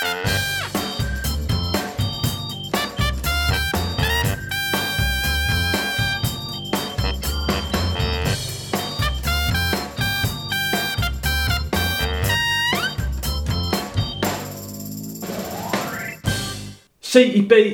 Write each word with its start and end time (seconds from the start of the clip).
CIP 0.00 0.12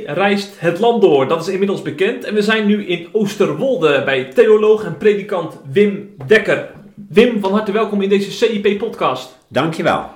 reist 0.06 0.60
het 0.60 0.78
land 0.78 1.02
door, 1.02 1.28
dat 1.28 1.40
is 1.40 1.48
inmiddels 1.48 1.82
bekend. 1.82 2.24
En 2.24 2.34
we 2.34 2.42
zijn 2.42 2.66
nu 2.66 2.86
in 2.86 3.08
Oosterwolde 3.12 4.02
bij 4.04 4.24
theoloog 4.24 4.84
en 4.84 4.96
predikant 4.96 5.60
Wim 5.72 6.14
Dekker. 6.26 6.70
Wim, 7.08 7.40
van 7.40 7.52
harte 7.52 7.72
welkom 7.72 8.02
in 8.02 8.08
deze 8.08 8.30
CIP-podcast. 8.30 9.38
Dankjewel. 9.48 10.15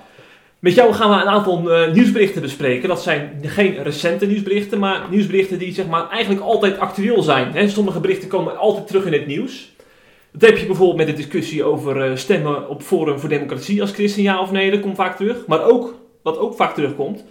Met 0.61 0.75
jou 0.75 0.93
gaan 0.93 1.11
we 1.11 1.17
een 1.17 1.29
aantal 1.29 1.71
uh, 1.71 1.93
nieuwsberichten 1.93 2.43
bespreken. 2.43 2.89
Dat 2.89 3.03
zijn 3.03 3.41
geen 3.43 3.83
recente 3.83 4.27
nieuwsberichten, 4.27 4.79
maar 4.79 5.07
nieuwsberichten 5.11 5.59
die 5.59 5.73
zeg 5.73 5.87
maar, 5.87 6.09
eigenlijk 6.11 6.43
altijd 6.43 6.79
actueel 6.79 7.23
zijn. 7.23 7.53
Hè? 7.53 7.69
Sommige 7.69 8.01
berichten 8.01 8.29
komen 8.29 8.57
altijd 8.57 8.87
terug 8.87 9.05
in 9.05 9.13
het 9.13 9.27
nieuws. 9.27 9.73
Dat 10.33 10.51
heb 10.51 10.59
je 10.59 10.67
bijvoorbeeld 10.67 10.97
met 10.97 11.07
de 11.07 11.13
discussie 11.13 11.65
over 11.65 12.11
uh, 12.11 12.17
stemmen 12.17 12.69
op 12.69 12.83
Forum 12.83 13.19
voor 13.19 13.29
Democratie 13.29 13.81
als 13.81 13.93
christen, 13.93 14.23
ja 14.23 14.41
of 14.41 14.53
nee. 14.53 14.71
Dat 14.71 14.81
komt 14.81 14.97
vaak 14.97 15.17
terug. 15.17 15.47
Maar 15.47 15.65
ook, 15.65 15.95
wat 16.23 16.39
ook 16.39 16.55
vaak 16.55 16.75
terugkomt, 16.75 17.25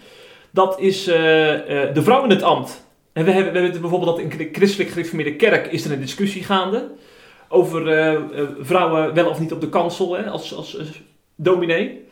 dat 0.51 0.79
is 0.79 1.07
uh, 1.07 1.15
de 1.15 2.01
vrouw 2.03 2.23
in 2.23 2.29
het 2.29 2.43
ambt. 2.43 2.85
En 3.13 3.25
we 3.25 3.31
hebben, 3.31 3.53
we 3.53 3.59
hebben 3.59 3.81
bijvoorbeeld 3.81 4.17
dat 4.17 4.31
in 4.31 4.37
de 4.37 4.49
christelijk 4.51 4.89
gereformeerde 4.89 5.35
kerk 5.35 5.67
is 5.71 5.85
er 5.85 5.91
een 5.91 5.99
discussie 5.99 6.43
gaande 6.43 6.87
over 7.47 7.81
vrouwen 8.61 9.13
wel 9.13 9.29
of 9.29 9.39
niet 9.39 9.51
op 9.51 9.61
de 9.61 9.69
kansel 9.69 10.17
hè, 10.17 10.29
als, 10.29 10.55
als 10.55 10.77
dominee. 11.35 12.07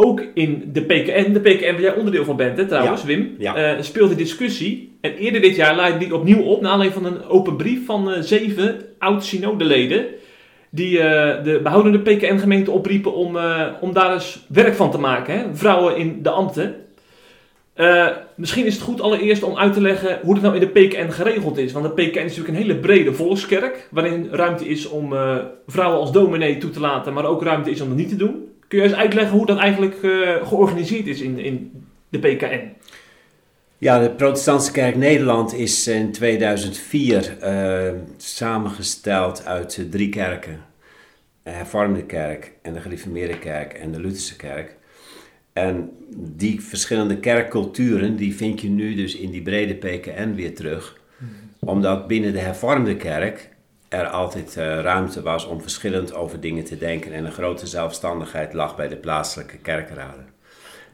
Ook 0.00 0.22
in 0.34 0.70
de 0.72 0.80
PKN, 0.82 1.32
de 1.32 1.40
PKN 1.40 1.72
waar 1.72 1.80
jij 1.80 1.94
onderdeel 1.94 2.24
van 2.24 2.36
bent 2.36 2.58
hè, 2.58 2.66
trouwens, 2.66 3.00
Ja. 3.00 3.06
Wim, 3.06 3.34
Ja. 3.38 3.82
speelt 3.82 4.08
die 4.08 4.16
discussie. 4.18 4.96
En 5.00 5.14
eerder 5.14 5.40
dit 5.40 5.56
jaar 5.56 5.76
leidde 5.76 5.98
die 5.98 6.14
opnieuw 6.14 6.42
op, 6.42 6.60
naar 6.60 6.72
aanleiding 6.72 7.02
van 7.02 7.12
een 7.12 7.24
open 7.28 7.56
brief 7.56 7.86
van 7.86 8.22
zeven 8.22 8.80
oud-synodeleden 8.98 10.06
die 10.70 10.98
uh, 10.98 11.02
de 11.44 11.60
behoudende 11.62 11.98
PKN-gemeente 11.98 12.70
opriepen 12.70 13.14
om, 13.14 13.36
uh, 13.36 13.66
om 13.80 13.92
daar 13.92 14.12
eens 14.12 14.44
werk 14.48 14.74
van 14.74 14.90
te 14.90 14.98
maken. 14.98 15.38
Hè? 15.38 15.44
Vrouwen 15.52 15.96
in 15.96 16.22
de 16.22 16.30
ambten. 16.30 16.74
Uh, 17.76 18.06
misschien 18.36 18.66
is 18.66 18.74
het 18.74 18.82
goed 18.82 19.00
allereerst 19.00 19.42
om 19.42 19.56
uit 19.56 19.72
te 19.72 19.80
leggen 19.80 20.18
hoe 20.22 20.34
het 20.34 20.42
nou 20.42 20.54
in 20.54 20.60
de 20.60 20.66
PKN 20.80 21.10
geregeld 21.10 21.58
is. 21.58 21.72
Want 21.72 21.84
de 21.84 22.02
PKN 22.02 22.18
is 22.18 22.36
natuurlijk 22.36 22.48
een 22.48 22.62
hele 22.62 22.76
brede 22.76 23.12
volkskerk, 23.12 23.88
waarin 23.90 24.28
ruimte 24.30 24.68
is 24.68 24.88
om 24.88 25.14
vrouwen 25.66 26.00
als 26.00 26.12
dominee 26.12 26.58
toe 26.58 26.70
te 26.70 26.80
laten, 26.80 27.12
maar 27.12 27.24
ook 27.24 27.42
ruimte 27.42 27.70
is 27.70 27.80
om 27.80 27.88
dat 27.88 27.96
niet 27.96 28.08
te 28.08 28.16
doen. 28.16 28.47
Kun 28.68 28.78
je 28.78 28.84
eens 28.84 28.94
uitleggen 28.94 29.36
hoe 29.36 29.46
dat 29.46 29.58
eigenlijk 29.58 29.96
georganiseerd 30.42 31.06
is 31.06 31.20
in, 31.20 31.38
in 31.38 31.86
de 32.08 32.18
PKN? 32.18 32.72
Ja, 33.78 33.98
de 33.98 34.10
Protestantse 34.10 34.72
Kerk 34.72 34.96
Nederland 34.96 35.54
is 35.54 35.88
in 35.88 36.12
2004 36.12 37.36
uh, 37.42 37.92
samengesteld 38.16 39.46
uit 39.46 39.86
drie 39.90 40.08
kerken. 40.08 40.64
De 41.42 41.50
hervormde 41.50 42.02
kerk 42.02 42.52
en 42.62 42.72
de 42.72 42.80
gereformeerde 42.80 43.38
kerk 43.38 43.72
en 43.72 43.92
de 43.92 44.00
Lutherse 44.00 44.36
kerk. 44.36 44.76
En 45.52 45.90
die 46.16 46.60
verschillende 46.60 47.18
kerkculturen, 47.18 48.16
die 48.16 48.34
vind 48.34 48.60
je 48.60 48.68
nu 48.68 48.94
dus 48.94 49.16
in 49.16 49.30
die 49.30 49.42
brede 49.42 49.74
PKN 49.74 50.34
weer 50.34 50.54
terug. 50.54 51.00
Omdat 51.58 52.06
binnen 52.06 52.32
de 52.32 52.38
hervormde 52.38 52.96
kerk 52.96 53.48
er 53.88 54.06
altijd 54.06 54.56
uh, 54.58 54.80
ruimte 54.80 55.22
was 55.22 55.44
om 55.44 55.60
verschillend 55.60 56.14
over 56.14 56.40
dingen 56.40 56.64
te 56.64 56.78
denken. 56.78 57.12
En 57.12 57.24
een 57.24 57.32
grote 57.32 57.66
zelfstandigheid 57.66 58.52
lag 58.52 58.76
bij 58.76 58.88
de 58.88 58.96
plaatselijke 58.96 59.56
kerkraden. 59.56 60.28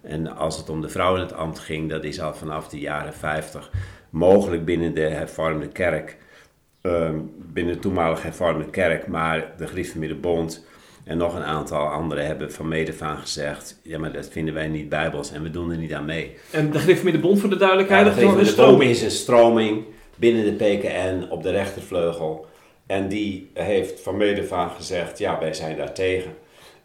En 0.03 0.37
als 0.37 0.57
het 0.57 0.71
om 0.71 0.81
de 0.81 0.89
vrouw 0.89 1.15
in 1.15 1.21
het 1.21 1.33
ambt 1.35 1.59
ging, 1.59 1.91
dat 1.91 2.05
is 2.05 2.21
al 2.21 2.35
vanaf 2.35 2.69
de 2.69 2.79
jaren 2.79 3.15
50 3.15 3.71
mogelijk 4.11 4.65
binnen 4.65 4.95
de 4.95 5.01
hervormde 5.01 5.69
kerk. 5.69 6.17
Um, 6.83 7.33
binnen 7.37 7.75
de 7.75 7.81
toenmalige 7.81 8.23
hervormde 8.23 8.71
kerk, 8.71 9.07
maar 9.07 9.53
de 9.57 9.67
Gereformeerde 9.67 10.15
Bond 10.15 10.67
en 11.05 11.17
nog 11.17 11.35
een 11.35 11.45
aantal 11.45 11.87
anderen 11.87 12.27
hebben 12.27 12.53
van 12.53 12.69
medefaan 12.69 13.19
gezegd: 13.19 13.81
ja, 13.83 13.99
maar 13.99 14.13
dat 14.13 14.29
vinden 14.29 14.55
wij 14.55 14.69
niet 14.69 14.89
bijbels 14.89 15.33
en 15.33 15.43
we 15.43 15.51
doen 15.51 15.71
er 15.71 15.77
niet 15.77 15.93
aan 15.93 16.05
mee. 16.05 16.37
En 16.51 16.71
de 16.71 16.79
Gereformeerde 16.79 17.19
Bond, 17.21 17.41
voor 17.41 17.51
de 17.51 17.57
duidelijkheid, 17.57 18.07
Ja, 18.07 18.13
dat 18.13 18.21
de 18.21 18.27
is 18.27 18.37
een 18.39 18.47
stroming. 18.47 18.91
is 18.91 19.03
een 19.03 19.11
stroming 19.11 19.85
binnen 20.17 20.45
de 20.45 20.65
PKN 20.65 21.27
op 21.31 21.43
de 21.43 21.51
rechtervleugel. 21.51 22.47
En 22.87 23.09
die 23.09 23.51
heeft 23.55 24.01
van 24.01 24.17
medefaan 24.17 24.71
gezegd: 24.71 25.19
ja, 25.19 25.39
wij 25.39 25.55
zijn 25.55 25.77
daar 25.77 25.93
tegen. 25.95 26.37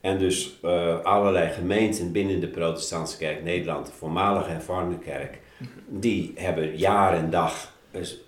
En 0.01 0.17
dus 0.17 0.59
uh, 0.63 0.99
allerlei 0.99 1.49
gemeenten 1.49 2.11
binnen 2.11 2.39
de 2.39 2.47
Protestantse 2.47 3.17
Kerk 3.17 3.43
Nederland, 3.43 3.85
de 3.85 3.91
voormalige 3.91 4.49
hervormde 4.49 4.97
kerk, 4.97 5.39
die 5.87 6.31
hebben 6.35 6.77
jaar 6.77 7.13
en 7.13 7.29
dag 7.29 7.73
dus, 7.91 8.21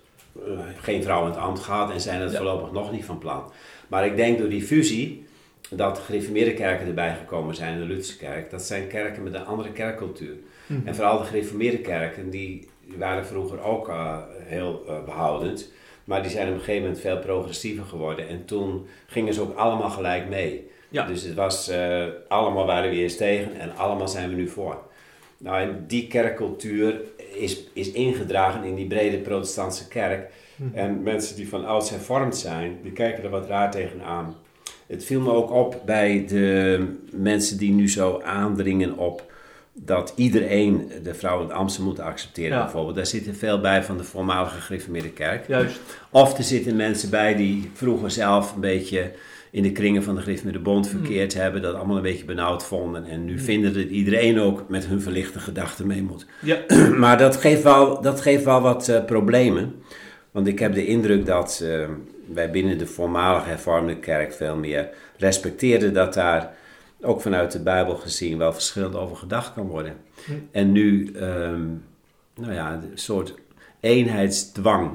uh, 0.46 0.58
geen 0.76 1.02
vrouw 1.02 1.20
in 1.20 1.30
het 1.30 1.38
ambt 1.38 1.60
gehad 1.60 1.90
en 1.90 2.00
zijn 2.00 2.20
het 2.20 2.30
Ja. 2.30 2.36
voorlopig 2.36 2.72
nog 2.72 2.92
niet 2.92 3.04
van 3.04 3.18
plan. 3.18 3.52
Maar 3.88 4.06
ik 4.06 4.16
denk 4.16 4.38
door 4.38 4.48
die 4.48 4.62
fusie 4.62 5.26
dat 5.70 5.96
de 5.96 6.02
gereformeerde 6.02 6.54
kerken 6.54 6.86
erbij 6.86 7.14
gekomen 7.14 7.54
zijn, 7.54 7.78
de 7.78 7.84
Lutherse 7.84 8.16
kerk, 8.16 8.50
dat 8.50 8.62
zijn 8.62 8.86
kerken 8.86 9.22
met 9.22 9.34
een 9.34 9.44
andere 9.44 9.72
kerkcultuur. 9.72 10.34
Mhm. 10.66 10.86
En 10.86 10.94
vooral 10.94 11.18
de 11.18 11.24
gereformeerde 11.24 11.78
kerken, 11.78 12.30
die 12.30 12.68
waren 12.96 13.26
vroeger 13.26 13.62
ook 13.62 13.88
uh, 13.88 14.16
heel 14.38 14.84
behoudend, 15.04 15.72
maar 16.04 16.22
die 16.22 16.30
zijn 16.30 16.48
op 16.48 16.54
een 16.54 16.58
gegeven 16.58 16.82
moment 16.82 17.00
veel 17.00 17.18
progressiever 17.18 17.84
geworden. 17.84 18.28
En 18.28 18.44
toen 18.44 18.86
gingen 19.06 19.34
ze 19.34 19.40
ook 19.40 19.56
allemaal 19.56 19.90
gelijk 19.90 20.28
mee. 20.28 20.70
Ja. 20.88 21.06
Dus 21.06 21.22
het 21.22 21.34
was, 21.34 21.70
uh, 21.70 22.04
allemaal 22.28 22.66
waren 22.66 22.90
we 22.90 22.96
eerst 22.96 23.16
tegen 23.16 23.60
en 23.60 23.76
allemaal 23.76 24.08
zijn 24.08 24.28
we 24.28 24.34
nu 24.34 24.48
voor. 24.48 24.82
Nou, 25.38 25.60
en 25.60 25.84
die 25.86 26.06
kerkcultuur 26.06 27.00
is, 27.34 27.62
is 27.72 27.92
ingedragen 27.92 28.64
in 28.64 28.74
die 28.74 28.86
brede 28.86 29.18
protestantse 29.18 29.88
kerk. 29.88 30.30
Mhm. 30.56 30.78
En 30.78 31.02
mensen 31.02 31.36
die 31.36 31.48
van 31.48 31.66
ouds 31.66 31.90
hervormd 31.90 32.36
zijn, 32.36 32.78
die 32.82 32.92
kijken 32.92 33.24
er 33.24 33.30
wat 33.30 33.46
raar 33.46 33.70
tegenaan. 33.70 34.36
Het 34.86 35.04
viel 35.04 35.20
me 35.20 35.32
ook 35.32 35.50
op 35.50 35.82
bij 35.84 36.24
de 36.28 36.86
mensen 37.10 37.58
die 37.58 37.72
nu 37.72 37.88
zo 37.88 38.20
aandringen 38.24 38.98
op 38.98 39.31
dat 39.74 40.12
iedereen 40.16 40.90
de 41.02 41.14
vrouw 41.14 41.36
in 41.40 41.46
het 41.48 41.56
Amsterdam 41.56 41.90
moet 41.92 42.00
accepteren 42.00 42.56
Ja. 42.56 42.62
bijvoorbeeld. 42.62 42.96
Daar 42.96 43.06
zitten 43.06 43.34
veel 43.36 43.60
bij 43.60 43.82
van 43.82 43.96
de 43.96 44.04
voormalige 44.04 44.60
gereformeerde 44.60 45.10
kerk. 45.10 45.48
Juist. 45.48 45.80
Of 46.10 46.38
er 46.38 46.44
zitten 46.44 46.76
mensen 46.76 47.10
bij 47.10 47.34
die 47.36 47.70
vroeger 47.74 48.10
zelf 48.10 48.54
een 48.54 48.60
beetje 48.60 49.10
in 49.50 49.62
de 49.62 49.72
kringen 49.72 50.02
van 50.02 50.14
de 50.14 50.20
gereformeerde 50.20 50.58
bond 50.60 50.90
Hmm. 50.90 50.98
verkeerd 50.98 51.34
hebben. 51.34 51.62
Dat 51.62 51.74
allemaal 51.74 51.96
een 51.96 52.02
beetje 52.02 52.24
benauwd 52.24 52.64
vonden. 52.64 53.04
En 53.04 53.24
nu 53.24 53.38
vinden 53.38 53.74
dat 53.74 53.82
iedereen 53.88 54.40
ook 54.40 54.68
met 54.68 54.86
hun 54.86 55.00
verlichte 55.02 55.38
gedachten 55.38 55.86
mee 55.86 56.02
moet. 56.02 56.26
Ja. 56.42 56.58
maar 56.98 57.18
dat 57.18 57.36
geeft 57.36 57.62
wel, 57.62 58.00
dat 58.00 58.20
geeft 58.20 58.44
wel 58.44 58.60
wat 58.60 58.88
uh, 58.88 59.04
problemen. 59.04 59.74
Want 60.30 60.46
ik 60.46 60.58
heb 60.58 60.74
de 60.74 60.86
indruk 60.86 61.26
dat 61.26 61.60
uh, 61.64 61.84
wij 62.34 62.50
binnen 62.50 62.78
de 62.78 62.86
voormalige 62.86 63.48
hervormde 63.48 63.96
kerk 63.96 64.32
veel 64.32 64.56
meer 64.56 64.88
respecteerden 65.18 65.92
dat 65.94 66.14
daar 66.14 66.54
ook 67.02 67.20
vanuit 67.20 67.52
de 67.52 67.60
Bijbel 67.62 67.94
gezien 67.96 68.38
wel 68.38 68.52
verschillend 68.52 68.94
over 68.94 69.16
gedacht 69.16 69.54
kan 69.54 69.66
worden. 69.66 69.96
Hm. 70.26 70.32
En 70.50 70.72
nu, 70.72 71.12
um, 71.16 71.84
nou 72.34 72.52
ja, 72.52 72.72
een 72.72 72.90
soort 72.94 73.34
eenheidsdwang 73.80 74.90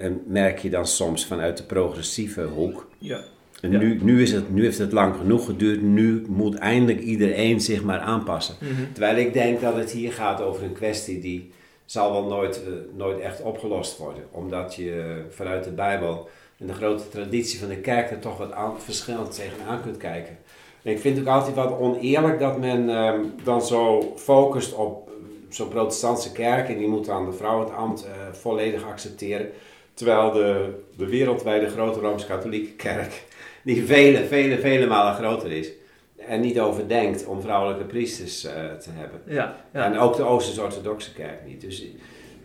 uh, 0.00 0.10
merk 0.26 0.58
je 0.58 0.70
dan 0.70 0.86
soms 0.86 1.26
vanuit 1.26 1.56
de 1.56 1.62
progressieve 1.62 2.42
hoek. 2.42 2.88
Ja. 2.98 3.20
En 3.60 3.70
Ja. 3.70 3.78
nu, 3.78 3.98
nu, 4.02 4.22
is 4.22 4.32
het, 4.32 4.50
nu 4.50 4.62
heeft 4.64 4.78
het 4.78 4.92
lang 4.92 5.16
genoeg 5.16 5.44
geduurd, 5.44 5.82
nu 5.82 6.24
moet 6.28 6.54
eindelijk 6.54 7.00
iedereen 7.00 7.60
zich 7.60 7.82
maar 7.82 7.98
aanpassen. 7.98 8.54
Mhm. 8.60 8.92
Terwijl 8.92 9.16
ik 9.16 9.32
denk 9.32 9.60
dat 9.60 9.76
het 9.76 9.90
hier 9.90 10.12
gaat 10.12 10.40
over 10.40 10.64
een 10.64 10.72
kwestie 10.72 11.20
die 11.20 11.50
zal 11.84 12.12
wel 12.12 12.24
nooit, 12.24 12.62
uh, 12.68 12.74
nooit 12.96 13.20
echt 13.20 13.42
opgelost 13.42 13.98
worden. 13.98 14.22
Omdat 14.30 14.74
je 14.74 15.22
vanuit 15.30 15.64
de 15.64 15.70
Bijbel 15.70 16.28
en 16.58 16.66
de 16.66 16.72
grote 16.72 17.08
traditie 17.08 17.58
van 17.58 17.68
de 17.68 17.76
kerk 17.76 18.10
er 18.10 18.18
toch 18.18 18.38
wat 18.38 18.52
aan, 18.52 18.80
verschillend 18.80 19.34
tegenaan 19.34 19.82
kunt 19.82 19.96
kijken. 19.96 20.38
En 20.82 20.92
ik 20.92 21.00
vind 21.00 21.16
het 21.16 21.26
ook 21.26 21.34
altijd 21.34 21.54
wat 21.54 21.78
oneerlijk 21.78 22.38
dat 22.38 22.58
men 22.58 22.88
uh, 22.88 23.12
dan 23.44 23.62
zo 23.62 24.12
focust 24.16 24.74
op 24.74 25.10
zo'n 25.48 25.68
protestantse 25.68 26.32
kerk 26.32 26.68
en 26.68 26.78
die 26.78 26.88
moet 26.88 27.06
dan 27.06 27.24
de 27.30 27.36
vrouw 27.36 27.60
het 27.60 27.74
ambt 27.74 28.04
uh, 28.04 28.10
volledig 28.32 28.84
accepteren. 28.84 29.50
Terwijl 29.94 30.32
de, 30.32 30.74
de 30.96 31.06
wereldwijde 31.06 31.68
grote 31.68 32.00
Rooms-Katholieke 32.00 32.72
kerk, 32.72 33.24
die 33.62 33.84
vele, 33.84 34.24
vele, 34.24 34.58
vele 34.58 34.86
malen 34.86 35.14
groter 35.14 35.52
is, 35.52 35.70
er 36.16 36.38
niet 36.38 36.60
over 36.60 36.88
denkt 36.88 37.26
om 37.26 37.40
vrouwelijke 37.40 37.84
priesters 37.84 38.44
uh, 38.44 38.50
te 38.52 38.90
hebben. 38.92 39.20
Ja. 39.26 39.56
ja. 39.72 39.84
En 39.84 39.98
ook 39.98 40.16
de 40.16 40.22
Oosters-Orthodoxe 40.22 41.12
kerk 41.12 41.46
niet. 41.46 41.60
Dus 41.60 41.86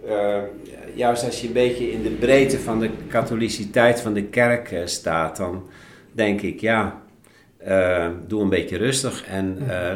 uh, 0.07 0.37
juist 0.93 1.25
als 1.25 1.41
je 1.41 1.47
een 1.47 1.53
beetje 1.53 1.91
in 1.91 2.03
de 2.03 2.09
breedte 2.09 2.59
van 2.59 2.79
de 2.79 2.89
katholiciteit 3.07 4.01
van 4.01 4.13
de 4.13 4.23
kerk 4.23 4.81
staat, 4.85 5.37
dan 5.37 5.63
denk 6.11 6.41
ik, 6.41 6.61
ja, 6.61 7.03
uh, 7.67 8.07
doe 8.27 8.41
een 8.41 8.49
beetje 8.49 8.77
rustig 8.77 9.25
en 9.25 9.57
uh, 9.67 9.95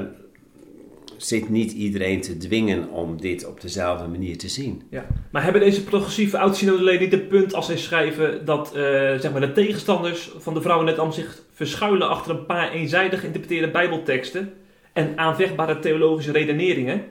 zit 1.17 1.49
niet 1.49 1.71
iedereen 1.71 2.21
te 2.21 2.37
dwingen 2.37 2.89
om 2.89 3.21
dit 3.21 3.45
op 3.45 3.61
dezelfde 3.61 4.07
manier 4.07 4.37
te 4.37 4.47
zien. 4.47 4.81
Ja. 4.89 5.05
Maar 5.31 5.43
hebben 5.43 5.61
deze 5.61 5.83
progressieve 5.83 6.37
oud-synodeleden 6.37 7.01
niet 7.01 7.11
het 7.11 7.27
punt 7.27 7.53
als 7.53 7.65
zij 7.65 7.77
schrijven 7.77 8.45
dat 8.45 8.67
uh, 8.75 8.81
zeg 9.17 9.31
maar 9.31 9.41
de 9.41 9.51
tegenstanders 9.51 10.31
van 10.37 10.53
de 10.53 10.61
vrouwen 10.61 10.85
net 10.85 10.99
am 10.99 11.11
zich 11.11 11.41
verschuilen 11.51 12.09
achter 12.09 12.31
een 12.31 12.45
paar 12.45 12.71
eenzijdig 12.71 13.19
geïnterpreteerde 13.19 13.71
bijbelteksten 13.71 14.53
en 14.93 15.17
aanvechtbare 15.17 15.79
theologische 15.79 16.31
redeneringen? 16.31 17.03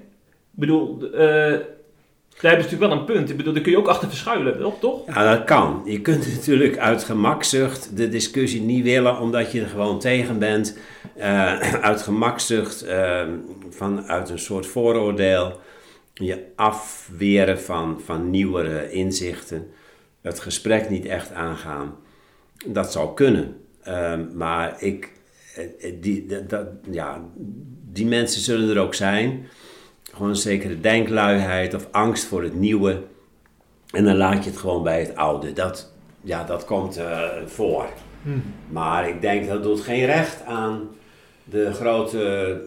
bedoel, 0.50 1.14
uh, 1.14 1.54
daar 2.40 2.50
hebben 2.50 2.70
natuurlijk 2.70 2.92
wel 2.92 3.00
een 3.00 3.14
punt. 3.14 3.30
Ik 3.30 3.36
bedoel, 3.36 3.52
daar 3.52 3.62
kun 3.62 3.72
je 3.72 3.78
ook 3.78 3.88
achter 3.88 4.08
verschuilen, 4.08 4.74
toch? 4.80 5.06
Ja, 5.06 5.36
dat 5.36 5.44
kan. 5.44 5.82
Je 5.84 6.00
kunt 6.00 6.34
natuurlijk 6.34 6.78
uit 6.78 7.04
gemakzucht 7.04 7.96
de 7.96 8.08
discussie 8.08 8.60
niet 8.60 8.84
willen 8.84 9.18
omdat 9.18 9.52
je 9.52 9.60
er 9.60 9.68
gewoon 9.68 9.98
tegen 9.98 10.38
bent. 10.38 10.78
Uh, 11.16 11.60
uit 11.88 12.02
gemakzucht, 12.02 12.86
uh, 12.86 13.22
vanuit 13.70 14.28
een 14.28 14.38
soort 14.38 14.66
vooroordeel, 14.66 15.60
je 16.14 16.44
afweren 16.56 17.60
van, 17.60 18.00
van 18.04 18.30
nieuwere 18.30 18.90
inzichten, 18.90 19.70
het 20.20 20.40
gesprek 20.40 20.90
niet 20.90 21.06
echt 21.06 21.32
aangaan. 21.32 21.96
Dat 22.66 22.92
zou 22.92 23.14
kunnen. 23.14 23.56
Uh, 23.88 24.14
maar 24.34 24.82
ik, 24.82 25.12
die, 26.00 26.26
dat, 26.46 26.66
ja, 26.90 27.24
die 27.92 28.06
mensen 28.06 28.40
zullen 28.40 28.70
er 28.70 28.82
ook 28.82 28.94
zijn 28.94 29.48
gewoon 30.18 30.32
een 30.32 30.38
zekere 30.38 30.80
denkluiheid 30.80 31.74
of 31.74 31.88
angst 31.90 32.24
voor 32.24 32.42
het 32.42 32.54
nieuwe. 32.54 33.02
En 33.90 34.04
dan 34.04 34.16
laat 34.16 34.44
je 34.44 34.50
het 34.50 34.58
gewoon 34.58 34.82
bij 34.82 35.00
het 35.00 35.16
oude. 35.16 35.52
Dat, 35.52 35.92
ja, 36.20 36.44
dat 36.44 36.64
komt 36.64 36.98
uh, 36.98 37.28
voor. 37.46 37.86
Hmm. 38.22 38.42
Maar 38.70 39.08
ik 39.08 39.20
denk 39.20 39.48
dat 39.48 39.62
doet 39.62 39.80
geen 39.80 40.06
recht 40.06 40.44
aan 40.44 40.88
de 41.44 41.72
grote 41.72 42.60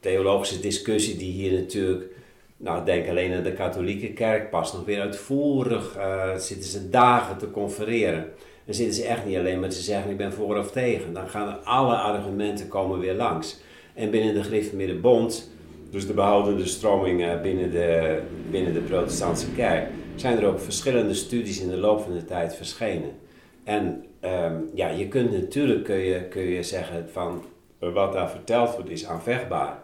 theologische 0.00 0.60
discussie 0.60 1.16
die 1.16 1.32
hier 1.32 1.60
natuurlijk... 1.60 2.14
Nou, 2.58 2.84
denk 2.84 3.08
alleen 3.08 3.34
aan 3.34 3.42
de 3.42 3.52
katholieke 3.52 4.12
kerk, 4.12 4.50
pas 4.50 4.72
nog 4.72 4.84
weer 4.84 5.00
uitvoerig. 5.00 5.96
Uh, 5.96 6.36
zitten 6.36 6.70
ze 6.70 6.90
dagen 6.90 7.36
te 7.36 7.50
confereren. 7.50 8.26
Dan 8.64 8.74
zitten 8.74 8.94
ze 8.94 9.04
echt 9.04 9.26
niet 9.26 9.36
alleen 9.36 9.60
maar 9.60 9.68
te 9.68 9.82
zeggen 9.82 10.10
ik 10.10 10.16
ben 10.16 10.32
voor 10.32 10.56
of 10.58 10.70
tegen. 10.70 11.12
Dan 11.12 11.28
gaan 11.28 11.64
alle 11.64 11.94
argumenten 11.94 12.68
komen 12.68 12.98
weer 12.98 13.14
langs. 13.14 13.60
En 13.94 14.10
binnen 14.10 14.34
de 14.34 14.42
Gereformeerde 14.42 14.94
Bond 14.94 15.50
dus 15.90 16.06
de 16.06 16.12
behoudende 16.12 16.66
stromingen 16.66 17.42
binnen 17.42 17.70
de, 17.70 18.20
binnen 18.50 18.74
de 18.74 18.80
protestantse 18.80 19.52
kerk, 19.52 19.88
zijn 20.14 20.38
er 20.38 20.46
ook 20.46 20.60
verschillende 20.60 21.14
studies 21.14 21.60
in 21.60 21.68
de 21.68 21.76
loop 21.76 22.00
van 22.00 22.12
de 22.12 22.24
tijd 22.24 22.56
verschenen. 22.56 23.10
En 23.64 24.04
ehm, 24.20 24.56
ja, 24.74 24.88
je 24.88 25.08
kunt 25.08 25.32
natuurlijk 25.32 25.84
kun 25.84 25.98
je, 25.98 26.28
kun 26.28 26.42
je 26.42 26.62
zeggen 26.62 27.08
van 27.12 27.44
wat 27.78 28.12
daar 28.12 28.30
verteld 28.30 28.74
wordt 28.74 28.90
is 28.90 29.06
aanvechtbaar. 29.06 29.82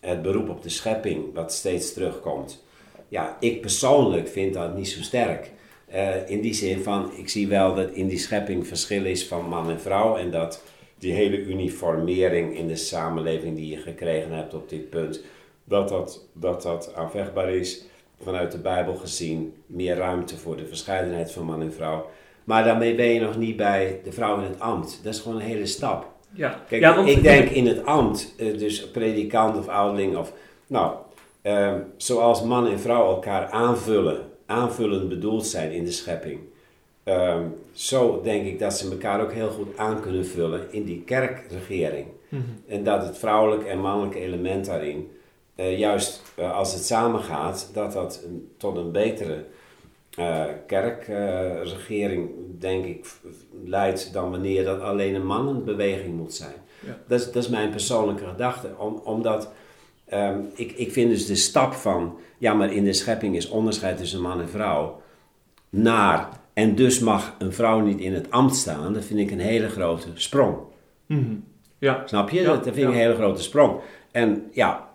Het 0.00 0.22
beroep 0.22 0.48
op 0.48 0.62
de 0.62 0.68
schepping, 0.68 1.34
wat 1.34 1.52
steeds 1.52 1.92
terugkomt. 1.92 2.64
Ja, 3.08 3.36
ik 3.40 3.60
persoonlijk 3.60 4.28
vind 4.28 4.54
dat 4.54 4.76
niet 4.76 4.88
zo 4.88 5.02
sterk. 5.02 5.50
Uh, 5.94 6.30
in 6.30 6.40
die 6.40 6.54
zin 6.54 6.82
van, 6.82 7.10
ik 7.16 7.28
zie 7.28 7.48
wel 7.48 7.74
dat 7.74 7.90
in 7.90 8.06
die 8.06 8.18
schepping 8.18 8.66
verschil 8.66 9.04
is 9.04 9.26
van 9.26 9.48
man 9.48 9.70
en 9.70 9.80
vrouw 9.80 10.16
en 10.16 10.30
dat 10.30 10.62
die 10.98 11.12
hele 11.12 11.42
uniformering 11.42 12.56
in 12.56 12.68
de 12.68 12.76
samenleving 12.76 13.56
die 13.56 13.70
je 13.70 13.76
gekregen 13.76 14.32
hebt 14.32 14.54
op 14.54 14.68
dit 14.68 14.90
punt, 14.90 15.20
dat 15.64 15.88
dat, 15.88 16.26
dat, 16.32 16.62
dat 16.62 16.94
aanvechtbaar 16.94 17.50
is 17.50 17.84
vanuit 18.22 18.52
de 18.52 18.58
Bijbel 18.58 18.94
gezien. 18.94 19.54
Meer 19.66 19.96
ruimte 19.96 20.36
voor 20.36 20.56
de 20.56 20.66
verscheidenheid 20.66 21.32
van 21.32 21.44
man 21.44 21.62
en 21.62 21.72
vrouw. 21.72 22.10
Maar 22.44 22.64
daarmee 22.64 22.94
ben 22.94 23.06
je 23.06 23.20
nog 23.20 23.36
niet 23.36 23.56
bij 23.56 24.00
de 24.04 24.12
vrouw 24.12 24.36
in 24.36 24.44
het 24.44 24.60
ambt. 24.60 25.00
Dat 25.02 25.14
is 25.14 25.20
gewoon 25.20 25.40
een 25.40 25.46
hele 25.46 25.66
stap. 25.66 26.10
Ja. 26.32 26.62
Kijk, 26.68 26.82
ja, 26.82 27.04
ik 27.04 27.22
denk 27.22 27.48
in 27.48 27.66
het 27.66 27.84
ambt, 27.84 28.34
eh, 28.38 28.58
dus 28.58 28.90
predikant 28.90 29.56
of 29.56 29.68
ouderling 29.68 30.16
of... 30.16 30.32
Nou, 30.66 30.96
uh, 31.42 31.74
zoals 31.96 32.42
man 32.42 32.66
en 32.66 32.80
vrouw 32.80 33.06
elkaar 33.06 33.50
aanvullen, 33.50 34.20
aanvullend 34.46 35.08
bedoeld 35.08 35.46
zijn 35.46 35.72
in 35.72 35.84
de 35.84 35.90
schepping 35.90 36.40
Ehm, 37.08 37.44
zo 37.72 38.20
denk 38.22 38.46
ik 38.46 38.58
dat 38.58 38.74
ze 38.74 38.90
elkaar 38.90 39.20
ook 39.20 39.32
heel 39.32 39.50
goed 39.50 39.76
aan 39.76 40.00
kunnen 40.00 40.26
vullen 40.26 40.72
in 40.72 40.84
die 40.84 41.02
kerkregering. 41.02 42.06
Mhm. 42.28 42.42
En 42.66 42.84
dat 42.84 43.06
het 43.06 43.18
vrouwelijke 43.18 43.68
en 43.68 43.80
mannelijke 43.80 44.18
element 44.18 44.64
daarin, 44.66 45.10
uh, 45.56 45.78
juist 45.78 46.22
uh, 46.38 46.56
als 46.56 46.72
het 46.72 46.84
samengaat, 46.84 47.70
dat 47.72 47.92
dat 47.92 48.26
tot 48.56 48.76
een 48.76 48.92
betere 48.92 49.44
uh, 50.18 50.44
kerkregering, 50.66 52.30
denk 52.58 52.84
ik, 52.84 53.06
leidt 53.64 54.12
dan 54.12 54.30
wanneer 54.30 54.64
dat 54.64 54.80
alleen 54.80 55.14
een 55.14 55.26
mannenbeweging 55.26 56.16
moet 56.16 56.34
zijn. 56.34 56.54
Ja. 56.86 56.98
Dat, 57.06 57.20
is, 57.20 57.26
dat 57.26 57.42
is 57.42 57.48
mijn 57.48 57.70
persoonlijke 57.70 58.24
gedachte, 58.26 58.68
Om, 58.78 59.00
omdat 59.04 59.52
um, 60.12 60.50
ik, 60.54 60.72
ik 60.72 60.92
vind 60.92 61.10
dus 61.10 61.26
de 61.26 61.34
stap 61.34 61.72
van, 61.72 62.18
ja, 62.38 62.54
maar 62.54 62.72
in 62.72 62.84
de 62.84 62.92
schepping 62.92 63.36
is 63.36 63.48
onderscheid 63.48 63.96
tussen 63.96 64.20
man 64.20 64.40
en 64.40 64.48
vrouw, 64.48 65.02
naar 65.68 66.28
en 66.58 66.74
dus 66.74 66.98
mag 66.98 67.34
een 67.38 67.52
vrouw 67.52 67.80
niet 67.80 68.00
in 68.00 68.14
het 68.14 68.30
ambt 68.30 68.56
staan. 68.56 68.92
Dat 68.92 69.04
vind 69.04 69.18
ik 69.20 69.30
een 69.30 69.38
hele 69.38 69.68
grote 69.68 70.08
sprong. 70.14 70.56
Mm 71.06 71.44
ja. 71.78 72.02
Snap 72.04 72.30
je? 72.30 72.42
dat 72.42 72.62
vind 72.62 72.76
ik 72.76 72.84
een 72.84 72.92
hele 72.92 73.14
grote 73.14 73.42
sprong. 73.42 73.80
En 74.10 74.48
ja, 74.52 74.88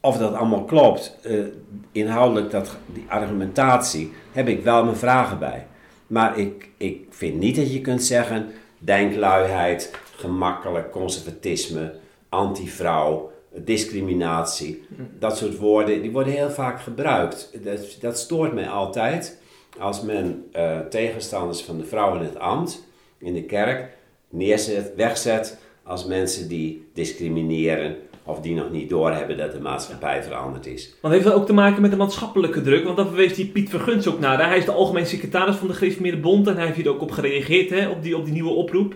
of 0.00 0.16
dat 0.16 0.34
allemaal 0.34 0.64
klopt, 0.64 1.18
uh, 1.26 1.44
inhoudelijk 1.92 2.50
dat, 2.50 2.76
die 2.92 3.04
argumentatie, 3.08 4.12
heb 4.32 4.48
ik 4.48 4.62
wel 4.62 4.84
mijn 4.84 4.96
vragen 4.96 5.38
bij. 5.38 5.66
Maar 6.06 6.38
ik, 6.38 6.68
ik 6.76 7.06
vind 7.10 7.38
niet 7.38 7.56
dat 7.56 7.72
je 7.72 7.80
kunt 7.80 8.02
zeggen, 8.02 8.46
denkluiheid, 8.78 9.94
gemakkelijk 10.16 10.90
conservatisme, 10.90 11.94
anti-vrouw, 12.28 13.32
discriminatie. 13.54 14.84
Mhm. 14.88 15.02
Dat 15.18 15.36
soort 15.36 15.58
woorden, 15.58 16.02
die 16.02 16.10
worden 16.10 16.32
heel 16.32 16.50
vaak 16.50 16.80
gebruikt. 16.80 17.50
Dat, 17.64 17.96
dat 18.00 18.18
stoort 18.18 18.52
mij 18.52 18.68
altijd 18.68 19.42
als 19.78 20.02
men 20.02 20.44
uh, 20.56 20.78
tegenstanders 20.78 21.62
van 21.62 21.78
de 21.78 21.84
vrouw 21.84 22.16
in 22.16 22.22
het 22.22 22.38
ambt, 22.38 22.86
in 23.18 23.34
de 23.34 23.42
kerk, 23.42 23.96
neerzet, 24.28 24.92
wegzet 24.96 25.58
als 25.82 26.06
mensen 26.06 26.48
die 26.48 26.88
discrimineren 26.94 27.96
of 28.24 28.40
die 28.40 28.54
nog 28.54 28.70
niet 28.70 28.88
doorhebben 28.88 29.36
dat 29.36 29.52
de 29.52 29.60
maatschappij 29.60 30.22
veranderd 30.22 30.66
is. 30.66 30.94
Want 31.00 31.14
heeft 31.14 31.26
dat 31.26 31.34
ook 31.34 31.46
te 31.46 31.52
maken 31.52 31.82
met 31.82 31.90
de 31.90 31.96
maatschappelijke 31.96 32.62
druk? 32.62 32.84
Want 32.84 32.96
daar 32.96 33.06
verwees 33.06 33.34
die 33.34 33.46
Piet 33.46 33.70
Verguns 33.70 34.08
ook 34.08 34.20
naar. 34.20 34.48
Hij 34.48 34.58
is 34.58 34.64
de 34.64 34.72
algemeen 34.72 35.06
secretaris 35.06 35.56
van 35.56 35.68
de 35.68 35.74
Gereformeerde 35.74 36.20
Bond 36.20 36.46
en 36.46 36.54
hij 36.56 36.64
heeft 36.64 36.76
hier 36.76 36.88
ook 36.88 37.00
op 37.00 37.10
gereageerd, 37.10 37.70
hè, 37.70 37.88
op, 37.88 38.02
die, 38.02 38.16
op 38.16 38.24
die 38.24 38.32
nieuwe 38.32 38.50
oproep. 38.50 38.94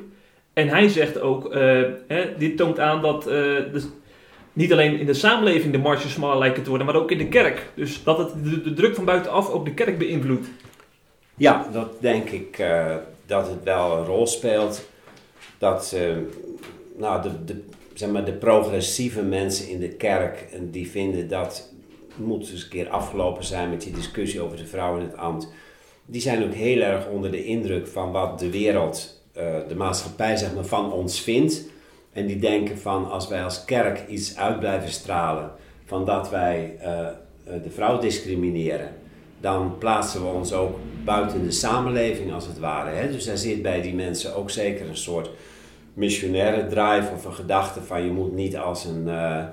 En 0.53 0.69
hij 0.69 0.89
zegt 0.89 1.21
ook, 1.21 1.55
uh, 1.55 1.83
hè, 2.07 2.37
dit 2.39 2.57
toont 2.57 2.79
aan 2.81 3.03
dat 3.03 3.29
uh, 3.29 3.59
niet 4.53 4.73
alleen 4.73 4.99
in 4.99 5.07
de 5.07 5.15
samenleving 5.15 5.73
de 5.73 5.79
marges 5.79 6.13
smaller 6.13 6.39
lijken 6.39 6.63
te 6.63 6.69
worden, 6.69 6.87
maar 6.87 6.97
ook 6.97 7.11
in 7.11 7.19
de 7.19 7.29
kerk. 7.29 7.71
Dus 7.75 8.03
dat 8.03 8.19
het 8.19 8.45
de, 8.45 8.61
de 8.61 8.73
druk 8.73 8.95
van 8.95 9.05
buitenaf 9.05 9.51
ook 9.51 9.65
de 9.65 9.75
kerk 9.75 9.99
beïnvloedt. 9.99 10.49
Ja, 11.39 11.69
dat 11.73 12.01
denk 12.01 12.29
ik 12.29 12.59
uh, 12.59 12.95
dat 13.27 13.49
het 13.49 13.63
wel 13.65 13.99
een 13.99 14.05
rol 14.05 14.27
speelt. 14.27 14.89
Dat 15.59 15.95
uh, 15.97 16.17
nou, 16.97 17.29
de, 17.45 17.63
zeg 17.95 18.11
maar, 18.11 18.25
de 18.25 18.33
progressieve 18.33 19.23
mensen 19.23 19.69
in 19.69 19.79
de 19.79 19.89
kerk, 19.89 20.59
die 20.71 20.91
vinden 20.91 21.29
dat 21.29 21.73
moet 22.17 22.51
eens 22.51 22.63
een 22.63 22.69
keer 22.69 22.89
afgelopen 22.89 23.45
zijn 23.45 23.71
met 23.71 23.83
die 23.83 23.93
discussie 23.93 24.41
over 24.41 24.57
de 24.57 24.67
vrouw 24.67 24.97
in 24.97 25.05
het 25.05 25.17
ambt. 25.17 25.49
Die 26.07 26.21
zijn 26.21 26.45
ook 26.45 26.55
heel 26.55 26.81
erg 26.81 27.09
onder 27.09 27.31
de 27.31 27.45
indruk 27.45 27.87
van 27.87 28.13
wat 28.13 28.39
de 28.39 28.51
wereld, 28.51 29.23
uh, 29.37 29.43
de 29.69 29.75
maatschappij 29.75 30.37
zeg 30.37 30.55
maar, 30.55 30.65
van 30.65 30.93
ons 30.93 31.21
vindt. 31.21 31.65
En 32.13 32.27
die 32.27 32.39
denken 32.39 32.79
van 32.79 33.11
als 33.11 33.29
wij 33.29 33.45
als 33.45 33.65
kerk 33.65 34.09
iets 34.09 34.37
uit 34.37 34.59
blijven 34.59 34.91
stralen 34.91 35.51
van 35.85 36.05
dat 36.05 36.31
wij 36.31 36.77
de 37.45 37.71
vrouw 37.71 37.99
discrimineren 37.99 38.98
dan 39.41 39.79
plaatsen 39.79 40.21
we 40.21 40.29
ons 40.29 40.53
ook 40.53 40.79
buiten 41.05 41.43
de 41.43 41.51
samenleving 41.51 42.33
als 42.33 42.47
het 42.47 42.59
ware. 42.59 42.91
Hè? 42.91 43.11
Dus 43.11 43.25
daar 43.25 43.37
zit 43.37 43.63
bij 43.63 43.81
die 43.81 43.95
mensen 43.95 44.35
ook 44.35 44.51
zeker 44.51 44.89
een 44.89 44.97
soort 44.97 45.31
missionaire 45.95 46.67
drive 46.67 47.13
of 47.15 47.25
een 47.25 47.35
gedachte 47.35 47.83
van 47.83 48.05
je 48.05 48.11
moet 48.11 48.33
niet 48.33 48.57
als 48.57 48.85
een, 48.85 49.07
uh, 49.07 49.45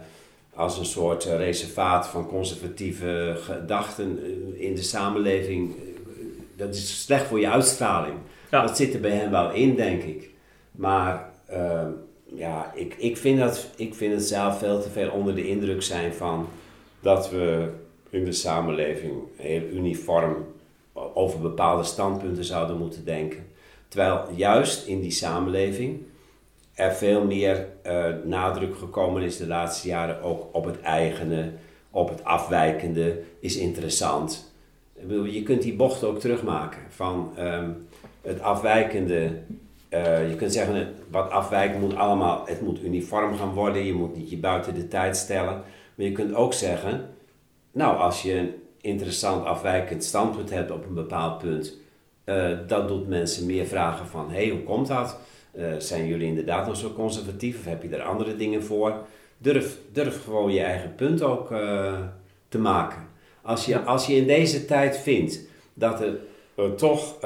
als 0.55 0.77
een 0.77 0.85
soort 0.85 1.25
uh, 1.25 1.37
reservaat 1.37 2.07
van 2.07 2.27
conservatieve 2.27 3.37
gedachten 3.41 4.19
uh, 4.23 4.61
in 4.67 4.75
de 4.75 4.83
samenleving. 4.83 5.75
Dat 6.55 6.75
is 6.75 7.03
slecht 7.03 7.25
voor 7.25 7.39
je 7.39 7.49
uitstraling. 7.49 8.15
Ja. 8.51 8.61
Dat 8.61 8.77
zit 8.77 8.93
er 8.93 8.99
bij 8.99 9.11
hen 9.11 9.31
wel 9.31 9.51
in, 9.51 9.75
denk 9.75 10.03
ik. 10.03 10.29
Maar 10.71 11.33
ja, 12.35 12.71
ik, 12.75 12.95
ik, 12.97 13.17
vind 13.17 13.39
dat, 13.39 13.67
ik 13.75 13.95
vind 13.95 14.13
het 14.13 14.23
zelf 14.23 14.59
veel 14.59 14.81
te 14.81 14.89
veel 14.89 15.09
onder 15.09 15.35
de 15.35 15.47
indruk 15.47 15.81
zijn 15.81 16.13
van 16.13 16.47
dat 16.99 17.29
we 17.29 17.69
in 18.15 18.25
de 18.25 18.31
samenleving 18.31 19.13
heel 19.35 19.61
uniform 19.61 20.45
over 21.13 21.39
bepaalde 21.39 21.83
standpunten 21.83 22.43
zouden 22.43 22.77
moeten 22.77 23.05
denken. 23.05 23.45
Terwijl 23.87 24.23
juist 24.35 24.87
in 24.87 25.01
die 25.01 25.11
samenleving 25.11 25.99
er 26.73 26.93
veel 26.93 27.25
meer 27.25 27.67
uh, 27.85 28.05
nadruk 28.23 28.77
gekomen 28.77 29.21
is 29.21 29.37
de 29.37 29.47
laatste 29.47 29.87
jaren 29.87 30.21
ook 30.21 30.47
op 30.51 30.65
het 30.65 30.81
eigene, 30.81 31.51
op 31.91 32.09
het 32.09 32.23
afwijkende, 32.23 33.21
is 33.39 33.57
interessant. 33.57 34.53
Je 35.25 35.43
kunt 35.43 35.61
die 35.61 35.75
bocht 35.75 36.03
ook 36.03 36.19
terugmaken 36.19 36.81
van 36.89 37.33
um, 37.39 37.87
het 38.21 38.41
afwijkende. 38.41 39.31
Uh, 39.89 40.29
je 40.29 40.35
kunt 40.35 40.53
zeggen, 40.53 40.93
wat 41.11 41.29
afwijken 41.29 41.79
moet 41.79 41.95
allemaal, 41.95 42.43
het 42.45 42.61
moet 42.61 42.83
uniform 42.83 43.37
gaan 43.37 43.53
worden, 43.53 43.85
je 43.85 43.93
moet 43.93 44.15
niet 44.15 44.29
je 44.29 44.37
buiten 44.37 44.73
de 44.73 44.87
tijd 44.87 45.17
stellen. 45.17 45.63
Maar 45.95 46.05
je 46.05 46.11
kunt 46.11 46.33
ook 46.33 46.53
zeggen, 46.53 47.09
nou, 47.75 47.97
als 47.97 48.21
je 48.21 48.33
een 48.33 48.53
interessant 48.81 49.45
afwijkend 49.45 50.03
standpunt 50.03 50.49
hebt 50.49 50.71
op 50.71 50.85
een 50.85 50.93
bepaald 50.93 51.37
punt, 51.37 51.77
uh, 52.25 52.57
dat 52.67 52.87
doet 52.87 53.07
mensen 53.07 53.45
meer 53.45 53.65
vragen 53.65 54.07
van, 54.07 54.29
hé, 54.29 54.35
hey, 54.35 54.49
hoe 54.49 54.63
komt 54.63 54.87
dat? 54.87 55.19
Uh, 55.53 55.73
zijn 55.77 56.07
jullie 56.07 56.27
inderdaad 56.27 56.67
nog 56.67 56.75
zo 56.75 56.93
conservatief 56.93 57.59
of 57.59 57.65
heb 57.65 57.83
je 57.83 57.89
er 57.89 58.01
andere 58.01 58.35
dingen 58.35 58.63
voor? 58.63 59.05
durf, 59.37 59.77
durf 59.91 60.23
gewoon 60.23 60.53
je 60.53 60.61
eigen 60.61 60.95
punt 60.95 61.21
ook 61.21 61.51
eh, 61.51 61.93
te 62.47 62.59
maken. 62.59 63.07
Als 63.41 63.65
je, 63.65 63.79
als 63.79 64.05
je 64.05 64.15
in 64.15 64.27
deze 64.27 64.65
tijd 64.65 64.97
vindt 64.97 65.39
dat 65.73 66.01
er 66.01 66.17
uh, 66.59 66.65
toch 66.71 67.19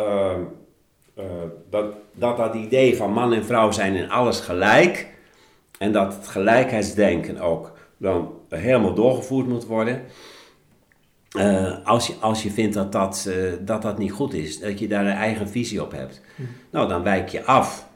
dat, 1.69 1.85
dat 2.13 2.37
dat 2.37 2.53
idee 2.53 2.95
van 2.95 3.13
man 3.13 3.33
en 3.33 3.45
vrouw 3.45 3.71
zijn 3.71 3.95
in 3.95 4.09
alles 4.09 4.39
gelijk 4.39 5.07
en 5.77 5.91
dat 5.91 6.13
het 6.13 6.27
gelijkheidsdenken 6.27 7.39
ook 7.39 7.71
dan 7.97 8.33
helemaal 8.49 8.93
doorgevoerd 8.93 9.47
moet 9.47 9.65
worden. 9.65 10.01
Uh, 11.37 11.73
als, 11.83 12.07
je, 12.07 12.13
als 12.19 12.43
je 12.43 12.51
vindt 12.51 12.73
dat 12.73 12.91
dat, 12.91 13.25
uh, 13.27 13.53
dat 13.61 13.81
dat 13.81 13.97
niet 13.97 14.11
goed 14.11 14.33
is, 14.33 14.59
dat 14.59 14.79
je 14.79 14.87
daar 14.87 15.05
een 15.05 15.11
eigen 15.11 15.49
visie 15.49 15.83
op 15.83 15.91
hebt, 15.91 16.21
hm. 16.35 16.41
nou 16.69 16.87
dan 16.87 17.03
wijk 17.03 17.29
je 17.29 17.43
af 17.43 17.87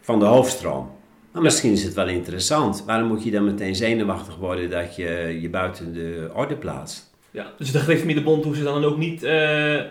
van 0.00 0.18
de 0.18 0.24
hoofdstroom. 0.24 0.90
Maar 1.32 1.42
misschien 1.42 1.72
is 1.72 1.84
het 1.84 1.94
wel 1.94 2.08
interessant. 2.08 2.82
Waarom 2.86 3.08
moet 3.08 3.24
je 3.24 3.30
dan 3.30 3.44
meteen 3.44 3.74
zenuwachtig 3.74 4.36
worden 4.36 4.70
dat 4.70 4.96
je 4.96 5.38
je 5.40 5.50
buiten 5.50 5.92
de 5.92 6.30
orde 6.34 6.56
plaatst? 6.56 7.12
Ja, 7.30 7.46
dus 7.58 7.72
de 7.72 8.22
bond 8.24 8.44
hoeft 8.44 8.58
ze 8.58 8.64
dan 8.64 8.84
ook 8.84 8.96
niet 8.96 9.22
uh, 9.22 9.74
uh, 9.74 9.82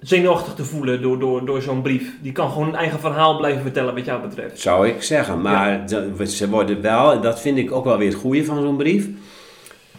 zenuwachtig 0.00 0.54
te 0.54 0.64
voelen 0.64 1.02
door, 1.02 1.18
door, 1.18 1.46
door 1.46 1.62
zo'n 1.62 1.82
brief. 1.82 2.12
Die 2.22 2.32
kan 2.32 2.50
gewoon 2.50 2.68
een 2.68 2.74
eigen 2.74 3.00
verhaal 3.00 3.36
blijven 3.36 3.62
vertellen 3.62 3.94
wat 3.94 4.04
jou 4.04 4.22
betreft. 4.22 4.60
Zou 4.60 4.88
ik 4.88 5.02
zeggen, 5.02 5.40
maar 5.40 5.84
ja. 5.88 6.24
ze 6.24 6.48
worden 6.48 6.80
wel, 6.80 7.20
dat 7.20 7.40
vind 7.40 7.58
ik 7.58 7.72
ook 7.72 7.84
wel 7.84 7.98
weer 7.98 8.08
het 8.08 8.18
goede 8.18 8.44
van 8.44 8.62
zo'n 8.62 8.76
brief. 8.76 9.08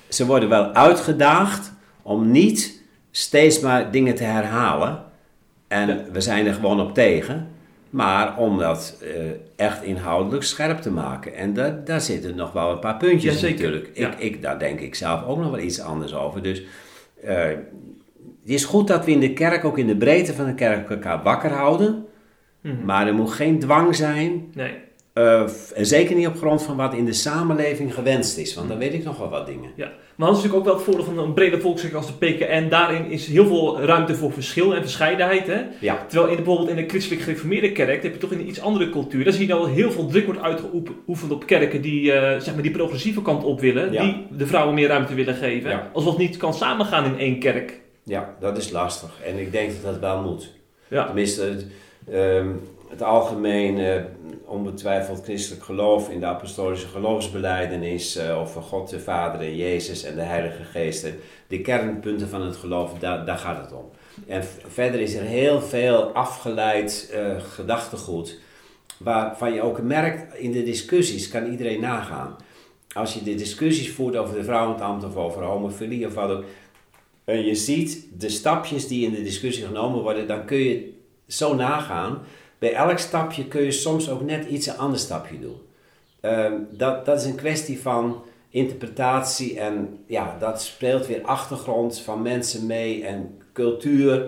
Ze 0.08 0.26
worden 0.26 0.50
wel 0.50 0.74
uitgedaagd 0.74 1.71
om 2.02 2.32
niet 2.32 2.82
steeds 3.12 3.60
maar 3.60 3.92
dingen 3.92 4.16
te 4.16 4.24
herhalen. 4.24 5.04
En 5.68 5.88
ja. 5.88 6.04
we 6.12 6.22
zijn 6.22 6.46
er 6.46 6.54
gewoon 6.54 6.82
op 6.82 6.94
tegen. 6.94 7.50
Maar 7.90 8.38
om 8.38 8.58
dat 8.58 8.98
uh, 9.04 9.10
echt 9.56 9.84
inhoudelijk 9.84 10.44
scherp 10.44 10.80
te 10.80 10.92
maken. 10.92 11.36
En 11.36 11.54
daar, 11.54 11.84
daar 11.86 12.02
zitten 12.02 12.36
nog 12.36 12.52
wel 12.52 12.72
een 12.72 12.80
paar 12.80 12.98
puntjes 12.98 13.42
ja, 13.42 13.50
natuurlijk. 13.50 13.90
Ja. 13.94 14.12
Ik, 14.12 14.20
ik, 14.20 14.42
daar 14.42 14.60
denk 14.60 14.80
ik 14.80 14.96
zelf 14.96 15.26
ook 15.26 15.38
nog 15.38 15.52
wel 15.52 15.60
iets 15.60 15.80
anders 15.80 16.14
over. 16.14 16.44
Dus 16.44 16.64
uh, 17.26 17.44
het 18.42 18.50
is 18.50 18.66
goed 18.66 18.88
dat 18.88 19.06
we 19.06 19.12
in 19.12 19.20
de 19.20 19.34
kerk, 19.34 19.66
ook 19.66 19.78
in 19.78 19.88
de 19.88 19.96
breedte 19.96 20.34
van 20.34 20.46
de 20.46 20.54
kerk, 20.54 20.90
elkaar 20.90 21.24
wakker 21.24 21.52
houden. 21.52 22.06
Mm 22.62 22.72
-hmm. 22.72 22.86
Maar 22.86 23.08
er 23.08 23.14
moet 23.14 23.32
geen 23.32 23.60
dwang 23.60 23.96
zijn. 23.96 24.52
Nee. 24.54 24.74
Uh, 25.14 25.42
en 25.76 25.86
zeker 25.86 26.16
niet 26.16 26.28
op 26.28 26.38
grond 26.38 26.64
van 26.64 26.76
wat 26.76 26.94
in 26.94 27.06
de 27.06 27.14
samenleving 27.14 27.94
gewenst 27.94 28.38
is. 28.38 28.56
Want 28.56 28.68
dan 28.68 28.78
weet 28.78 28.94
ik 28.94 29.04
nog 29.04 29.18
wel 29.18 29.30
wat 29.30 29.46
dingen. 29.46 29.72
Ja, 29.76 29.92
maar 30.16 30.28
dat 30.28 30.38
is 30.38 30.44
natuurlijk 30.44 30.56
ook 30.56 30.66
wel 30.66 30.74
het 30.74 30.84
voordeel 30.84 31.16
van 31.16 31.18
een 31.18 31.34
brede 31.34 31.60
volkskerk 31.60 31.94
als 31.94 32.08
de 32.08 32.14
PKN. 32.14 32.70
Daarin 32.70 33.06
is 33.06 33.28
heel 33.28 33.46
veel 33.46 33.82
ruimte 33.82 34.16
voor 34.16 34.32
verschil 34.32 34.76
en 34.76 34.82
verscheidenheid. 34.82 35.48
Hè? 35.48 35.62
Ja. 35.80 36.06
Terwijl 36.08 36.30
in, 36.30 36.36
bijvoorbeeld 36.36 36.70
in 36.70 36.76
de 36.76 36.88
christelijk 36.88 37.22
gereformeerde 37.22 37.72
kerk 37.72 38.04
heb 38.04 38.14
je 38.14 38.20
toch 38.20 38.32
een 38.32 38.48
iets 38.48 38.62
andere 38.62 38.90
cultuur. 38.90 39.24
Daar 39.24 39.34
zie 39.34 39.48
je 39.48 39.54
dat 39.54 39.68
heel 39.68 39.92
veel 39.92 40.08
druk 40.08 40.26
wordt 40.26 40.42
uitgeoefend 40.42 41.32
op 41.32 41.46
kerken 41.46 41.82
die 41.82 42.02
uh, 42.02 42.14
zeg 42.40 42.54
maar 42.54 42.64
die 42.64 42.72
progressieve 42.72 43.22
kant 43.22 43.44
op 43.44 43.60
willen. 43.60 43.92
Ja. 43.92 44.04
Die 44.04 44.28
de 44.30 44.48
vrouwen 44.48 44.74
meer 44.76 44.88
ruimte 44.88 45.14
willen 45.14 45.36
geven. 45.36 45.70
Ja. 45.70 45.90
Alsof 45.94 46.10
het 46.10 46.22
niet 46.22 46.38
kan 46.38 46.54
samengaan 46.54 47.06
in 47.06 47.20
één 47.20 47.40
kerk. 47.40 47.80
Ja, 48.04 48.36
dat 48.40 48.58
is 48.58 48.72
lastig. 48.72 49.10
En 49.26 49.40
ik 49.40 49.52
denk 49.52 49.72
dat 49.72 49.92
dat 49.92 50.00
wel 50.00 50.22
moet. 50.22 50.54
Ja. 50.88 51.06
Tenminste, 51.06 51.58
um, 52.14 52.62
het 52.92 53.04
algemeen 53.04 53.78
uh, 53.78 54.04
onbetwijfeld 54.46 55.24
christelijk 55.24 55.64
geloof 55.64 56.10
in 56.10 56.20
de 56.20 56.26
apostolische 56.26 56.88
geloofsbeleidenis 56.88 58.18
uh, 58.18 58.40
over 58.40 58.62
God 58.62 58.90
de 58.90 59.00
Vader 59.00 59.42
en 59.42 59.56
Jezus 59.56 60.04
en 60.04 60.16
de 60.16 60.22
Heilige 60.22 60.64
Geest. 60.64 61.08
De 61.48 61.62
kernpunten 61.62 62.28
van 62.28 62.42
het 62.42 62.56
geloof, 62.56 62.94
daar, 63.00 63.26
daar 63.26 63.38
gaat 63.38 63.62
het 63.62 63.74
om. 63.74 63.90
En 64.28 64.44
verder 64.68 65.00
is 65.00 65.14
er 65.14 65.24
heel 65.24 65.62
veel 65.62 66.04
afgeleid 66.04 67.14
uh, 67.14 67.40
gedachtegoed, 67.40 68.40
waarvan 68.98 69.54
je 69.54 69.62
ook 69.62 69.82
merkt 69.82 70.36
in 70.36 70.52
de 70.52 70.64
discussies, 70.64 71.28
kan 71.28 71.52
iedereen 71.52 71.82
nagaan. 71.82 72.36
Als 72.94 73.14
je 73.14 73.24
de 73.24 73.36
discussies 73.36 73.92
voert 73.92 74.16
over 74.16 74.36
de 74.36 74.44
vrouwenambt 74.44 75.04
of 75.04 75.16
over 75.16 75.44
homofilie 75.44 76.06
of 76.06 76.14
wat 76.14 76.30
ook, 76.30 76.44
en 77.24 77.46
je 77.46 77.56
ziet 77.56 78.08
de 78.18 78.30
stapjes 78.30 78.88
die 78.88 79.06
in 79.06 79.14
de 79.14 79.24
discussie 79.24 79.66
genomen 79.66 80.02
worden, 80.02 80.28
dan 80.28 80.46
kun 80.46 80.58
je 80.58 80.94
zo 81.28 81.56
nagaan 81.56 82.22
bij 82.62 82.74
elk 82.74 82.98
stapje 82.98 83.48
kun 83.48 83.64
je 83.64 83.72
soms 83.72 84.10
ook 84.10 84.22
net 84.22 84.46
iets 84.46 84.68
een 84.68 84.78
ander 84.78 85.00
stapje 85.00 85.40
doen. 85.40 85.58
Uh, 86.22 86.52
dat, 86.72 87.06
dat 87.06 87.22
is 87.22 87.26
een 87.26 87.36
kwestie 87.36 87.82
van 87.82 88.24
interpretatie 88.50 89.60
en 89.60 90.00
ja, 90.06 90.36
dat 90.40 90.62
speelt 90.62 91.08
weer 91.08 91.22
achtergrond 91.22 92.00
van 92.00 92.22
mensen 92.22 92.66
mee 92.66 93.06
en 93.06 93.38
cultuur. 93.54 94.26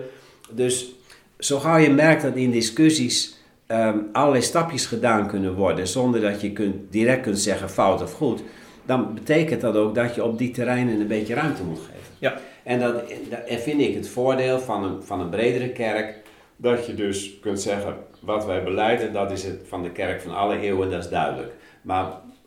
Dus 0.50 0.92
zo 1.38 1.58
gauw 1.58 1.76
je 1.76 1.90
merkt 1.90 2.22
dat 2.22 2.34
in 2.34 2.50
discussies 2.50 3.38
um, 3.68 4.08
allerlei 4.12 4.42
stapjes 4.42 4.86
gedaan 4.86 5.28
kunnen 5.28 5.54
worden 5.54 5.88
zonder 5.88 6.20
dat 6.20 6.40
je 6.40 6.52
kunt, 6.52 6.92
direct 6.92 7.22
kunt 7.22 7.38
zeggen 7.38 7.70
fout 7.70 8.02
of 8.02 8.12
goed, 8.12 8.42
dan 8.86 9.14
betekent 9.14 9.60
dat 9.60 9.76
ook 9.76 9.94
dat 9.94 10.14
je 10.14 10.24
op 10.24 10.38
die 10.38 10.50
terreinen 10.50 11.00
een 11.00 11.06
beetje 11.06 11.34
ruimte 11.34 11.62
moet 11.62 11.78
geven. 11.78 12.14
Ja. 12.18 12.40
En 12.62 12.80
dat, 12.80 12.94
dat 13.30 13.60
vind 13.60 13.80
ik 13.80 13.94
het 13.94 14.08
voordeel 14.08 14.60
van 14.60 14.84
een, 14.84 15.02
van 15.02 15.20
een 15.20 15.30
bredere 15.30 15.68
kerk, 15.68 16.22
dat 16.56 16.86
je 16.86 16.94
dus 16.94 17.38
kunt 17.40 17.60
zeggen, 17.60 17.96
wat 18.20 18.44
wij 18.44 18.64
beleiden, 18.64 19.12
dat 19.12 19.30
is 19.30 19.44
het 19.44 19.60
van 19.68 19.82
de 19.82 19.90
kerk 19.90 20.20
van 20.20 20.34
alle 20.34 20.58
eeuwen, 20.58 20.90
dat 20.90 21.04
is 21.04 21.10
duidelijk. 21.10 21.52
Maar 21.82 22.06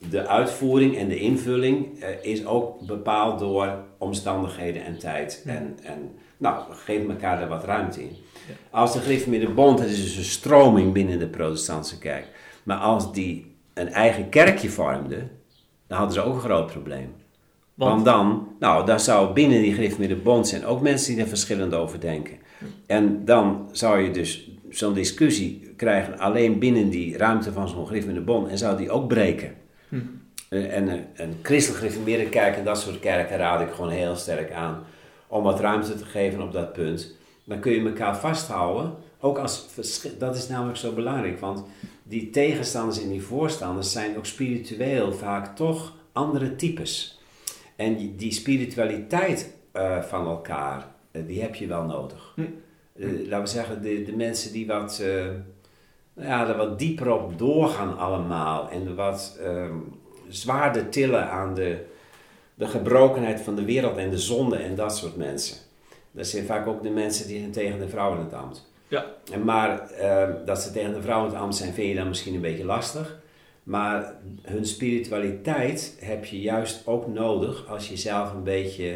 de 0.09 0.27
uitvoering 0.27 0.97
en 0.97 1.07
de 1.07 1.19
invulling 1.19 2.03
uh, 2.03 2.07
is 2.21 2.45
ook 2.45 2.79
bepaald 2.79 3.39
door 3.39 3.83
omstandigheden 3.97 4.85
en 4.85 4.99
tijd. 4.99 5.41
Ja. 5.45 5.51
En, 5.51 5.77
en 5.83 6.11
nou, 6.37 6.73
geef 6.73 7.07
elkaar 7.07 7.39
daar 7.39 7.47
wat 7.47 7.63
ruimte 7.63 8.01
in. 8.01 8.15
Ja. 8.47 8.53
Als 8.79 8.93
de 8.93 8.99
gereformeerde 8.99 9.49
bond, 9.49 9.79
het 9.79 9.89
is 9.89 10.03
dus 10.03 10.17
een 10.17 10.23
stroming 10.23 10.93
binnen 10.93 11.19
de 11.19 11.27
protestantse 11.27 11.97
kerk. 11.97 12.27
Maar 12.63 12.77
als 12.77 13.13
die 13.13 13.55
een 13.73 13.89
eigen 13.89 14.29
kerkje 14.29 14.69
vormde, 14.69 15.27
dan 15.87 15.97
hadden 15.97 16.15
ze 16.15 16.21
ook 16.21 16.33
een 16.33 16.39
groot 16.39 16.71
probleem. 16.71 17.15
Want, 17.77 17.91
Want 17.91 18.05
dan, 18.05 18.47
nou, 18.59 18.85
dan 18.85 18.99
zou 18.99 19.33
binnen 19.33 19.61
die 19.61 19.73
gereformeerde 19.73 20.15
bond 20.15 20.47
zijn 20.47 20.65
ook 20.65 20.81
mensen 20.81 21.13
die 21.13 21.23
er 21.23 21.29
verschillend 21.29 21.73
over 21.73 21.99
denken. 21.99 22.37
En 22.85 23.25
dan 23.25 23.69
zou 23.71 24.01
je 24.01 24.11
dus 24.11 24.49
zo'n 24.69 24.93
discussie 24.93 25.73
krijgen 25.75 26.19
alleen 26.19 26.59
binnen 26.59 26.89
die 26.89 27.17
ruimte 27.17 27.51
van 27.53 27.69
zo'n 27.69 27.87
gereformeerde 27.87 28.25
bond 28.25 28.47
en 28.47 28.57
zou 28.57 28.77
die 28.77 28.91
ook 28.91 29.07
breken. 29.07 29.55
Hm. 29.89 29.95
En 30.49 30.87
een, 30.87 31.05
een 31.15 31.35
christelijk 31.41 31.79
gereformeerde 31.79 32.29
kerk 32.29 32.57
en 32.57 32.63
dat 32.63 32.79
soort 32.79 32.99
kerken 32.99 33.37
raad 33.37 33.61
ik 33.61 33.71
gewoon 33.71 33.91
heel 33.91 34.15
sterk 34.15 34.51
aan 34.51 34.83
om 35.27 35.43
wat 35.43 35.59
ruimte 35.59 35.95
te 35.95 36.05
geven 36.05 36.41
op 36.41 36.51
dat 36.51 36.73
punt. 36.73 37.15
Dan 37.43 37.59
kun 37.59 37.71
je 37.71 37.85
elkaar 37.85 38.17
vasthouden, 38.17 38.93
ook 39.19 39.37
als 39.37 39.67
dat 40.17 40.35
is 40.35 40.47
namelijk 40.47 40.77
zo 40.77 40.93
belangrijk, 40.93 41.39
want 41.39 41.63
die 42.03 42.29
tegenstanders 42.29 43.01
en 43.01 43.09
die 43.09 43.21
voorstanders 43.21 43.91
zijn 43.91 44.17
ook 44.17 44.25
spiritueel 44.25 45.13
vaak 45.13 45.55
toch 45.55 45.93
andere 46.11 46.55
types. 46.55 47.16
En 47.77 48.15
die 48.15 48.31
spiritualiteit 48.31 49.53
uh, 49.73 50.01
van 50.01 50.27
elkaar, 50.27 50.87
uh, 51.11 51.21
die 51.27 51.41
heb 51.41 51.55
je 51.55 51.67
wel 51.67 51.83
nodig. 51.83 52.33
Hm. 52.35 52.41
Uh, 52.95 53.27
laten 53.27 53.41
we 53.41 53.47
zeggen, 53.47 53.81
de, 53.81 54.03
de 54.03 54.15
mensen 54.15 54.51
die 54.51 54.67
wat, 54.67 55.03
ja, 56.13 56.47
er 56.47 56.57
wat 56.57 56.79
dieper 56.79 57.11
op 57.11 57.37
doorgaan 57.37 57.97
allemaal 57.97 58.69
en 58.69 58.95
wat 58.95 59.39
zwaarder 60.29 60.89
tillen 60.89 61.29
aan 61.29 61.53
de, 61.53 61.85
de 62.53 62.67
gebrokenheid 62.67 63.41
van 63.41 63.55
de 63.55 63.65
wereld 63.65 63.97
en 63.97 64.09
de 64.09 64.17
zonde 64.17 64.55
en 64.55 64.75
dat 64.75 64.97
soort 64.97 65.15
mensen. 65.15 65.57
Dat 66.11 66.27
zijn 66.27 66.45
vaak 66.45 66.67
ook 66.67 66.83
de 66.83 66.89
mensen 66.89 67.27
die 67.27 67.39
zijn 67.39 67.51
tegen 67.51 67.79
de 67.79 67.89
vrouw 67.89 68.13
in 68.13 68.19
het 68.19 68.33
ambt. 68.33 68.71
Ja. 68.87 69.05
En 69.31 69.43
maar 69.43 69.89
dat 70.45 70.61
ze 70.61 70.71
tegen 70.71 70.93
de 70.93 71.01
vrouw 71.01 71.19
in 71.25 71.31
het 71.31 71.39
ambt 71.39 71.55
zijn, 71.55 71.73
vind 71.73 71.87
je 71.87 71.95
dan 71.95 72.07
misschien 72.07 72.35
een 72.35 72.41
beetje 72.41 72.65
lastig. 72.65 73.19
Maar 73.67 74.13
hun 74.41 74.65
spiritualiteit 74.65 75.97
heb 75.99 76.25
je 76.25 76.41
juist 76.41 76.81
ook 76.85 77.07
nodig 77.07 77.65
als 77.69 77.89
je 77.89 77.97
zelf 77.97 78.33
een 78.33 78.43
beetje 78.43 78.95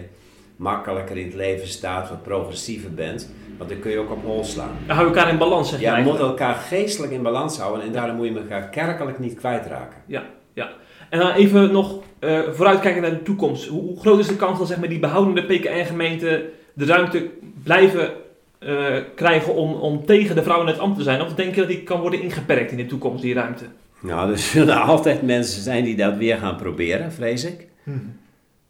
makkelijker 0.56 1.18
in 1.18 1.26
het 1.26 1.34
leven 1.34 1.68
staat, 1.68 2.10
wat 2.10 2.24
progressiever 2.24 2.94
bent. 2.94 3.30
Want 3.58 3.70
dan 3.70 3.80
kun 3.80 3.92
je 3.92 4.00
ook 4.00 4.12
op 4.12 4.24
hol 4.24 4.44
slaan. 4.44 4.78
Dan 4.88 4.96
hou 4.96 5.10
je 5.10 5.16
elkaar 5.16 5.32
in 5.32 5.38
balans, 5.38 5.70
zeg 5.70 5.80
je 5.80 5.86
Ja, 5.86 5.98
je 5.98 6.04
moet 6.04 6.20
elkaar 6.20 6.56
geestelijk 6.56 7.12
in 7.12 7.22
balans 7.22 7.58
houden 7.58 7.86
en 7.86 7.92
daarom 7.92 8.16
moet 8.16 8.28
je 8.28 8.40
elkaar 8.40 8.70
kerkelijk 8.70 9.20
niet 9.20 9.36
kwijtraken. 9.36 9.98
Ja, 10.06 10.24
ja. 10.54 10.70
En 11.10 11.20
dan 11.20 11.32
even 11.32 11.72
nog 11.72 12.00
uh, 12.20 12.40
vooruitkijken 12.52 13.02
naar 13.02 13.12
de 13.12 13.24
toekomst. 13.24 13.68
Hoe, 13.68 14.00
groot 14.00 14.20
is 14.20 14.28
de 14.28 14.36
kans 14.36 14.60
dat 14.60 14.68
zeg 14.68 14.80
maar, 14.80 14.90
die 14.90 15.00
behoudende 15.00 15.44
PKN-gemeenten 15.44 16.44
de 16.74 16.86
ruimte 16.86 17.30
blijven 17.64 18.12
uh, 18.60 18.98
krijgen 19.16 19.56
om, 19.56 19.74
om 19.74 20.06
tegen 20.06 20.36
de 20.36 20.44
vrouwen 20.44 20.68
in 20.68 20.74
het 20.74 20.82
ambt 20.82 20.98
te 20.98 21.04
zijn? 21.04 21.22
Of 21.22 21.34
denk 21.34 21.56
je 21.56 21.60
dat 21.62 21.70
die 21.70 21.84
kan 21.84 22.02
worden 22.02 22.22
ingeperkt 22.22 22.72
in 22.72 22.78
de 22.78 22.86
toekomst, 22.86 23.22
die 23.22 23.34
ruimte? 23.34 23.66
Nou, 24.02 24.32
er 24.32 24.38
zullen 24.38 24.82
altijd 24.92 25.22
mensen 25.22 25.62
zijn 25.62 25.84
die 25.84 25.96
dat 25.96 26.16
weer 26.16 26.38
gaan 26.38 26.56
proberen, 26.56 27.12
vrees 27.12 27.44
ik. 27.44 27.68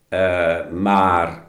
Uh, 0.09 0.69
maar 0.69 1.45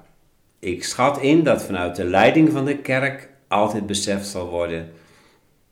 ik 0.59 0.85
schat 0.85 1.21
in 1.21 1.43
dat 1.43 1.63
vanuit 1.63 1.97
de 1.97 2.05
leiding 2.05 2.51
van 2.53 2.65
de 2.65 2.77
kerk 2.77 3.29
altijd 3.49 3.87
beseft 3.87 4.27
zal 4.27 4.49
worden: 4.49 4.91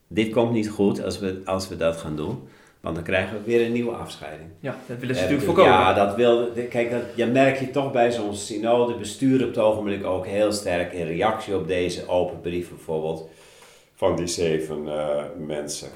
dit 0.08 0.30
komt 0.32 0.52
niet 0.52 0.68
goed 0.68 1.04
als 1.04 1.18
we, 1.18 1.40
als 1.44 1.68
we 1.68 1.76
dat 1.76 1.96
gaan 1.96 2.16
doen. 2.16 2.48
Want 2.80 2.94
dan 2.94 3.04
krijgen 3.04 3.36
we 3.36 3.50
weer 3.50 3.66
een 3.66 3.72
nieuwe 3.72 3.92
afscheiding. 3.92 4.48
Ja, 4.60 4.76
dat 4.86 4.98
willen 4.98 5.14
ze 5.14 5.20
natuurlijk 5.20 5.46
voorkomen. 5.46 5.72
Ja, 5.72 5.92
dat 5.92 6.16
wil, 6.16 6.48
kijk, 6.70 6.90
dat, 6.90 7.02
je 7.14 7.26
merk 7.26 7.58
je 7.58 7.70
toch 7.70 7.92
bij 7.92 8.12
zo'n 8.12 8.34
synode 8.34 8.94
bestuur 8.94 9.42
op 9.42 9.48
het 9.48 9.58
ogenblik 9.58 10.04
ook 10.04 10.26
heel 10.26 10.52
sterk 10.52 10.92
in 10.92 11.06
reactie 11.06 11.56
op 11.56 11.68
deze 11.68 12.08
open 12.08 12.40
brief 12.40 12.68
bijvoorbeeld 12.68 13.28
van 13.94 14.16
die 14.16 14.26
zeven 14.26 14.84
uh, 14.86 15.22
mensen. 15.46 15.88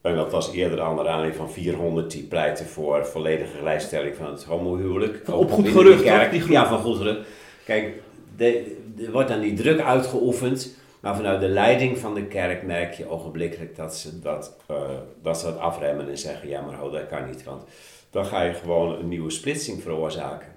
En 0.00 0.16
dat 0.16 0.30
was 0.30 0.52
eerder 0.52 0.80
aan 0.80 0.96
de 0.96 1.00
aanleiding 1.00 1.34
van 1.34 1.50
400 1.50 2.10
die 2.10 2.22
pleiten 2.22 2.66
voor 2.66 3.06
volledige 3.06 3.56
gelijkstelling 3.56 4.14
van 4.14 4.26
het 4.26 4.44
homohuwelijk. 4.44 5.20
Van 5.24 5.34
op 5.34 5.50
goed 5.50 5.68
gerucht? 5.68 6.04
Ja, 6.48 6.68
van 6.68 6.78
goed 6.78 6.96
gerucht. 6.96 7.28
Kijk, 7.64 8.02
er 8.38 9.12
wordt 9.12 9.28
dan 9.28 9.40
die 9.40 9.54
druk 9.54 9.80
uitgeoefend. 9.80 10.78
Maar 11.00 11.16
vanuit 11.16 11.40
de 11.40 11.48
leiding 11.48 11.98
van 11.98 12.14
de 12.14 12.24
kerk 12.24 12.62
merk 12.62 12.94
je 12.94 13.08
ogenblikkelijk 13.08 13.76
dat 13.76 13.96
ze 13.96 14.20
dat, 14.20 14.56
eh, 14.66 14.90
dat, 15.22 15.38
ze 15.38 15.44
dat 15.44 15.58
afremmen 15.58 16.08
en 16.08 16.18
zeggen: 16.18 16.48
ja, 16.48 16.60
maar 16.60 16.74
ho, 16.74 16.90
dat 16.90 17.06
kan 17.06 17.26
niet. 17.26 17.44
Want 17.44 17.62
dan 18.10 18.24
ga 18.24 18.42
je 18.42 18.52
gewoon 18.52 18.98
een 18.98 19.08
nieuwe 19.08 19.30
splitsing 19.30 19.82
veroorzaken. 19.82 20.48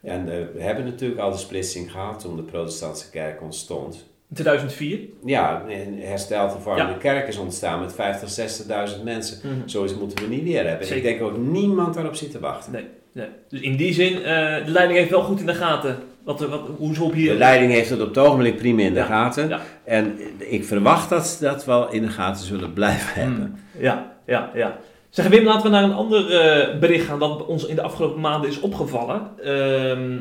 En 0.00 0.20
eh, 0.20 0.46
we 0.54 0.62
hebben 0.62 0.84
natuurlijk 0.84 1.20
al 1.20 1.30
de 1.30 1.36
splitsing 1.36 1.90
gehad 1.90 2.20
toen 2.20 2.36
de 2.36 2.42
protestantse 2.42 3.10
kerk 3.10 3.42
ontstond. 3.42 4.06
In 4.32 4.38
2004. 4.38 4.98
Ja, 5.24 5.62
een 5.68 5.98
hersteld 6.00 6.52
hervormde 6.52 6.82
Ja. 6.82 6.92
kerk 6.98 7.28
is 7.28 7.36
ontstaan 7.36 7.80
met 7.80 7.94
50, 7.94 8.30
60.000 8.30 9.04
mensen. 9.04 9.38
Mhm. 9.42 9.68
Zoiets 9.68 9.94
moeten 9.98 10.18
we 10.28 10.34
niet 10.34 10.42
weer 10.42 10.66
hebben. 10.68 10.86
Zeker. 10.86 11.10
Ik 11.10 11.18
denk 11.18 11.30
ook 11.30 11.38
niemand 11.38 11.94
daarop 11.94 12.14
zit 12.14 12.30
te 12.30 12.40
wachten. 12.40 12.72
Nee, 12.72 12.84
nee. 13.12 13.26
Dus 13.48 13.60
in 13.60 13.76
die 13.76 13.92
zin, 13.94 14.16
eh, 14.16 14.64
de 14.64 14.70
leiding 14.70 14.98
heeft 14.98 15.10
wel 15.10 15.22
goed 15.22 15.40
in 15.40 15.46
de 15.46 15.54
gaten 15.54 15.98
wat, 16.24 16.40
wat, 16.40 16.60
hoe 16.76 16.94
ze 16.94 17.02
op 17.02 17.12
hier... 17.12 17.32
De 17.32 17.38
leiding 17.38 17.72
heeft 17.72 17.90
het 17.90 18.00
op 18.00 18.08
het 18.08 18.18
ogenblik 18.18 18.56
prima 18.56 18.82
in 18.82 18.92
de 18.94 18.98
Ja, 19.00 19.04
gaten. 19.06 19.48
ja. 19.48 19.60
En 19.84 20.18
ik 20.38 20.64
verwacht 20.64 21.08
dat 21.08 21.26
ze 21.26 21.44
dat 21.44 21.64
wel 21.64 21.90
in 21.90 22.02
de 22.02 22.08
gaten 22.08 22.46
zullen 22.46 22.72
blijven 22.72 23.20
hebben. 23.22 23.58
Ja, 23.78 24.12
ja, 24.26 24.50
ja. 24.54 24.78
Zeg 25.10 25.26
Wim, 25.28 25.44
laten 25.44 25.62
we 25.62 25.68
naar 25.68 25.82
een 25.82 25.92
ander 25.92 26.40
eh, 26.40 26.78
bericht 26.78 27.06
gaan 27.06 27.18
dat 27.18 27.46
ons 27.46 27.66
in 27.66 27.74
de 27.74 27.82
afgelopen 27.82 28.20
maanden 28.20 28.50
is 28.50 28.60
opgevallen. 28.60 29.20
Ehm, 29.42 30.12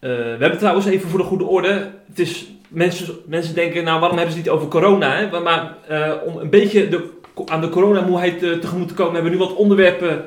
eh, 0.00 0.10
we 0.10 0.36
hebben 0.38 0.58
trouwens 0.58 0.86
even 0.86 1.08
voor 1.08 1.18
de 1.18 1.24
goede 1.24 1.44
orde. 1.44 1.90
Het 2.08 2.18
is, 2.18 2.46
mensen, 2.68 3.14
mensen 3.26 3.54
denken, 3.54 3.84
nou 3.84 4.00
waarom 4.00 4.18
hebben 4.18 4.34
ze 4.34 4.40
het 4.40 4.48
niet 4.48 4.56
over 4.58 4.68
corona? 4.70 5.16
Hè? 5.16 5.40
Maar- 5.40 5.74
eh, 5.88 6.12
om 6.24 6.36
een 6.36 6.50
beetje 6.50 6.88
de, 6.88 7.04
aan 7.46 7.60
de 7.60 7.68
coronamoeheid 7.68 8.42
eh, 8.42 8.50
tegemoet 8.52 8.88
te 8.88 8.94
komen, 8.94 9.14
hebben 9.14 9.32
we 9.32 9.38
nu 9.38 9.44
wat 9.44 9.54
onderwerpen 9.56 10.24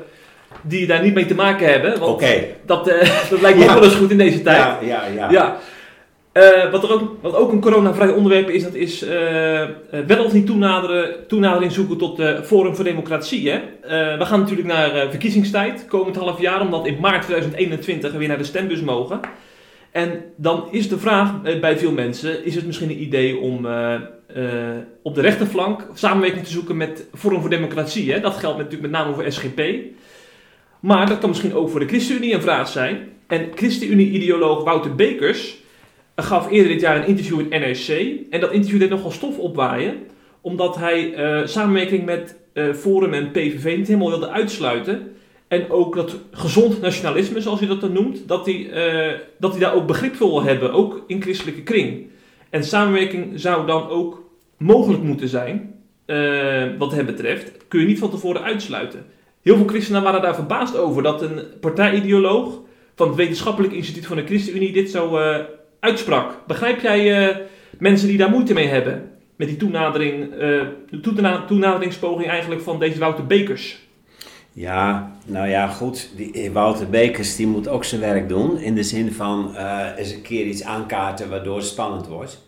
die 0.62 0.86
daar 0.86 1.02
niet 1.02 1.14
mee 1.14 1.26
te 1.26 1.34
maken 1.34 1.68
hebben. 1.68 1.98
Want 1.98 2.12
Oké. 2.12 2.44
dat, 2.66 2.88
eh, 2.88 3.10
dat 3.30 3.40
lijkt 3.40 3.58
me 3.58 3.64
Ja. 3.64 3.70
ook 3.72 3.78
wel 3.78 3.88
eens 3.88 3.98
goed 3.98 4.10
in 4.10 4.18
deze 4.18 4.42
tijd. 4.42 4.56
Ja, 4.58 4.78
ja, 4.82 5.02
ja. 5.14 5.30
Ja. 5.30 5.56
Wat, 6.70 6.82
er 6.82 6.92
ook, 6.92 7.16
wat 7.20 7.34
ook 7.34 7.52
een 7.52 7.60
coronavrij 7.60 8.08
onderwerp 8.08 8.48
is, 8.48 8.62
dat 8.62 8.74
is 8.74 9.04
wel 10.06 10.24
of 10.24 10.32
niet 10.32 10.46
toenaderen, 10.46 11.14
toenadering 11.26 11.72
zoeken 11.72 11.96
tot 11.98 12.16
de 12.16 12.40
Forum 12.44 12.74
voor 12.74 12.84
Democratie. 12.84 13.50
Hè? 13.50 13.60
We 14.18 14.24
gaan 14.24 14.40
natuurlijk 14.40 14.68
naar 14.68 14.90
verkiezingstijd, 15.10 15.84
komend 15.88 16.16
half 16.16 16.40
jaar, 16.40 16.60
omdat 16.60 16.86
in 16.86 16.96
maart 17.00 17.22
2021 17.22 18.12
we 18.12 18.18
weer 18.18 18.28
naar 18.28 18.38
de 18.38 18.44
stembus 18.44 18.80
mogen. 18.80 19.20
En 19.90 20.22
dan 20.36 20.68
is 20.70 20.88
de 20.88 20.98
vraag 20.98 21.34
eh, 21.44 21.60
bij 21.60 21.78
veel 21.78 21.92
mensen, 21.92 22.44
is 22.44 22.54
het 22.54 22.66
misschien 22.66 22.90
een 22.90 23.02
idee 23.02 23.38
om 23.38 23.66
eh, 23.66 23.94
eh, 23.94 24.76
op 25.02 25.14
de 25.14 25.20
rechterflank 25.20 25.86
samenwerking 25.94 26.44
te 26.44 26.50
zoeken 26.50 26.76
met 26.76 27.06
Forum 27.14 27.40
voor 27.40 27.50
Democratie. 27.50 28.12
Hè? 28.12 28.20
Dat 28.20 28.36
geldt 28.36 28.56
natuurlijk 28.56 28.82
met 28.82 29.00
name 29.00 29.14
voor 29.14 29.32
SGP. 29.32 29.62
Maar 30.80 31.08
dat 31.08 31.18
kan 31.18 31.28
misschien 31.28 31.54
ook 31.54 31.70
voor 31.70 31.80
de 31.80 31.86
ChristenUnie 31.86 32.34
een 32.34 32.42
vraag 32.42 32.68
zijn. 32.68 33.08
En 33.26 33.48
ChristenUnie-ideoloog 33.54 34.64
Wouter 34.64 34.94
Bekers 34.94 35.56
gaf 36.16 36.50
eerder 36.50 36.72
dit 36.72 36.80
jaar 36.80 36.96
een 36.96 37.06
interview 37.06 37.40
in 37.40 37.60
NRC. 37.60 37.88
En 38.30 38.40
dat 38.40 38.52
interview 38.52 38.80
deed 38.80 38.90
nogal 38.90 39.10
stof 39.10 39.38
opwaaien. 39.38 39.96
Omdat 40.40 40.76
hij 40.76 41.12
samenwerking 41.44 42.04
met 42.04 42.36
Forum 42.74 43.14
en 43.14 43.30
PVV 43.30 43.76
niet 43.76 43.86
helemaal 43.86 44.10
wilde 44.10 44.30
uitsluiten. 44.30 45.16
En 45.48 45.70
ook 45.70 45.94
dat 45.96 46.16
gezond 46.32 46.80
nationalisme, 46.80 47.40
zoals 47.40 47.58
hij 47.58 47.68
dat 47.68 47.80
dan 47.80 47.92
noemt, 47.92 48.28
dat 48.28 48.46
hij, 48.46 48.70
eh, 48.70 49.18
dat 49.38 49.50
hij 49.50 49.60
daar 49.60 49.74
ook 49.74 49.86
begrip 49.86 50.14
voor 50.14 50.44
hebben, 50.44 50.72
ook 50.72 51.04
in 51.06 51.22
christelijke 51.22 51.62
kring. 51.62 52.06
En 52.50 52.64
samenwerking 52.64 53.40
zou 53.40 53.66
dan 53.66 53.88
ook 53.88 54.22
mogelijk 54.56 55.02
moeten 55.02 55.28
zijn, 55.28 55.74
eh, 56.06 56.64
wat 56.78 56.92
hem 56.92 57.06
betreft. 57.06 57.52
Kun 57.68 57.80
je 57.80 57.86
niet 57.86 57.98
van 57.98 58.10
tevoren 58.10 58.42
uitsluiten. 58.42 59.04
Heel 59.42 59.56
veel 59.56 59.66
christenen 59.66 60.02
waren 60.02 60.22
daar 60.22 60.34
verbaasd 60.34 60.76
over 60.76 61.02
dat 61.02 61.22
een 61.22 61.40
partijideoloog 61.60 62.60
van 62.94 63.06
het 63.06 63.16
Wetenschappelijk 63.16 63.72
Instituut 63.72 64.06
van 64.06 64.16
de 64.16 64.24
ChristenUnie 64.26 64.72
dit 64.72 64.90
zo 64.90 65.16
eh, 65.16 65.38
uitsprak. 65.80 66.42
Begrijp 66.46 66.80
jij 66.80 67.36
mensen 67.78 68.08
die 68.08 68.16
daar 68.18 68.30
moeite 68.30 68.54
mee 68.54 68.66
hebben? 68.66 69.10
Met 69.36 69.48
die 69.48 69.56
toenadering, 69.56 70.30
de 70.90 71.00
toena- 71.02 71.44
toenaderingspoging 71.44 72.28
eigenlijk 72.28 72.60
van 72.60 72.78
deze 72.78 72.98
Wouter 72.98 73.26
Bekers. 73.26 73.87
Ja, 74.58 75.12
nou 75.26 75.48
ja, 75.48 75.66
goed. 75.66 76.10
Die, 76.16 76.52
Wouter 76.52 76.88
Bekers 76.88 77.36
die 77.36 77.46
moet 77.46 77.68
ook 77.68 77.84
zijn 77.84 78.00
werk 78.00 78.28
doen. 78.28 78.58
In 78.58 78.74
de 78.74 78.82
zin 78.82 79.12
van 79.12 79.56
eh, 79.56 79.86
eens 79.96 80.12
een 80.12 80.22
keer 80.22 80.46
iets 80.46 80.62
aankaarten 80.62 81.30
waardoor 81.30 81.56
het 81.56 81.66
spannend 81.66 82.06
wordt. 82.06 82.42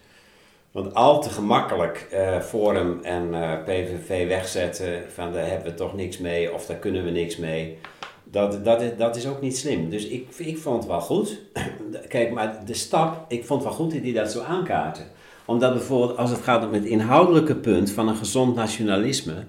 Want 0.72 0.94
al 0.94 1.22
te 1.22 1.30
gemakkelijk 1.30 2.06
eh 2.10 2.40
Forum 2.40 3.00
en 3.02 3.34
eh, 3.34 3.62
PVV 3.64 4.28
wegzetten 4.28 5.02
van 5.14 5.32
daar 5.32 5.46
hebben 5.46 5.70
we 5.70 5.74
toch 5.74 5.94
niks 5.94 6.18
mee 6.18 6.54
of 6.54 6.66
daar 6.66 6.76
kunnen 6.76 7.04
we 7.04 7.10
niks 7.10 7.36
mee. 7.36 7.78
Dat, 8.24 8.64
dat, 8.64 8.82
is, 8.82 8.90
dat 8.96 9.16
is 9.16 9.26
ook 9.26 9.40
niet 9.40 9.56
slim. 9.56 9.90
Dus 9.90 10.06
ik, 10.06 10.28
ik 10.36 10.58
vond 10.58 10.76
het 10.76 10.86
wel 10.86 11.00
goed. 11.00 11.40
Kijk, 12.08 12.32
maar 12.32 12.60
de 12.66 12.74
stap, 12.74 13.24
ik 13.28 13.44
vond 13.44 13.62
het 13.62 13.68
wel 13.68 13.78
goed 13.78 13.92
dat 13.92 14.02
die 14.02 14.14
dat 14.14 14.32
zo 14.32 14.42
aankaarten. 14.42 15.04
Omdat 15.44 15.72
bijvoorbeeld 15.72 16.18
als 16.18 16.30
het 16.30 16.40
gaat 16.40 16.66
om 16.66 16.72
het 16.72 16.84
inhoudelijke 16.84 17.56
punt 17.56 17.90
van 17.90 18.08
een 18.08 18.16
gezond 18.16 18.54
nationalisme, 18.54 19.44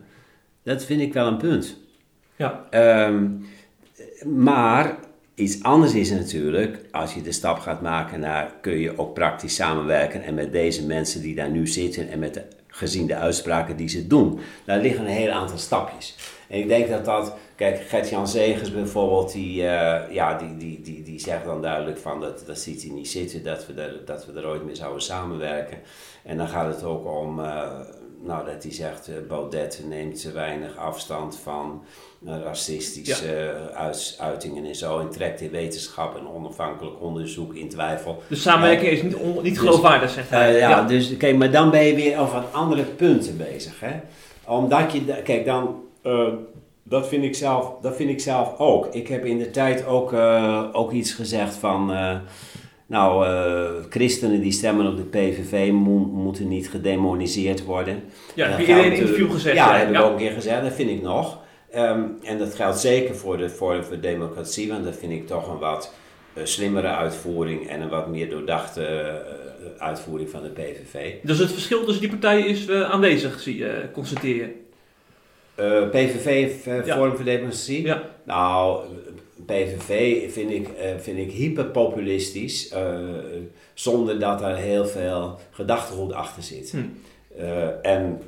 dat 0.63 0.83
vind 0.83 1.01
ik 1.01 1.13
wel 1.13 1.27
een 1.27 1.37
punt. 1.37 1.79
Ja, 2.41 2.65
Ehm, 2.69 3.27
maar 4.25 4.97
iets 5.35 5.63
anders 5.63 5.93
is 5.93 6.11
natuurlijk, 6.11 6.85
als 6.91 7.13
je 7.13 7.21
de 7.21 7.31
stap 7.31 7.59
gaat 7.59 7.81
maken 7.81 8.19
naar 8.19 8.53
kun 8.61 8.79
je 8.79 8.97
ook 8.97 9.13
praktisch 9.13 9.55
samenwerken 9.55 10.23
en 10.23 10.33
met 10.33 10.51
deze 10.51 10.85
mensen 10.85 11.21
die 11.21 11.35
daar 11.35 11.49
nu 11.49 11.67
zitten 11.67 12.09
en 12.09 12.19
met 12.19 12.33
de, 12.33 12.43
gezien 12.67 13.07
de 13.07 13.15
uitspraken 13.15 13.75
die 13.75 13.87
ze 13.87 14.07
doen, 14.07 14.39
daar 14.65 14.79
liggen 14.79 15.05
een 15.05 15.11
heel 15.11 15.31
aantal 15.31 15.57
stapjes. 15.57 16.15
En 16.47 16.59
ik 16.59 16.67
denk 16.67 16.89
dat 16.89 17.05
dat, 17.05 17.35
kijk, 17.55 17.81
Gert-Jan 17.81 18.27
Zegers 18.27 18.73
bijvoorbeeld, 18.73 19.31
die, 19.31 19.67
eh, 19.67 20.13
ja, 20.13 20.37
die, 20.37 20.57
die, 20.57 20.81
die, 20.81 21.03
die 21.03 21.19
zegt 21.19 21.45
dan 21.45 21.61
duidelijk 21.61 21.97
van 21.97 22.19
dat, 22.21 22.43
dat 22.45 22.59
ziet 22.59 22.81
hij 22.81 22.91
niet 22.91 23.09
zitten, 23.09 23.43
dat 23.43 23.67
we, 23.67 23.81
er, 23.81 24.05
dat 24.05 24.25
we 24.25 24.39
er 24.39 24.47
ooit 24.47 24.65
mee 24.65 24.75
zouden 24.75 25.01
samenwerken. 25.01 25.77
En 26.23 26.37
dan 26.37 26.47
gaat 26.47 26.75
het 26.75 26.83
ook 26.83 27.07
om, 27.07 27.39
eh, 27.39 27.79
nou 28.21 28.45
dat 28.45 28.63
hij 28.63 28.73
zegt, 28.73 29.07
eh, 29.07 29.15
Baudet 29.27 29.83
neemt 29.87 30.21
te 30.21 30.31
weinig 30.31 30.77
afstand 30.77 31.39
van 31.39 31.83
racistische 32.25 33.35
eh, 33.75 34.25
uitingen 34.25 34.65
en 34.65 34.75
zo. 34.75 34.99
En 34.99 35.09
trekt 35.09 35.39
de 35.39 35.49
wetenschap 35.49 36.15
en 36.17 36.27
onafhankelijk 36.35 37.01
onderzoek 37.01 37.53
in 37.55 37.69
twijfel. 37.69 38.21
de 38.27 38.35
samenwerking 38.35 38.91
is 38.91 39.01
niet, 39.01 39.15
on- 39.15 39.33
niet 39.43 39.43
Dus- 39.43 39.57
geloofwaardig, 39.57 40.09
zegt 40.09 40.29
hij. 40.29 40.53
Eh, 40.53 40.59
ja, 40.59 40.83
dus 40.83 41.17
kijk, 41.17 41.37
maar 41.37 41.51
dan 41.51 41.69
ben 41.69 41.83
je 41.83 41.95
weer 41.95 42.19
over 42.19 42.43
andere 42.51 42.83
punten 42.83 43.37
bezig. 43.37 43.79
Hè? 43.79 43.91
Omdat 44.45 44.91
je, 44.91 45.01
kijk, 45.23 45.45
dan, 45.45 45.75
eh, 46.03 46.27
dat, 46.83 47.07
vind 47.07 47.23
ik 47.23 47.35
zelf, 47.35 47.73
dat 47.81 47.95
vind 47.95 48.09
ik 48.09 48.19
zelf 48.19 48.57
ook. 48.59 48.87
Ik 48.91 49.07
heb 49.07 49.25
in 49.25 49.37
de 49.37 49.49
tijd 49.51 49.85
ook, 49.85 50.13
ook 50.71 50.91
iets 50.91 51.13
gezegd 51.13 51.55
van. 51.55 51.91
nou, 52.85 53.25
christenen 53.89 54.41
die 54.41 54.51
stemmen 54.51 54.87
op 54.87 54.97
de 54.97 55.03
PVV 55.03 55.71
mo- 55.71 56.09
moeten 56.13 56.47
niet 56.47 56.69
gedemoniseerd 56.69 57.63
worden. 57.65 58.03
Ja, 58.33 58.43
En 58.45 58.49
heb 58.49 58.59
dat 58.59 58.67
je 58.67 58.73
in 58.73 58.91
een 58.91 58.97
interview 58.97 59.31
gezegd. 59.31 59.55
Ja, 59.55 59.73
ja. 59.73 59.79
heb 59.85 59.89
ik 59.95 60.01
ook 60.01 60.11
een 60.11 60.17
keer 60.17 60.31
gezegd. 60.31 60.61
Dat 60.63 60.73
vind 60.73 60.89
ik 60.89 61.01
nog. 61.01 61.39
Ehm, 61.71 62.03
en 62.23 62.37
dat 62.37 62.55
geldt 62.55 62.79
zeker 62.79 63.15
voor 63.15 63.37
de 63.37 63.49
Forum 63.49 63.83
voor 63.83 63.99
Democratie, 63.99 64.69
want 64.69 64.83
dat 64.83 64.95
vind 64.95 65.11
ik 65.11 65.27
toch 65.27 65.47
een 65.47 65.59
wat 65.59 65.93
eh, 66.33 66.45
slimmere 66.45 66.87
uitvoering 66.87 67.69
en 67.69 67.81
een 67.81 67.89
wat 67.89 68.07
meer 68.07 68.29
doordachte 68.29 68.85
eh, 68.85 69.81
uitvoering 69.81 70.29
van 70.29 70.43
de 70.43 70.49
PVV. 70.49 71.13
Dus 71.23 71.37
het 71.37 71.51
verschil 71.51 71.83
tussen 71.83 72.01
die 72.01 72.09
partijen 72.09 72.47
is 72.47 72.67
eh, 72.67 72.81
aanwezig, 72.81 73.39
zie 73.39 73.57
je, 73.57 73.89
constateer 73.93 74.35
je. 74.35 74.59
PVV, 75.91 76.65
Ja. 76.85 76.95
Forum 76.95 77.15
voor 77.15 77.25
Democratie. 77.25 77.85
Ja. 77.85 78.03
Nou, 78.23 78.85
PVV 79.45 80.31
vind 80.31 80.51
ik, 80.51 80.67
vind 80.97 81.17
ik 81.17 81.31
hyperpopulistisch, 81.31 82.73
zonder 83.73 84.19
dat 84.19 84.41
er 84.41 84.55
heel 84.55 84.85
veel 84.85 85.39
gedachtegoed 85.51 86.13
achter 86.13 86.43
zit. 86.43 86.71
Hm. 86.71 86.77
En 87.81 88.21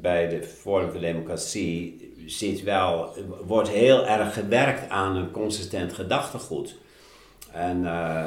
bij 0.00 0.28
de 0.28 0.42
Forum 0.42 0.90
voor 0.90 1.00
Democratie 1.00 2.09
zit 2.30 2.62
wel, 2.62 3.14
wordt 3.46 3.68
heel 3.68 4.06
erg 4.06 4.34
gewerkt 4.34 4.88
aan 4.88 5.16
een 5.16 5.30
consistent 5.30 5.92
gedachtegoed. 5.92 6.76
En 7.52 7.86
eh, 7.86 8.24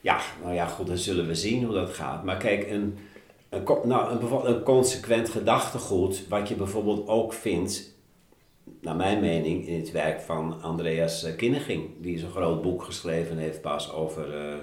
ja, 0.00 0.18
nou 0.42 0.54
ja, 0.54 0.66
goed, 0.66 0.86
dan 0.86 0.96
zullen 0.96 1.26
we 1.26 1.34
zien 1.34 1.64
hoe 1.64 1.74
dat 1.74 1.90
gaat. 1.90 2.24
Maar 2.24 2.36
kijk, 2.36 2.70
een, 2.70 2.98
een, 3.48 3.64
nou, 3.84 4.10
een, 4.12 4.18
bijvoorbeeld 4.18 4.56
een 4.56 4.62
consequent 4.62 5.28
gedachtegoed, 5.28 6.28
wat 6.28 6.48
je 6.48 6.54
bijvoorbeeld 6.54 7.08
ook 7.08 7.32
vindt, 7.32 7.96
naar 8.80 8.96
mijn 8.96 9.20
mening, 9.20 9.66
in 9.66 9.80
het 9.80 9.90
werk 9.90 10.20
van 10.20 10.62
Andreas 10.62 11.26
Kinneging, 11.36 11.88
die 12.00 12.18
zo'n 12.18 12.30
groot 12.30 12.62
boek 12.62 12.82
geschreven 12.82 13.36
heeft 13.36 13.60
pas 13.60 13.92
over 13.92 14.34
eh, 14.34 14.54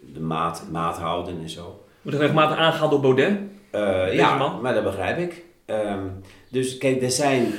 de 0.00 0.20
maat, 0.20 0.64
maat 0.70 0.98
houden 0.98 1.40
en 1.40 1.50
zo. 1.50 1.84
Wordt 2.02 2.18
regelmatig 2.18 2.56
aangehaald 2.56 2.90
door 2.90 3.00
Baudet. 3.00 3.38
Eh, 3.70 4.14
ja, 4.14 4.36
man? 4.36 4.60
maar 4.60 4.74
dat 4.74 4.84
begrijp 4.84 5.18
ik. 5.18 5.44
Ehm, 5.64 6.06
dus 6.50 6.78
kijk, 6.78 7.02
er 7.02 7.10
zijn, 7.10 7.52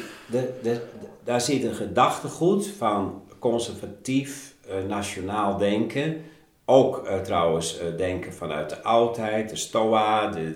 daar 1.24 1.42
zit 1.42 1.64
een 1.64 1.76
gedachtegoed 1.76 2.68
van 2.68 3.22
conservatief, 3.40 4.56
eh, 4.68 4.76
nationaal 4.88 5.58
denken. 5.58 6.22
Ook 6.66 7.06
eh, 7.06 7.20
trouwens 7.20 7.80
eh, 7.80 7.98
denken 7.98 8.34
vanuit 8.34 8.70
de 8.70 8.84
oudheid, 8.84 9.50
de 9.50 9.56
stoa. 9.56 10.28
De, 10.28 10.54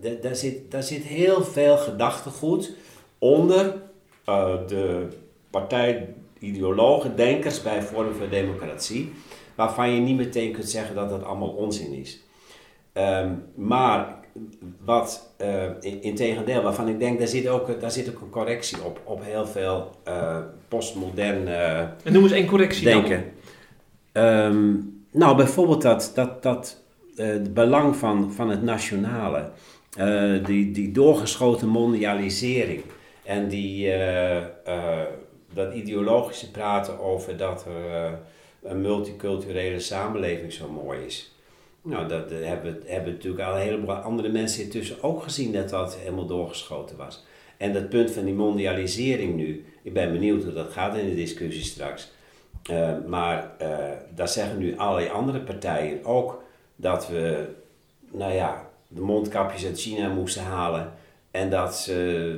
de, 0.00 0.18
daar, 0.20 0.36
zit, 0.36 0.70
daar 0.70 0.82
zit 0.82 1.02
heel 1.02 1.44
veel 1.44 1.76
gedachtegoed. 1.76 2.72
onder 3.18 3.74
de 4.66 5.08
partij 5.50 6.14
ideologen, 6.38 7.16
denkers 7.16 7.62
bij 7.62 7.82
Forum 7.82 8.14
voor 8.14 8.28
Democratie, 8.28 9.12
waarvan 9.54 9.90
je 9.90 10.00
niet 10.00 10.16
meteen 10.16 10.52
kunt 10.52 10.70
zeggen 10.70 10.94
dat 10.94 11.08
dat 11.08 11.24
allemaal 11.24 11.48
onzin 11.48 11.92
is. 11.92 12.20
Um, 12.92 13.44
maar 13.54 14.18
wat, 14.84 15.25
in, 15.80 16.02
in, 16.02 16.14
tegendeel, 16.14 16.62
waarvan 16.62 16.88
ik 16.88 16.98
denk, 16.98 17.18
daar 17.18 17.28
zit 17.28 17.48
ook, 17.48 17.80
daar 17.80 17.90
zit 17.90 18.08
ook 18.08 18.20
een 18.20 18.30
correctie 18.30 18.82
op, 18.82 19.00
op 19.04 19.24
heel 19.24 19.46
veel 19.46 19.90
uh, 20.08 20.38
postmodern 20.68 21.42
uh, 21.46 21.78
En 21.78 22.12
noem 22.12 22.22
eens 22.22 22.32
één 22.32 22.46
correctie 22.46 22.84
denken. 22.84 23.24
Um, 24.12 25.04
nou, 25.10 25.36
bijvoorbeeld 25.36 25.82
dat, 25.82 26.12
dat, 26.14 26.42
dat 26.42 26.82
het 27.16 27.54
belang 27.54 27.96
van, 27.96 28.32
van 28.32 28.50
het 28.50 28.62
nationale, 28.62 29.50
die, 30.44 30.70
die 30.70 30.92
doorgeschoten 30.92 31.68
mondialisering 31.68 32.82
en 33.24 33.48
die, 33.48 33.92
dat 35.54 35.74
ideologische 35.74 36.50
praten 36.50 37.00
over 37.00 37.36
dat 37.36 37.66
er 37.66 38.18
een 38.62 38.80
multiculturele 38.80 39.80
samenleving 39.80 40.52
zo 40.52 40.68
mooi 40.68 40.98
is. 41.06 41.35
Nou, 41.86 42.08
dat 42.08 42.30
hebben, 42.30 42.80
hebben 42.84 43.12
natuurlijk 43.12 43.42
al 43.42 43.54
een 43.54 43.62
heleboel 43.62 43.94
andere 43.94 44.28
mensen 44.28 44.62
intussen 44.62 45.02
ook 45.02 45.22
gezien 45.22 45.52
dat 45.52 45.68
dat 45.68 45.96
helemaal 45.96 46.26
doorgeschoten 46.26 46.96
was. 46.96 47.24
En 47.56 47.72
dat 47.72 47.88
punt 47.88 48.10
van 48.10 48.24
die 48.24 48.34
mondialisering 48.34 49.34
nu, 49.34 49.64
ik 49.82 49.92
ben 49.92 50.12
benieuwd 50.12 50.42
hoe 50.42 50.52
dat 50.52 50.72
gaat 50.72 50.96
in 50.96 51.08
de 51.08 51.14
discussie 51.14 51.64
straks. 51.64 52.10
Uh, 52.70 52.90
maar 53.06 53.52
uh, 53.62 53.68
daar 54.14 54.28
zeggen 54.28 54.58
nu 54.58 54.76
allerlei 54.76 55.08
andere 55.08 55.40
partijen 55.40 56.04
ook 56.04 56.42
dat 56.76 57.08
we, 57.08 57.48
nou 58.10 58.32
ja, 58.32 58.68
de 58.88 59.00
mondkapjes 59.00 59.66
uit 59.66 59.80
China 59.80 60.08
moesten 60.08 60.42
halen. 60.42 60.92
En 61.36 61.50
dat, 61.50 61.90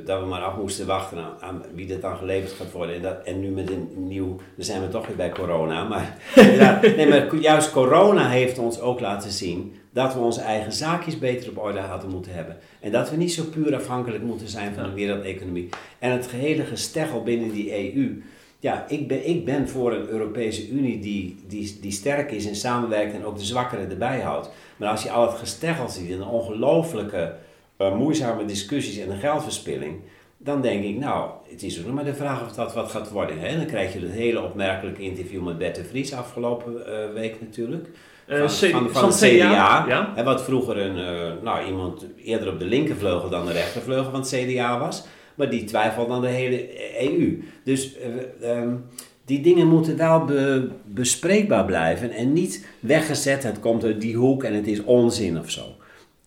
dat 0.05 0.21
we 0.21 0.27
maar 0.27 0.41
af 0.41 0.57
moesten 0.57 0.87
wachten 0.87 1.19
aan, 1.41 1.63
wie 1.75 1.87
dat 1.87 2.01
dan 2.01 2.17
geleverd 2.17 2.53
gaat 2.53 2.73
worden. 2.73 2.95
En, 2.95 3.03
dat, 3.03 3.17
en 3.25 3.41
nu 3.41 3.49
met 3.49 3.71
een 3.71 3.89
nieuw, 3.97 4.37
dan 4.57 4.65
zijn 4.65 4.81
we 4.81 4.89
toch 4.89 5.07
weer 5.07 5.17
bij 5.17 5.31
corona. 5.31 5.85
Maar, 5.85 6.17
ja, 6.61 6.81
nee, 6.97 7.09
maar 7.09 7.35
juist 7.35 7.71
corona 7.71 8.29
heeft 8.29 8.59
ons 8.59 8.81
ook 8.81 9.01
laten 9.01 9.31
zien 9.31 9.75
dat 9.93 10.15
we 10.15 10.21
onze 10.21 10.41
eigen 10.41 10.73
zaakjes 10.73 11.19
beter 11.19 11.51
op 11.51 11.59
orde 11.59 11.79
hadden 11.79 12.11
moeten 12.11 12.35
hebben. 12.35 12.57
En 12.81 12.93
dat 12.93 13.11
we 13.11 13.17
niet 13.17 13.33
zo 13.33 13.45
puur 13.45 13.75
afhankelijk 13.75 14.23
moeten 14.23 14.49
zijn 14.49 14.75
van 14.75 14.83
de 14.83 14.95
wereldeconomie. 14.95 15.69
En 15.99 16.13
het 16.13 16.27
gehele 16.27 16.65
gesteggel 16.65 17.23
binnen 17.23 17.53
die 17.53 17.95
EU. 17.95 18.23
Ja, 18.61 18.85
ik 18.89 19.09
ben, 19.09 19.29
ik 19.29 19.45
ben 19.45 19.69
voor 19.69 19.93
een 19.93 20.09
Europese 20.09 20.69
Unie 20.69 21.01
die, 21.01 21.37
die, 21.49 21.79
die 21.81 21.93
sterk 21.93 22.31
is 22.31 22.47
en 22.47 22.57
samenwerkt 22.57 23.15
en 23.15 23.25
ook 23.25 23.39
de 23.39 23.45
zwakkeren 23.45 23.91
erbij 23.91 24.21
houdt. 24.21 24.51
Maar 24.77 24.89
als 24.89 25.03
je 25.03 25.11
al 25.11 25.27
het 25.27 25.39
gesteggel 25.39 25.89
ziet 25.89 26.11
en 26.11 26.21
een 26.21 26.29
ongelofelijke 26.29 27.35
uh, 27.79 27.97
moeizame 27.97 28.45
discussies 28.45 28.99
en 28.99 29.11
een 29.11 29.19
geldverspilling, 29.19 30.01
dan 30.37 30.63
denk 30.63 30.85
ik, 30.85 30.99
nou, 30.99 31.31
het 31.51 31.63
is 31.63 31.87
ook 31.87 31.93
maar 31.93 32.05
de 32.05 32.15
vraag 32.15 32.45
of 32.45 32.53
dat 32.53 32.75
wat 32.75 32.91
gaat 32.91 33.11
worden. 33.11 33.39
Hè? 33.39 33.57
Dan 33.57 33.67
krijg 33.67 33.93
je 33.93 34.01
het 34.01 34.11
hele 34.11 34.43
opmerkelijke 34.43 35.03
interview 35.03 35.45
met 35.45 35.59
Bette 35.59 35.85
Vries 35.85 36.13
afgelopen 36.13 36.73
uh, 36.73 37.13
week 37.15 37.41
natuurlijk. 37.41 37.89
Uh, 38.27 38.49
van, 38.49 38.71
van, 38.71 38.91
van, 38.91 39.09
het 39.09 39.17
CDA, 39.17 39.85
ja. 39.89 40.13
Hè, 40.15 40.23
wat 40.23 40.45
vroeger 40.45 40.79
een, 40.79 40.95
nou, 41.43 41.67
iemand 41.67 42.07
eerder 42.25 42.53
op 42.53 42.59
de 42.59 42.65
linkervleugel 42.65 43.29
dan 43.29 43.47
de 43.47 43.53
rechtervleugel 43.53 44.11
van 44.11 44.21
het 44.21 44.29
CDA 44.29 44.79
was. 44.79 45.05
Maar 45.35 45.51
die 45.51 45.65
twijfelt 45.65 46.11
aan 46.11 46.21
de 46.21 46.29
hele 46.29 46.69
EU. 47.01 47.43
Dus 47.65 47.97
um, 48.43 48.85
die 49.25 49.41
dingen 49.41 49.67
moeten 49.67 49.97
wel 49.97 50.25
be, 50.25 50.69
bespreekbaar 50.85 51.65
blijven 51.65 52.11
en 52.11 52.33
niet 52.33 52.67
weggezet. 52.81 53.43
Het 53.43 53.61
komt 53.61 53.85
uit 53.85 54.01
die 54.01 54.17
hoek 54.17 54.45
en 54.45 54.55
het 54.55 54.67
is 54.67 54.85
onzin 54.85 55.39
of 55.39 55.51
zo. 55.51 55.63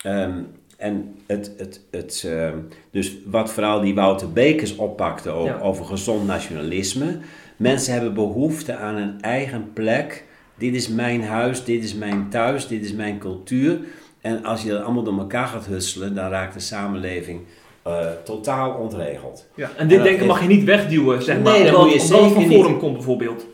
Um, 0.05 0.47
en 0.81 1.15
het, 1.25 1.53
het, 1.57 1.81
het, 1.91 2.23
uh, 2.25 2.49
dus 2.91 3.17
wat 3.25 3.51
vooral 3.51 3.81
die 3.81 3.95
Wouter 3.95 4.31
Bekers 4.31 4.75
oppakte 4.75 5.29
over, 5.29 5.61
over 5.61 5.85
gezond 5.85 6.27
nationalisme. 6.27 7.17
Mensen 7.57 7.93
hebben 7.93 8.13
behoefte 8.13 8.75
aan 8.75 8.95
een 8.95 9.21
eigen 9.21 9.73
plek. 9.73 10.25
Dit 10.55 10.75
is 10.75 10.87
mijn 10.87 11.23
huis, 11.23 11.63
dit 11.63 11.83
is 11.83 11.95
mijn 11.95 12.29
thuis, 12.29 12.67
dit 12.67 12.85
is 12.85 12.93
mijn 12.93 13.17
cultuur. 13.17 13.79
En 14.21 14.43
als 14.43 14.63
je 14.63 14.69
dat 14.69 14.83
allemaal 14.83 15.03
door 15.03 15.17
elkaar 15.17 15.47
gaat 15.47 15.65
husselen, 15.65 16.15
dan 16.15 16.29
raakt 16.29 16.53
de 16.53 16.59
samenleving 16.59 17.41
uh, 17.87 18.05
totaal 18.23 18.73
ontregeld. 18.73 19.47
Ja, 19.55 19.69
en 19.77 19.87
dit 19.87 20.03
denken 20.03 20.27
mag 20.27 20.41
je 20.41 20.47
niet 20.47 20.63
wegduwen, 20.63 21.23
zeg 21.23 21.39
maar. 21.41 21.53
Nee, 21.53 21.63
dat 21.63 21.75
omdat, 21.75 21.93
moet 21.93 22.07
je 22.07 22.15
omdat 22.15 22.35
het 22.35 22.43
van 22.43 22.51
Forum 22.51 22.79
komt 22.79 22.93
bijvoorbeeld. 22.93 23.45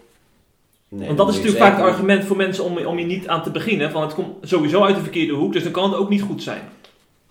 Nee, 0.89 1.05
Want 1.05 1.17
dat 1.17 1.29
is 1.29 1.35
natuurlijk 1.35 1.63
vaak 1.63 1.77
het 1.77 1.85
argument 1.85 2.25
voor 2.25 2.35
mensen 2.35 2.63
om, 2.63 2.77
om 2.77 2.99
je 2.99 3.05
niet 3.05 3.27
aan 3.27 3.43
te 3.43 3.51
beginnen. 3.51 3.91
Van 3.91 4.01
het 4.01 4.13
komt 4.13 4.35
sowieso 4.41 4.83
uit 4.83 4.95
de 4.95 5.01
verkeerde 5.01 5.33
hoek, 5.33 5.53
dus 5.53 5.63
dan 5.63 5.71
kan 5.71 5.89
het 5.89 5.99
ook 5.99 6.09
niet 6.09 6.21
goed 6.21 6.43
zijn. 6.43 6.61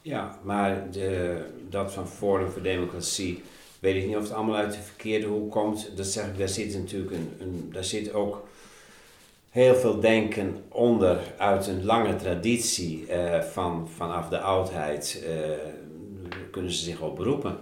Ja, 0.07 0.39
maar 0.43 0.91
de, 0.91 1.37
dat 1.69 1.93
van 1.93 2.09
Forum 2.09 2.51
voor 2.51 2.63
Democratie, 2.63 3.43
weet 3.79 3.97
ik 3.97 4.07
niet 4.07 4.17
of 4.17 4.23
het 4.23 4.33
allemaal 4.33 4.57
uit 4.57 4.73
de 4.73 4.81
verkeerde 4.81 5.27
hoek 5.27 5.51
komt. 5.51 5.91
Dat 5.97 6.07
zeg 6.07 6.27
ik, 6.27 6.39
daar 6.39 6.49
zit 6.49 6.75
natuurlijk 6.75 7.13
een, 7.13 7.33
een 7.41 7.71
daar 7.73 7.85
zit 7.85 8.13
ook 8.13 8.49
heel 9.51 9.75
veel 9.75 10.01
denken 10.01 10.57
onder 10.69 11.19
uit 11.37 11.67
een 11.67 11.85
lange 11.85 12.17
traditie 12.17 13.07
uh, 13.11 13.41
van, 13.41 13.89
vanaf 13.97 14.29
de 14.29 14.39
oudheid. 14.39 15.25
Uh, 15.29 15.31
kunnen 16.51 16.73
ze 16.73 16.85
zich 16.85 17.01
op 17.01 17.17
beroepen. 17.17 17.57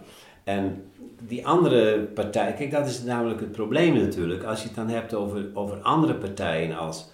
En 0.45 0.85
die 1.19 1.47
andere 1.47 1.99
partijen, 1.99 2.55
kijk, 2.55 2.71
dat 2.71 2.87
is 2.87 3.03
namelijk 3.03 3.41
het 3.41 3.53
probleem 3.53 3.95
natuurlijk. 3.95 4.43
Als 4.43 4.61
je 4.61 4.67
het 4.67 4.77
dan 4.77 4.89
hebt 4.89 5.15
over, 5.15 5.47
over 5.55 5.77
andere 5.79 6.15
partijen 6.15 6.77
als 6.77 7.09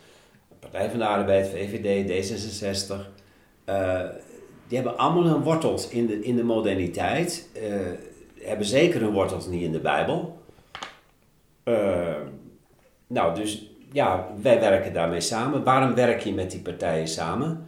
Partij 0.60 0.90
van 0.90 0.98
de 0.98 1.06
Arbeid, 1.06 1.48
VVD, 1.48 2.30
D66. 2.30 3.18
Uh, 3.68 4.00
die 4.70 4.78
hebben 4.78 4.98
allemaal 4.98 5.24
hun 5.24 5.42
wortels 5.42 5.88
in 5.88 6.06
de, 6.06 6.24
in 6.24 6.36
de 6.36 6.44
moderniteit. 6.44 7.48
Uh, 7.56 7.62
hebben 8.40 8.66
zeker 8.66 9.00
hun 9.00 9.12
wortels 9.12 9.46
niet 9.46 9.62
in 9.62 9.72
de 9.72 9.80
Bijbel. 9.80 10.38
Uh, 11.64 12.14
nou, 13.06 13.34
dus 13.34 13.70
ja, 13.92 14.28
wij 14.42 14.60
werken 14.60 14.92
daarmee 14.92 15.20
samen. 15.20 15.64
Waarom 15.64 15.94
werk 15.94 16.20
je 16.20 16.32
met 16.32 16.50
die 16.50 16.60
partijen 16.60 17.08
samen? 17.08 17.66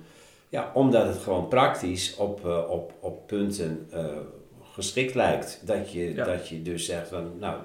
Ja, 0.49 0.71
omdat 0.75 1.07
het 1.07 1.19
gewoon 1.19 1.49
praktisch 1.49 2.17
op, 2.17 2.47
uh, 2.47 2.71
op, 2.71 2.93
op 3.01 3.27
punten 3.27 3.89
geschikt 4.73 5.15
lijkt. 5.15 5.63
Dat 5.65 5.93
je, 5.93 6.15
dat 6.15 6.49
je 6.49 6.63
dus 6.63 6.87
zegt 6.87 7.09
van, 7.09 7.39
nou, 7.39 7.57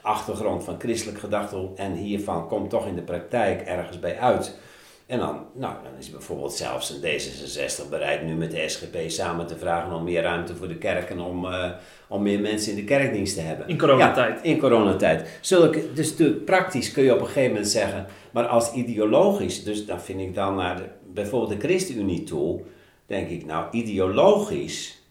achtergrond 0.00 0.64
van 0.64 0.80
christelijk 0.80 1.18
gedachtegoed 1.18 1.78
en 1.78 1.92
hiervan 1.92 2.48
komt 2.48 2.70
toch 2.70 2.86
in 2.86 2.94
de 2.94 3.02
praktijk 3.02 3.62
ergens 3.62 4.00
bij 4.00 4.18
uit. 4.18 4.58
En 5.06 5.18
dan, 5.18 5.46
nou, 5.54 5.74
dan 5.82 5.92
is 5.98 6.10
bijvoorbeeld 6.10 6.52
zelfs 6.52 6.90
een 6.90 7.00
D66 7.00 7.88
bereid 7.90 8.22
nu 8.22 8.34
met 8.34 8.50
de 8.50 8.68
SGP 8.68 8.96
samen 9.06 9.46
te 9.46 9.56
vragen 9.56 9.92
om 9.92 10.04
meer 10.04 10.22
ruimte 10.22 10.56
voor 10.56 10.68
de 10.68 10.78
kerken, 10.78 11.20
om, 11.20 11.44
uh, 11.44 11.70
om 12.08 12.22
meer 12.22 12.40
mensen 12.40 12.70
in 12.70 12.76
de 12.76 12.84
kerkdienst 12.84 13.34
te 13.34 13.40
hebben. 13.40 13.68
In 13.68 13.78
coronatijd. 13.78 14.36
Ja, 14.36 14.42
in 14.42 14.58
coronatijd. 14.58 15.38
Zulke, 15.40 15.92
dus 15.92 16.10
natuurlijk 16.10 16.44
praktisch 16.44 16.92
kun 16.92 17.04
je 17.04 17.14
op 17.14 17.20
een 17.20 17.26
gegeven 17.26 17.50
moment 17.50 17.68
zeggen, 17.68 18.06
maar 18.30 18.46
als 18.46 18.72
ideologisch, 18.72 19.64
dus 19.64 19.86
dan 19.86 20.00
vind 20.00 20.20
ik 20.20 20.34
dan 20.34 20.54
naar 20.54 20.76
de, 20.76 20.88
bijvoorbeeld 21.12 21.60
de 21.60 21.66
ChristenUnie 21.66 22.22
toe, 22.22 22.60
denk 23.06 23.28
ik 23.28 23.46
nou 23.46 23.66
ideologisch 23.70 25.02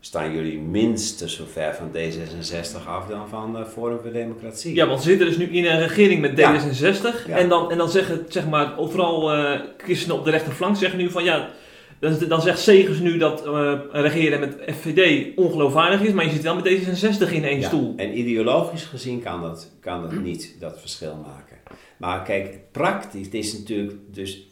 staan 0.00 0.34
jullie 0.34 0.58
minstens 0.58 1.36
zo 1.36 1.44
ver 1.52 1.74
van 1.74 1.90
D66 1.96 2.86
af 2.86 3.06
dan 3.06 3.28
van 3.28 3.56
uh, 3.56 3.66
Forum 3.66 3.98
voor 4.02 4.12
Democratie. 4.12 4.74
Ja, 4.74 4.86
want 4.86 5.02
ze 5.02 5.08
zitten 5.08 5.26
dus 5.26 5.36
nu 5.36 5.48
in 5.48 5.64
een 5.64 5.78
regering 5.78 6.20
met 6.20 6.40
D66. 6.40 7.30
En, 7.30 7.48
dan, 7.48 7.70
en 7.70 7.78
dan 7.78 7.90
zeggen 7.90 8.24
zeg 8.28 8.48
maar, 8.48 8.78
overal 8.78 9.36
uh, 9.36 9.60
christenen 9.78 10.16
op 10.18 10.24
de 10.24 10.30
rechterflank 10.30 10.76
zeggen 10.76 10.98
nu 10.98 11.10
van 11.10 11.24
ja, 11.24 11.50
dan, 11.98 12.18
dan 12.28 12.42
zegt 12.42 12.60
Segers 12.60 12.98
nu 12.98 13.18
dat 13.18 13.46
uh, 13.46 13.78
regeren 13.92 14.40
met 14.40 14.56
FVD 14.66 15.26
ongeloofwaardig 15.36 16.02
is, 16.02 16.12
maar 16.12 16.24
je 16.24 16.30
zit 16.30 16.42
wel 16.42 16.54
met 16.54 16.68
D66 16.68 17.32
in 17.32 17.44
één 17.44 17.62
stoel. 17.62 17.92
En 17.96 18.18
ideologisch 18.18 18.84
gezien 18.84 19.22
kan 19.22 19.42
dat, 19.42 19.70
kan 19.80 20.02
dat 20.02 20.12
niet 20.12 20.56
dat 20.60 20.80
verschil 20.80 21.16
maken. 21.26 21.56
Maar 21.96 22.22
kijk, 22.22 22.58
praktisch, 22.72 23.24
het 23.24 23.34
is 23.34 23.58
natuurlijk 23.58 23.96
dus, 24.06 24.48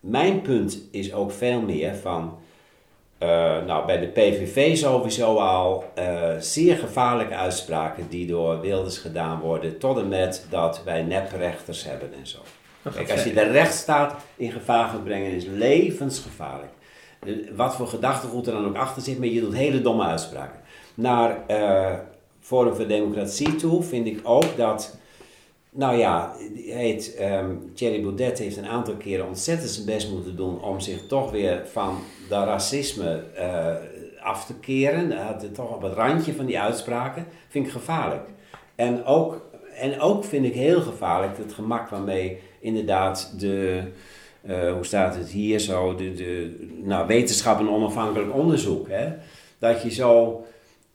mijn 0.00 0.42
punt 0.42 0.88
is 0.90 1.12
ook 1.12 1.32
veel 1.32 1.60
meer 1.60 1.94
van 1.94 2.38
uh, 3.18 3.28
nou, 3.66 3.86
bij 3.86 3.98
de 3.98 4.06
PVV 4.06 4.76
sowieso 4.76 5.36
al 5.36 5.84
uh, 5.98 6.30
zeer 6.38 6.76
gevaarlijke 6.76 7.34
uitspraken 7.34 8.08
die 8.08 8.26
door 8.26 8.60
Wilders 8.60 8.98
gedaan 8.98 9.40
worden, 9.40 9.78
tot 9.78 9.98
en 9.98 10.08
met 10.08 10.46
dat 10.50 10.82
wij 10.84 11.02
neprechters 11.02 11.84
hebben 11.84 12.12
en 12.18 12.26
zo. 12.26 12.38
Kijk, 12.94 13.10
als 13.10 13.24
je 13.24 13.32
de 13.32 13.50
rechtsstaat 13.50 14.14
in 14.36 14.52
gevaar 14.52 14.88
gaat 14.88 15.04
brengen, 15.04 15.30
is 15.30 15.44
levensgevaarlijk. 15.44 16.72
Wat 17.56 17.74
voor 17.74 17.86
gedachtegoed 17.86 18.46
er 18.46 18.52
dan 18.52 18.66
ook 18.66 18.76
achter 18.76 19.02
zit, 19.02 19.18
maar 19.18 19.28
je 19.28 19.40
doet 19.40 19.54
hele 19.54 19.80
domme 19.80 20.04
uitspraken. 20.04 20.60
Naar 20.94 21.38
uh, 21.50 21.92
Forum 22.40 22.74
voor 22.74 22.86
Democratie 22.86 23.56
toe 23.56 23.82
vind 23.82 24.06
ik 24.06 24.20
ook 24.22 24.56
dat 24.56 24.96
nou 25.76 25.96
ja, 25.96 26.34
heet, 26.54 27.18
um, 27.20 27.70
Thierry 27.74 28.02
Baudet 28.02 28.38
heeft 28.38 28.56
een 28.56 28.66
aantal 28.66 28.94
keren 28.94 29.26
ontzettend 29.26 29.70
zijn 29.70 29.86
best 29.86 30.10
moeten 30.10 30.36
doen 30.36 30.62
om 30.62 30.80
zich 30.80 31.06
toch 31.06 31.30
weer 31.30 31.66
van 31.72 31.98
dat 32.28 32.44
racisme 32.44 33.24
uh, 33.38 33.74
af 34.20 34.46
te 34.46 34.54
keren. 34.54 35.10
Hij 35.10 35.24
had 35.24 35.42
het 35.42 35.54
toch 35.54 35.74
op 35.74 35.82
het 35.82 35.92
randje 35.92 36.34
van 36.34 36.46
die 36.46 36.60
uitspraken. 36.60 37.26
Vind 37.48 37.66
ik 37.66 37.72
gevaarlijk. 37.72 38.28
En 38.74 39.04
ook, 39.04 39.50
en 39.74 40.00
ook 40.00 40.24
vind 40.24 40.44
ik 40.44 40.54
heel 40.54 40.80
gevaarlijk 40.80 41.36
het 41.36 41.52
gemak 41.52 41.88
waarmee 41.88 42.38
inderdaad 42.60 43.34
de, 43.40 43.82
uh, 44.42 44.72
hoe 44.72 44.84
staat 44.84 45.16
het 45.16 45.28
hier 45.28 45.58
zo, 45.58 45.94
de, 45.94 46.12
de 46.12 46.66
nou, 46.82 47.06
wetenschap 47.06 47.58
en 47.58 47.70
onafhankelijk 47.70 48.34
onderzoek. 48.34 48.88
Hè? 48.88 49.12
Dat 49.58 49.82
je 49.82 49.90
zo 49.90 50.44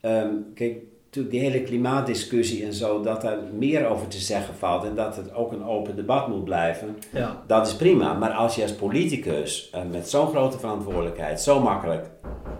ehm, 0.02 0.34
kijk, 0.56 0.78
natuurlijk 1.16 1.34
die 1.44 1.52
hele 1.52 1.64
klimaatdiscussie 1.64 2.66
en 2.66 2.74
zo, 2.74 3.02
dat 3.02 3.24
er 3.24 3.38
meer 3.58 3.88
over 3.88 4.08
te 4.08 4.18
zeggen 4.20 4.56
valt 4.56 4.84
en 4.84 4.96
dat 4.96 5.16
het 5.16 5.34
ook 5.34 5.52
een 5.52 5.64
open 5.64 5.96
debat 5.96 6.28
moet 6.28 6.44
blijven, 6.44 6.98
Ja. 7.14 7.44
dat 7.48 7.68
is 7.68 7.76
prima. 7.76 8.14
Maar 8.14 8.32
als 8.32 8.56
je 8.56 8.62
als 8.62 8.74
politicus 8.76 9.70
eh, 9.72 9.82
met 9.92 10.10
zo'n 10.10 10.28
grote 10.28 10.60
verantwoordelijkheid 10.60 11.42
zo 11.42 11.60
makkelijk 11.62 12.10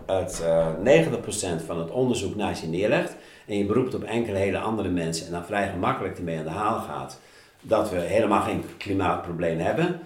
het 0.06 0.42
eh 0.46 0.68
90% 0.84 1.62
van 1.66 1.80
het 1.80 1.92
onderzoek 1.92 2.36
naast 2.36 2.62
je 2.62 2.68
neerlegt 2.68 3.16
en 3.48 3.58
je 3.58 3.66
beroept 3.66 3.94
op 3.96 4.04
enkele 4.04 4.38
hele 4.38 4.58
andere 4.60 4.90
mensen 4.90 5.26
en 5.26 5.32
dan 5.32 5.46
vrij 5.46 5.70
gemakkelijk 5.70 6.18
ermee 6.18 6.38
aan 6.38 6.44
de 6.44 6.50
haal 6.50 6.80
gaat, 6.80 7.20
dat 7.62 7.90
we 7.90 8.00
helemaal 8.00 8.42
geen 8.42 8.64
klimaatprobleem 8.78 9.60
hebben, 9.60 10.00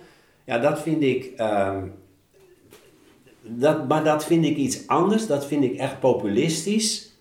ja, 0.44 0.60
dat 0.60 0.82
vind 0.82 1.02
ik. 1.04 1.32
ehm, 1.38 1.84
dat, 3.42 3.88
maar 3.88 4.04
dat 4.04 4.26
vind 4.26 4.46
ik 4.46 4.58
iets 4.58 4.88
anders, 4.88 5.28
dat 5.28 5.46
vind 5.46 5.64
ik 5.64 5.76
echt 5.78 6.00
populistisch. 6.00 7.15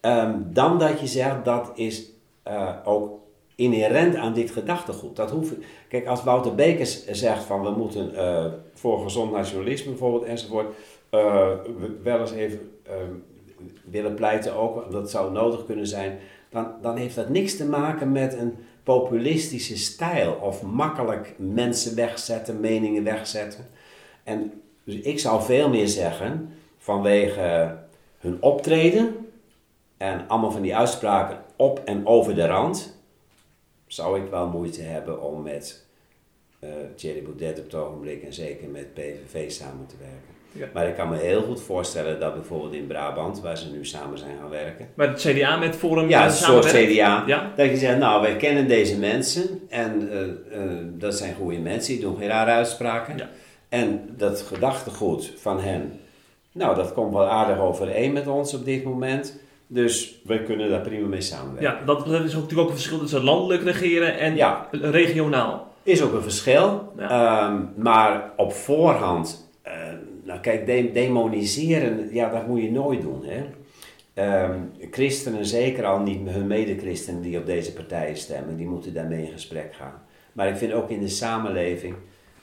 Ehm, 0.00 0.34
dan 0.44 0.78
dat 0.78 1.00
je 1.00 1.06
zegt 1.06 1.44
dat 1.44 1.70
is 1.74 2.10
eh, 2.42 2.76
ook 2.84 3.18
inherent 3.54 4.14
aan 4.16 4.32
dit 4.34 4.50
gedachtegoed. 4.50 5.16
Dat 5.16 5.30
hoef, 5.30 5.52
kijk, 5.88 6.06
als 6.06 6.22
Wouter 6.24 6.54
Bekers 6.54 7.06
zegt 7.06 7.42
van 7.42 7.62
we 7.62 7.70
moeten 7.70 8.14
eh, 8.16 8.46
voor 8.74 9.02
gezond 9.02 9.32
nationalisme 9.32 9.90
bijvoorbeeld 9.90 10.24
enzovoort, 10.24 10.66
we- 11.10 11.98
wel 12.02 12.20
eens 12.20 12.32
even 12.32 12.70
ehm, 12.82 13.12
willen 13.84 14.14
pleiten 14.14 14.54
ook, 14.56 14.92
dat 14.92 15.10
zou 15.10 15.32
nodig 15.32 15.66
kunnen 15.66 15.86
zijn, 15.86 16.18
dan, 16.50 16.66
dan 16.82 16.96
heeft 16.96 17.14
dat 17.14 17.28
niks 17.28 17.56
te 17.56 17.64
maken 17.66 18.12
met 18.12 18.32
een 18.38 18.56
populistische 18.82 19.76
stijl 19.76 20.32
of 20.32 20.62
makkelijk 20.62 21.34
mensen 21.38 21.96
wegzetten, 21.96 22.60
meningen 22.60 23.04
wegzetten. 23.04 23.66
En 24.24 24.52
dus 24.84 24.94
ik 24.94 25.18
zou 25.18 25.42
veel 25.42 25.68
meer 25.68 25.88
zeggen 25.88 26.54
vanwege 26.78 27.76
hun 28.18 28.36
optreden 28.40 29.14
en 30.00 30.28
allemaal 30.28 30.50
van 30.50 30.62
die 30.62 30.76
uitspraken 30.76 31.38
op 31.56 31.82
en 31.84 32.06
over 32.06 32.34
de 32.34 32.46
rand, 32.46 32.98
zou 33.86 34.20
ik 34.20 34.30
wel 34.30 34.48
moeite 34.48 34.82
hebben 34.82 35.22
om 35.22 35.42
met 35.42 35.86
eh 36.58 36.68
Thierry 36.96 37.22
Baudet 37.22 37.58
op 37.58 37.64
het 37.64 37.74
ogenblik 37.74 38.22
en 38.22 38.32
zeker 38.32 38.68
met 38.68 38.94
PVV 38.94 39.50
samen 39.50 39.86
te 39.86 39.94
werken. 39.98 40.30
Ja. 40.52 40.66
Maar 40.74 40.88
ik 40.88 40.94
kan 40.94 41.08
me 41.08 41.16
heel 41.16 41.42
goed 41.42 41.60
voorstellen 41.60 42.20
dat 42.20 42.34
bijvoorbeeld 42.34 42.72
in 42.72 42.86
Brabant, 42.86 43.40
waar 43.40 43.56
ze 43.56 43.70
nu 43.70 43.84
samen 43.84 44.18
zijn 44.18 44.36
gaan 44.40 44.50
werken, 44.50 44.88
Maar 44.94 45.08
het 45.08 45.20
CDA 45.20 45.56
met 45.56 45.76
Forum 45.76 46.08
ja, 46.08 46.24
een 46.24 46.32
soort. 46.32 46.66
CDA. 46.66 47.24
Ja. 47.26 47.52
Dat 47.56 47.70
je 47.70 47.76
zegt, 47.76 47.98
nou, 47.98 48.22
wij 48.22 48.36
kennen 48.36 48.68
deze 48.68 48.98
mensen 48.98 49.60
en 49.68 50.10
eh, 50.10 50.22
eh, 50.22 50.70
dat 50.84 51.14
zijn 51.14 51.34
goede 51.34 51.58
mensen, 51.58 51.92
die 51.92 52.02
doen 52.02 52.16
geen 52.16 52.28
rare 52.28 52.50
uitspraken. 52.50 53.16
Ja. 53.16 53.28
En 53.68 54.14
dat 54.16 54.40
gedachtegoed 54.40 55.32
van 55.36 55.60
hen, 55.60 56.00
nou, 56.52 56.74
dat 56.74 56.92
komt 56.92 57.12
wel 57.12 57.28
aardig 57.28 57.58
overeen 57.58 58.12
met 58.12 58.26
ons 58.26 58.54
op 58.54 58.64
dit 58.64 58.84
moment. 58.84 59.38
Dus 59.72 60.20
we 60.24 60.42
kunnen 60.42 60.70
daar 60.70 60.80
prima 60.80 61.06
mee 61.08 61.20
samenwerken. 61.20 61.78
Ja, 61.78 61.84
dat 61.84 62.06
is 62.06 62.12
ook 62.14 62.22
natuurlijk 62.22 62.58
ook 62.60 62.68
een 62.68 62.74
verschil 62.74 62.98
tussen 62.98 63.22
landelijk 63.24 63.62
regeren 63.62 64.18
en 64.18 64.36
Ja. 64.36 64.68
regionaal. 64.70 65.68
Is 65.82 66.02
ook 66.02 66.12
een 66.12 66.22
verschil. 66.22 66.92
Ja. 66.98 67.10
Ehm, 67.48 67.62
maar 67.76 68.30
op 68.36 68.52
voorhand, 68.52 69.50
eh, 69.62 69.72
nou 70.24 70.40
kijk, 70.40 70.66
de- 70.66 70.90
demoniseren, 70.92 72.08
ja, 72.14 72.30
dat 72.30 72.46
moet 72.46 72.62
je 72.62 72.70
nooit 72.72 73.00
doen. 73.02 73.24
Hè? 73.24 73.44
Ehm, 74.14 74.58
christenen, 74.90 75.46
zeker 75.46 75.84
al 75.84 75.98
niet 76.00 76.28
hun 76.28 76.46
medechristenen 76.46 77.22
die 77.22 77.38
op 77.38 77.46
deze 77.46 77.72
partijen 77.72 78.16
stemmen, 78.16 78.56
die 78.56 78.66
moeten 78.66 78.94
daarmee 78.94 79.24
in 79.24 79.32
gesprek 79.32 79.74
gaan. 79.74 80.02
Maar 80.32 80.48
ik 80.48 80.56
vind 80.56 80.72
ook 80.72 80.90
in 80.90 81.00
de 81.00 81.08
samenleving 81.08 81.94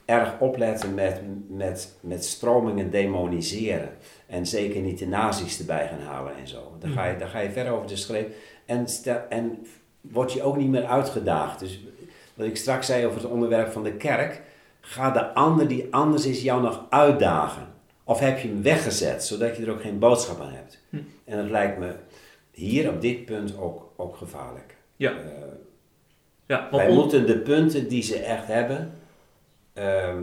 erg 0.04 0.34
opletten 0.38 0.94
met, 0.94 1.20
met, 1.48 1.98
met 2.00 2.24
stromingen 2.24 2.90
demoniseren. 2.90 3.88
En 4.28 4.46
zeker 4.46 4.80
niet 4.80 4.98
de 4.98 5.06
nazi's 5.06 5.58
erbij 5.58 5.88
gaan 5.88 6.00
halen 6.00 6.36
en 6.36 6.48
zo. 6.48 6.76
Dan 6.80 6.90
ga 6.90 7.04
je, 7.06 7.16
dan 7.18 7.28
ga 7.28 7.38
je 7.38 7.50
ver 7.50 7.70
over 7.70 7.86
de 7.88 7.96
schreef. 7.96 8.26
En, 8.66 8.88
stel- 8.88 9.22
en 9.28 9.66
word 10.00 10.32
je 10.32 10.42
ook 10.42 10.56
niet 10.56 10.68
meer 10.68 10.84
uitgedaagd. 10.86 11.60
Dus 11.60 11.80
wat 12.34 12.46
ik 12.46 12.56
straks 12.56 12.86
zei 12.86 13.06
over 13.06 13.20
het 13.20 13.30
onderwerp 13.30 13.72
van 13.72 13.82
de 13.82 13.92
kerk. 13.92 14.42
Ga 14.80 15.10
de 15.10 15.34
ander 15.34 15.68
die 15.68 15.86
anders 15.90 16.26
is 16.26 16.42
jou 16.42 16.62
nog 16.62 16.84
uitdagen. 16.90 17.66
Of 18.04 18.18
heb 18.20 18.38
je 18.38 18.48
hem 18.48 18.62
weggezet, 18.62 19.24
zodat 19.24 19.56
je 19.56 19.62
er 19.64 19.70
ook 19.72 19.80
geen 19.80 19.98
boodschap 19.98 20.40
aan 20.40 20.52
hebt. 20.52 20.78
Hm. 20.90 20.96
En 21.24 21.36
dat 21.36 21.50
lijkt 21.50 21.78
me 21.78 21.94
hier 22.50 22.90
op 22.90 23.00
dit 23.00 23.24
punt 23.24 23.58
ook, 23.58 23.92
ook 23.96 24.16
gevaarlijk. 24.16 24.76
Ja. 24.96 25.10
Eh, 25.10 25.16
Ja, 26.46 26.68
wij 26.70 26.92
moeten 26.92 27.26
de 27.26 27.38
punten 27.38 27.88
die 27.88 28.02
ze 28.02 28.18
echt 28.18 28.46
hebben 28.46 28.90
ehm, 29.72 30.22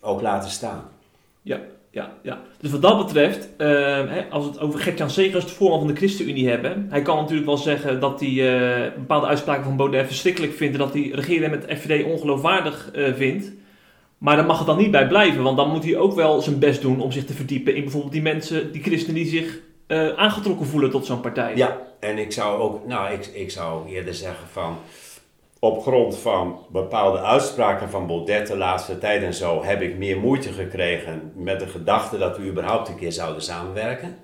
ook 0.00 0.20
laten 0.20 0.50
staan. 0.50 0.88
Ja, 1.42 1.60
ja, 1.90 2.12
ja. 2.22 2.40
Dus 2.60 2.70
wat 2.70 2.82
dat 2.82 3.06
betreft, 3.06 3.48
eh, 3.56 3.68
hè, 4.08 4.24
als 4.30 4.44
we 4.44 4.50
het 4.50 4.60
over 4.60 4.80
Gert-Jan 4.80 5.10
Segers, 5.10 5.46
de 5.46 5.52
voorman 5.52 5.78
van 5.78 5.88
de 5.88 5.96
ChristenUnie, 5.96 6.48
hebben. 6.48 6.86
Hij 6.90 7.02
kan 7.02 7.16
natuurlijk 7.16 7.46
wel 7.46 7.56
zeggen 7.56 8.00
dat 8.00 8.20
hij 8.20 8.28
eh, 8.28 8.92
bepaalde 8.94 9.26
uitspraken 9.26 9.64
van 9.64 9.76
Baudet 9.76 10.06
verschrikkelijk 10.06 10.52
vindt. 10.52 10.72
En 10.72 10.80
dat 10.80 10.92
hij 10.92 11.10
regeren 11.12 11.50
met 11.50 11.64
FVD 11.68 12.04
ongeloofwaardig 12.04 12.90
eh, 12.90 13.14
vindt. 13.14 13.52
Maar 14.18 14.36
daar 14.36 14.46
mag 14.46 14.58
het 14.58 14.66
dan 14.66 14.76
niet 14.76 14.90
bij 14.90 15.06
blijven. 15.06 15.42
Want 15.42 15.56
dan 15.56 15.70
moet 15.70 15.84
hij 15.84 15.96
ook 15.96 16.14
wel 16.14 16.40
zijn 16.40 16.58
best 16.58 16.82
doen 16.82 17.00
om 17.00 17.12
zich 17.12 17.24
te 17.24 17.32
verdiepen 17.32 17.74
in 17.74 17.82
bijvoorbeeld 17.82 18.12
die 18.12 18.22
mensen, 18.22 18.72
die 18.72 18.82
christenen 18.82 19.14
die 19.14 19.26
zich 19.26 19.58
eh, 19.86 20.08
aangetrokken 20.08 20.66
voelen 20.66 20.90
tot 20.90 21.06
zo'n 21.06 21.20
partij. 21.20 21.56
Ja, 21.56 21.78
en 22.00 22.18
ik 22.18 22.32
zou 22.32 22.60
ook, 22.60 22.86
nou, 22.86 23.12
ik, 23.12 23.26
ik 23.26 23.50
zou 23.50 23.88
eerder 23.88 24.14
zeggen 24.14 24.46
van, 24.52 24.76
op 25.60 25.82
grond 25.82 26.16
van 26.18 26.58
bepaalde 26.68 27.18
uitspraken 27.18 27.90
van 27.90 28.06
Baudet 28.06 28.46
de 28.46 28.56
laatste 28.56 28.98
tijd 28.98 29.22
en 29.22 29.34
zo, 29.34 29.64
heb 29.64 29.80
ik 29.80 29.96
meer 29.96 30.18
moeite 30.18 30.52
gekregen 30.52 31.32
met 31.34 31.60
de 31.60 31.66
gedachte 31.66 32.18
dat 32.18 32.36
we 32.36 32.44
überhaupt 32.44 32.88
een 32.88 32.96
keer 32.96 33.12
zouden 33.12 33.42
samenwerken. 33.42 34.16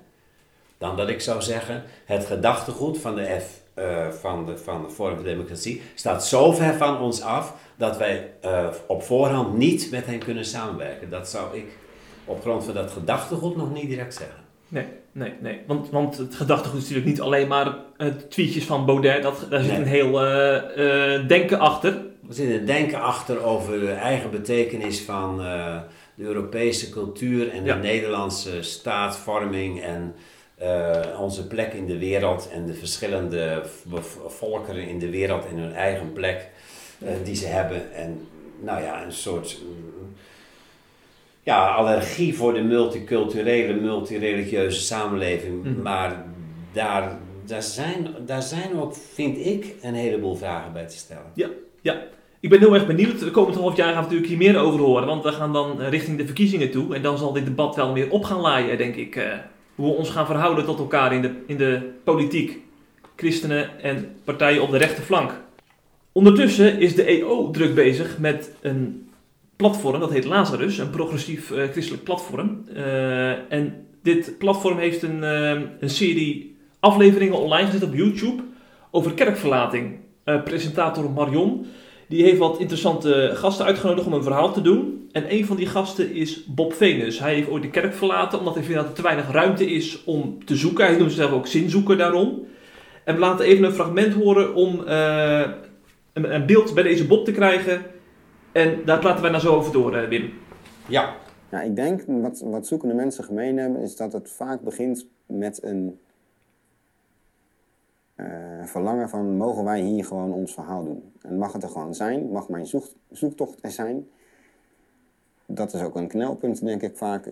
Dan 0.77 0.95
dat 0.95 1.09
ik 1.09 1.21
zou 1.21 1.41
zeggen, 1.41 1.83
het 2.05 2.25
gedachtegoed 2.25 2.97
van 2.97 3.15
de, 3.15 3.39
F, 3.39 3.61
eh, 3.73 4.09
van 4.09 4.45
de, 4.45 4.57
van 4.57 4.81
de 4.81 4.89
Forum 4.89 5.23
Democratie 5.23 5.81
staat 5.95 6.25
zo 6.25 6.51
ver 6.51 6.73
van 6.73 6.99
ons 6.99 7.21
af 7.21 7.53
dat 7.75 7.97
wij 7.97 8.31
eh, 8.41 8.67
op 8.87 9.03
voorhand 9.03 9.57
niet 9.57 9.91
met 9.91 10.05
hen 10.05 10.19
kunnen 10.19 10.45
samenwerken. 10.45 11.09
Dat 11.09 11.29
zou 11.29 11.57
ik 11.57 11.65
op 12.25 12.41
grond 12.41 12.63
van 12.63 12.73
dat 12.73 12.91
gedachtegoed 12.91 13.55
nog 13.55 13.73
niet 13.73 13.89
direct 13.89 14.13
zeggen. 14.13 14.46
Nee, 14.67 14.85
nee, 15.11 15.33
nee. 15.41 15.59
Want, 15.67 15.89
want 15.89 16.17
het 16.17 16.35
gedachtegoed 16.35 16.77
is 16.77 16.81
natuurlijk 16.83 17.07
niet 17.07 17.21
alleen 17.21 17.47
maar 17.47 17.75
eh, 17.97 18.07
tweetjes 18.29 18.63
van 18.65 18.85
Baudet. 18.85 19.23
Dat, 19.23 19.47
daar 19.49 19.61
zit 19.61 19.71
Nee. 19.71 19.79
een 19.81 19.87
heel 19.87 20.25
eh, 20.25 21.15
eh, 21.15 21.27
denken 21.27 21.59
achter. 21.59 21.93
Er 22.27 22.33
zit 22.33 22.59
een 22.59 22.65
denken 22.65 23.01
achter 23.01 23.43
over 23.43 23.79
de 23.79 23.91
eigen 23.91 24.31
betekenis 24.31 25.01
van 25.01 25.41
eh, 25.41 25.77
de 26.15 26.23
Europese 26.23 26.89
cultuur 26.89 27.49
en 27.51 27.65
Ja. 27.65 27.73
de 27.75 27.81
Nederlandse 27.81 28.61
staatsvorming 28.61 29.81
en 29.81 30.15
onze 31.19 31.47
plek 31.47 31.73
in 31.73 31.85
de 31.85 31.97
wereld 31.97 32.49
en 32.53 32.65
de 32.65 32.73
verschillende 32.73 33.61
volkeren 34.27 34.87
in 34.87 34.99
de 34.99 35.09
wereld 35.09 35.45
en 35.45 35.57
hun 35.57 35.73
eigen 35.73 36.13
plek 36.13 36.49
die 37.23 37.35
ze 37.35 37.45
hebben. 37.45 37.93
En 37.93 38.27
nou 38.61 38.81
ja, 38.83 39.03
een 39.03 39.11
soort 39.11 39.57
ja, 41.47 41.67
allergie 41.67 42.35
voor 42.35 42.53
de 42.53 42.61
multiculturele, 42.61 43.73
multireligieuze 43.73 44.81
samenleving. 44.81 45.63
Mhm. 45.63 45.81
Maar 45.81 46.25
daar, 46.71 47.17
daar, 47.45 47.61
zijn, 47.61 48.07
daar 48.25 48.41
zijn 48.41 48.79
ook, 48.79 48.93
vind 49.13 49.45
ik, 49.45 49.75
een 49.81 49.93
heleboel 49.93 50.35
vragen 50.35 50.73
bij 50.73 50.87
te 50.87 50.97
stellen. 50.97 51.31
Ik 52.39 52.49
ben 52.49 52.59
heel 52.59 52.73
erg 52.73 52.87
benieuwd. 52.87 53.19
De 53.19 53.31
komende 53.31 53.59
half 53.59 53.75
jaar 53.75 53.87
gaan 53.87 53.95
we 53.95 54.01
natuurlijk 54.01 54.29
hier 54.29 54.37
meer 54.37 54.57
over 54.57 54.79
horen. 54.79 55.07
Want 55.07 55.23
we 55.23 55.31
gaan 55.31 55.53
dan 55.53 55.81
richting 55.81 56.17
de 56.17 56.25
verkiezingen 56.25 56.71
toe. 56.71 56.95
En 56.95 57.01
dan 57.01 57.17
zal 57.17 57.33
dit 57.33 57.45
debat 57.45 57.75
wel 57.75 57.91
meer 57.91 58.11
op 58.11 58.23
gaan 58.23 58.39
laaien, 58.39 58.77
denk 58.77 58.95
ik. 58.95 59.15
eh, 59.15 59.23
hoe 59.75 59.85
we 59.91 59.97
ons 59.97 60.09
gaan 60.09 60.25
verhouden 60.25 60.65
tot 60.65 60.79
elkaar 60.79 61.13
in 61.13 61.21
de, 61.21 61.31
in 61.47 61.57
de 61.57 61.89
politiek. 62.03 62.59
Christenen 63.15 63.81
en 63.81 64.15
partijen 64.23 64.61
op 64.61 64.71
de 64.71 64.77
rechterflank. 64.77 65.41
Ondertussen 66.11 66.79
is 66.79 66.95
de 66.95 67.03
EO 67.03 67.51
druk 67.51 67.75
bezig 67.75 68.17
met 68.17 68.51
een 68.61 69.06
platform. 69.57 69.99
Dat 69.99 70.11
heet 70.11 70.25
Lazarus. 70.25 70.77
Een 70.77 70.89
progressief 70.89 71.51
eh, 71.51 71.63
christelijk 71.71 72.03
platform. 72.03 72.63
Eh, 72.73 73.51
en 73.51 73.85
dit 74.03 74.37
platform 74.37 74.77
heeft 74.77 75.03
een, 75.03 75.23
eh, 75.23 75.61
een 75.79 75.89
serie 75.89 76.57
afleveringen 76.79 77.37
online 77.37 77.65
gezet 77.65 77.83
op 77.83 77.95
YouTube. 77.95 78.43
Over 78.91 79.13
kerkverlating. 79.13 80.05
Presentator 80.43 81.11
Marion 81.11 81.65
die 82.07 82.23
heeft 82.23 82.37
wat 82.37 82.59
interessante 82.59 83.31
gasten 83.33 83.65
uitgenodigd 83.65 84.07
om 84.07 84.13
een 84.13 84.23
verhaal 84.23 84.53
te 84.53 84.61
doen. 84.61 85.09
En 85.11 85.33
een 85.33 85.45
van 85.45 85.55
die 85.55 85.65
gasten 85.65 86.13
is 86.13 86.45
Bob 86.45 86.73
Venus. 86.73 87.19
Hij 87.19 87.33
heeft 87.33 87.49
ooit 87.49 87.63
de 87.63 87.69
kerk 87.69 87.93
verlaten 87.93 88.39
omdat 88.39 88.53
hij 88.53 88.63
vindt 88.63 88.79
dat 88.79 88.89
er 88.89 88.95
te 88.95 89.01
weinig 89.01 89.31
ruimte 89.31 89.71
is 89.71 90.03
om 90.03 90.45
te 90.45 90.55
zoeken. 90.55 90.85
Hij 90.85 90.97
noemt 90.97 91.11
zichzelf 91.11 91.31
ook 91.31 91.47
zinzoeker 91.47 91.97
daarom. 91.97 92.47
En 93.03 93.13
we 93.13 93.19
laten 93.19 93.45
even 93.45 93.63
een 93.63 93.73
fragment 93.73 94.13
horen 94.13 94.55
om 94.55 94.79
een, 94.87 96.33
een 96.33 96.45
beeld 96.45 96.73
bij 96.73 96.83
deze 96.83 97.07
Bob 97.07 97.25
te 97.25 97.31
krijgen. 97.31 97.81
En 98.51 98.85
daar 98.85 98.99
praten 98.99 99.21
wij 99.21 99.31
nou 99.31 99.43
zo 99.43 99.55
over 99.55 99.71
door, 99.71 99.95
eh, 99.95 100.07
Wim. 100.09 100.33
Ja, 100.87 101.15
Ja, 101.49 101.61
ik 101.61 101.75
denk 101.75 102.03
wat, 102.07 102.39
wat 102.39 102.67
zoekende 102.67 102.93
mensen 102.93 103.23
gemeen 103.23 103.57
hebben, 103.57 103.81
is 103.81 103.95
dat 103.95 104.13
het 104.13 104.29
vaak 104.29 104.61
begint 104.61 105.05
met 105.25 105.63
een 105.63 105.99
eh, 108.15 108.63
verlangen 108.65 109.09
van 109.09 109.37
mogen 109.37 109.63
wij 109.63 109.81
hier 109.81 110.05
gewoon 110.05 110.33
ons 110.33 110.53
verhaal 110.53 110.83
doen. 110.83 111.11
En 111.21 111.37
mag 111.37 111.53
het 111.53 111.63
er 111.63 111.69
gewoon 111.69 111.95
zijn, 111.95 112.29
mag 112.31 112.49
mijn 112.49 112.65
zoek, 112.67 112.85
zoektocht 113.11 113.63
er 113.63 113.71
zijn. 113.71 114.07
Dat 115.45 115.73
is 115.73 115.81
ook 115.81 115.95
een 115.95 116.07
knelpunt, 116.07 116.65
denk 116.65 116.81
ik 116.81 116.97
vaak. 116.97 117.25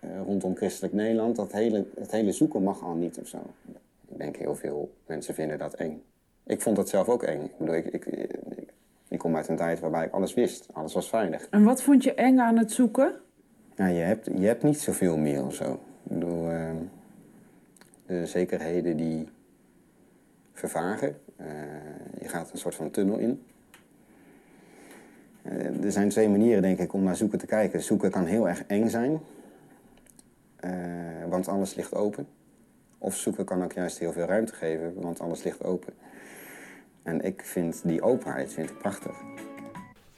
eh, 0.00 0.20
rondom 0.26 0.56
christelijk 0.56 0.94
Nederland, 0.94 1.36
dat 1.36 1.52
hele, 1.52 1.84
het 2.00 2.10
hele 2.10 2.32
zoeken 2.32 2.62
mag 2.62 2.82
al 2.82 2.94
niet 2.94 3.18
of 3.18 3.26
zo. 3.28 3.38
Ik 4.08 4.18
denk 4.18 4.36
heel 4.36 4.54
veel 4.54 4.90
mensen 5.06 5.34
vinden 5.34 5.58
dat 5.58 5.74
eng. 5.74 6.02
Ik 6.44 6.60
vond 6.60 6.76
dat 6.76 6.88
zelf 6.88 7.08
ook 7.08 7.22
eng. 7.22 7.42
Ik, 7.42 7.58
bedoel, 7.58 7.74
ik, 7.74 7.86
ik, 7.86 8.04
ik, 8.06 8.32
ik 9.14 9.20
kom 9.20 9.36
uit 9.36 9.48
een 9.48 9.56
tijd 9.56 9.80
waarbij 9.80 10.04
ik 10.04 10.12
alles 10.12 10.34
wist. 10.34 10.66
Alles 10.72 10.94
was 10.94 11.08
veilig. 11.08 11.46
En 11.50 11.64
wat 11.64 11.82
vond 11.82 12.04
je 12.04 12.14
eng 12.14 12.38
aan 12.38 12.58
het 12.58 12.72
zoeken? 12.72 13.12
Ja, 13.76 13.86
je, 13.86 14.00
hebt, 14.00 14.26
je 14.38 14.46
hebt 14.46 14.62
niet 14.62 14.80
zoveel 14.80 15.16
meer 15.16 15.44
of 15.44 15.54
zo. 15.54 15.72
Ik 15.72 16.18
bedoel, 16.18 16.50
eh, 16.50 16.70
de 18.06 18.26
zekerheden 18.26 18.96
die 18.96 19.28
vervagen. 20.52 21.16
Eh, 21.36 21.46
je 22.20 22.28
gaat 22.28 22.52
een 22.52 22.58
soort 22.58 22.74
van 22.74 22.90
tunnel 22.90 23.18
in. 23.18 23.42
Eh, 25.42 25.84
er 25.84 25.92
zijn 25.92 26.08
twee 26.08 26.28
manieren, 26.28 26.62
denk 26.62 26.78
ik, 26.78 26.92
om 26.92 27.02
naar 27.02 27.16
zoeken 27.16 27.38
te 27.38 27.46
kijken. 27.46 27.82
Zoeken 27.82 28.10
kan 28.10 28.24
heel 28.24 28.48
erg 28.48 28.64
eng 28.66 28.88
zijn, 28.88 29.20
eh, 30.56 30.70
want 31.28 31.48
alles 31.48 31.74
ligt 31.74 31.94
open. 31.94 32.26
Of 32.98 33.16
zoeken 33.16 33.44
kan 33.44 33.64
ook 33.64 33.72
juist 33.72 33.98
heel 33.98 34.12
veel 34.12 34.26
ruimte 34.26 34.54
geven, 34.54 34.94
want 34.94 35.20
alles 35.20 35.42
ligt 35.42 35.64
open. 35.64 35.92
En 37.04 37.20
ik 37.24 37.40
vind 37.44 37.80
die 37.84 38.02
openheid 38.02 38.52
vind 38.52 38.70
ik 38.70 38.78
prachtig. 38.78 39.12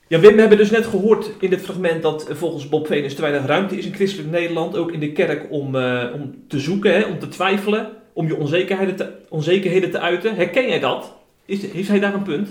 Ja, 0.08 0.20
Wim, 0.20 0.34
we 0.34 0.40
hebben 0.40 0.58
dus 0.58 0.70
net 0.70 0.86
gehoord 0.86 1.30
in 1.40 1.50
dit 1.50 1.60
fragment 1.60 2.02
dat 2.02 2.28
eh, 2.28 2.36
volgens 2.36 2.68
Bob 2.68 2.86
Venus 2.86 3.14
te 3.14 3.20
weinig 3.20 3.46
ruimte 3.46 3.78
is 3.78 3.86
in 3.86 3.94
christelijk 3.94 4.30
Nederland, 4.30 4.76
ook 4.76 4.92
in 4.92 5.00
de 5.00 5.12
kerk, 5.12 5.46
om, 5.50 5.74
eh, 5.76 6.04
om 6.14 6.34
te 6.48 6.58
zoeken, 6.60 6.92
hè, 6.94 7.02
om 7.04 7.18
te 7.18 7.28
twijfelen, 7.28 7.90
om 8.12 8.26
je 8.26 8.36
onzekerheden 8.36 8.96
te, 8.96 9.12
onzekerheden 9.28 9.90
te 9.90 10.00
uiten. 10.00 10.34
Herken 10.34 10.68
jij 10.68 10.78
dat? 10.80 11.14
Is, 11.44 11.70
heeft 11.72 11.88
hij 11.88 12.00
daar 12.00 12.14
een 12.14 12.22
punt? 12.22 12.48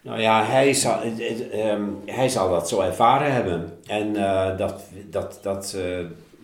Nou 0.00 0.20
ja, 0.20 0.44
hij 0.44 0.72
zal, 0.72 1.00
het- 1.00 1.28
het, 1.28 1.48
ehm, 1.50 1.82
hij 2.06 2.28
zal 2.28 2.50
dat 2.50 2.68
zo 2.68 2.80
ervaren 2.80 3.32
hebben. 3.32 3.72
En 3.86 4.16
eh, 4.16 4.58
dat, 4.58 4.82
dat, 5.10 5.38
dat, 5.42 5.76
eh, 5.78 5.98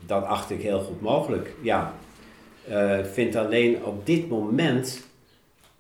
dat 0.07 0.25
acht 0.25 0.51
ik 0.51 0.63
heel 0.63 0.81
goed 0.81 1.01
mogelijk. 1.01 1.55
Ja, 1.63 1.93
Eh, 2.69 2.99
ik 2.99 3.05
vind 3.13 3.37
alleen 3.37 3.85
op 3.85 4.07
dit 4.07 4.29
moment, 4.29 5.08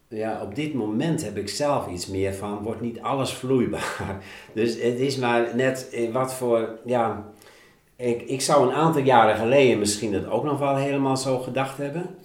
ja, 0.08 0.42
op 0.42 0.54
dit 0.54 0.74
moment 0.74 1.24
heb 1.24 1.36
ik 1.36 1.48
zelf 1.48 1.88
iets 1.88 2.06
meer 2.06 2.34
van, 2.34 2.62
wordt 2.62 2.80
niet 2.80 3.00
alles 3.00 3.32
vloeibaar. 3.32 4.22
Dus 4.52 4.74
het 4.74 4.98
is 4.98 5.16
maar 5.16 5.56
net 5.56 5.90
eh, 5.92 6.12
wat 6.12 6.34
voor, 6.34 6.78
ja, 6.84 7.24
ik, 7.96 8.22
ik 8.22 8.40
zou 8.40 8.68
een 8.68 8.74
aantal 8.74 9.02
jaren 9.02 9.36
geleden 9.36 9.78
misschien 9.78 10.12
dat 10.12 10.26
ook 10.26 10.44
nog 10.44 10.58
wel 10.58 10.76
helemaal 10.76 11.16
zo 11.16 11.38
gedacht 11.38 11.78
hebben. 11.78 12.16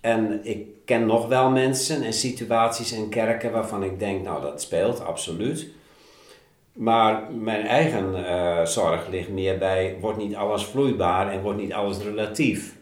En 0.00 0.40
ik 0.42 0.66
ken 0.84 1.06
nog 1.06 1.28
wel 1.28 1.50
mensen 1.50 2.02
en 2.02 2.12
situaties 2.12 2.92
en 2.92 3.08
kerken 3.08 3.52
waarvan 3.52 3.82
ik 3.82 3.98
denk, 3.98 4.24
nou 4.24 4.42
dat 4.42 4.62
speelt, 4.62 5.04
absoluut. 5.04 5.68
Maar 6.72 7.32
mijn 7.32 7.66
eigen 7.66 8.26
eh, 8.26 8.64
zorg 8.66 9.08
ligt 9.08 9.28
meer 9.28 9.58
bij, 9.58 9.96
wordt 10.00 10.18
niet 10.18 10.34
alles 10.34 10.64
vloeibaar 10.64 11.32
en 11.32 11.42
wordt 11.42 11.58
niet 11.58 11.72
alles 11.72 11.98
relatief. 11.98 12.76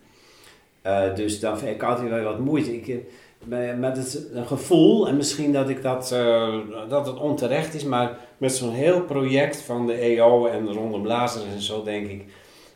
Eh, 0.82 1.14
dus 1.14 1.40
dan 1.40 1.58
vind 1.58 1.74
ik 1.74 1.82
altijd 1.82 2.08
wel 2.08 2.22
wat 2.22 2.38
moeite. 2.38 2.76
Ik, 2.76 3.04
met- 3.44 3.96
het, 3.96 4.26
gevoel, 4.46 5.08
en 5.08 5.16
misschien 5.16 5.52
dat, 5.52 5.68
ik 5.68 5.82
dat, 5.82 6.12
eh, 6.12 6.54
dat 6.88 7.06
het 7.06 7.18
onterecht 7.18 7.74
is, 7.74 7.84
maar 7.84 8.16
met 8.38 8.52
zo'n 8.54 8.72
heel 8.74 9.00
project 9.00 9.56
van 9.62 9.86
de 9.86 9.94
EO 10.00 10.46
en 10.46 10.72
rondom 10.72 11.06
Lazarus 11.06 11.52
en 11.54 11.60
zo 11.62 11.82
denk 11.82 12.06
ik, 12.08 12.24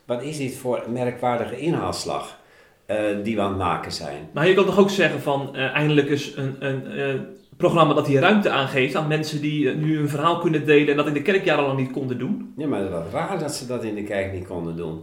wat 0.05 0.21
is 0.23 0.37
dit 0.37 0.55
voor 0.55 0.81
een 0.85 0.93
merkwaardige 0.93 1.57
inhaalslag 1.57 2.39
eh, 2.85 2.97
die 3.23 3.35
we 3.35 3.41
aan 3.41 3.49
het 3.49 3.57
maken 3.57 3.91
zijn? 3.91 4.29
Maar 4.33 4.47
je 4.47 4.53
kan 4.53 4.65
toch 4.65 4.79
ook 4.79 4.89
zeggen 4.89 5.21
van 5.21 5.55
eh, 5.55 5.73
eindelijk 5.73 6.09
is 6.09 6.33
een, 6.35 6.55
een 6.59 7.25
programma 7.57 7.93
dat 7.93 8.07
hier 8.07 8.21
ruimte 8.21 8.49
aangeeft 8.49 8.95
aan 8.95 9.07
mensen 9.07 9.41
die 9.41 9.69
nu 9.75 9.99
een 9.99 10.09
verhaal 10.09 10.39
kunnen 10.39 10.65
delen 10.65 10.87
en 10.89 10.97
dat 10.97 11.07
in 11.07 11.13
de 11.13 11.21
kerk 11.21 11.45
jarenlang 11.45 11.79
niet 11.79 11.91
konden 11.91 12.17
doen. 12.17 12.53
Ja, 12.57 12.67
maar 12.67 12.89
wat 12.89 13.05
raar 13.11 13.39
dat 13.39 13.55
ze 13.55 13.65
dat 13.67 13.83
in 13.83 13.95
de 13.95 14.03
kerk 14.03 14.33
niet 14.33 14.47
konden 14.47 14.75
doen. 14.75 15.01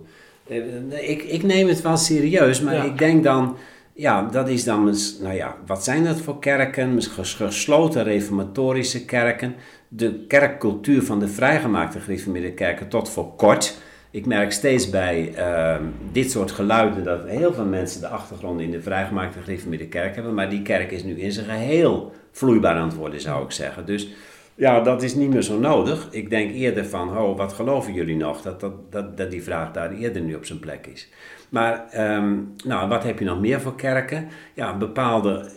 Ik, 0.89 1.23
ik 1.23 1.43
neem 1.43 1.69
het 1.69 1.83
wel 1.83 1.97
serieus, 1.97 2.61
maar 2.61 2.75
Ja. 2.75 2.83
ik 2.85 2.99
denk 2.99 3.25
dan, 3.25 3.57
ja, 3.95 4.23
dat 4.23 4.49
is 4.49 4.65
dan, 4.65 4.95
nou 5.21 5.35
ja, 5.35 5.57
wat 5.67 5.85
zijn 5.85 6.05
dat 6.05 6.21
voor 6.21 6.39
kerken? 6.39 7.03
Gesloten 7.03 8.05
reformatorische 8.05 9.05
kerken. 9.05 9.55
De 9.89 10.25
kerkcultuur 10.29 11.03
van 11.03 11.19
de 11.19 11.29
vrijgemaakte 11.29 12.01
gereformeerde 12.01 12.87
tot 12.89 13.11
voor 13.11 13.35
kort. 13.37 13.77
Ik 14.11 14.27
merk 14.27 14.53
steeds 14.53 14.91
bij 14.91 15.35
ehm, 15.35 15.83
dit 16.13 16.31
soort 16.31 16.51
geluiden 16.51 17.05
dat 17.05 17.29
heel 17.29 17.55
veel 17.55 17.65
mensen 17.65 18.01
de 18.01 18.09
achtergrond 18.09 18.61
in 18.61 18.71
de 18.71 18.83
vrijgemaakte 18.83 19.39
gereformeerde 19.39 19.99
hebben. 19.99 20.35
Maar 20.35 20.51
die 20.51 20.63
kerk 20.63 20.91
is 20.91 21.05
nu 21.05 21.21
in 21.21 21.33
zijn 21.33 21.47
geheel 21.47 22.13
vloeibaar 22.33 22.77
aan 22.77 22.89
het 22.89 22.97
worden, 22.97 23.21
zou 23.21 23.45
ik 23.45 23.51
zeggen. 23.51 23.87
Dus 23.87 24.09
ja, 24.55 24.81
dat 24.81 25.03
is 25.03 25.15
niet 25.15 25.31
meer 25.31 25.43
zo 25.43 25.59
nodig. 25.59 26.09
Ik 26.11 26.31
denk 26.31 26.53
eerder 26.53 26.87
van, 26.87 27.19
oh, 27.19 27.37
wat 27.37 27.53
geloven 27.53 27.93
jullie 27.93 28.17
nog? 28.17 28.43
Dat, 28.43 28.61
dat, 28.61 28.93
dat, 28.93 29.17
dat 29.17 29.31
die 29.31 29.43
vraag 29.43 29.73
daar 29.73 29.93
eerder 29.93 30.23
nu 30.23 30.35
op 30.35 30.45
zijn 30.45 30.59
plek 30.59 30.87
is. 30.87 31.09
Maar, 31.55 31.87
ehm, 31.91 32.35
nou, 32.65 32.89
wat 32.89 33.03
heb 33.03 33.19
je 33.19 33.25
nog 33.25 33.41
meer 33.41 33.61
voor 33.61 33.75
kerken? 33.75 34.29
Ja, 34.55 34.77
bepaalde, 34.77 35.51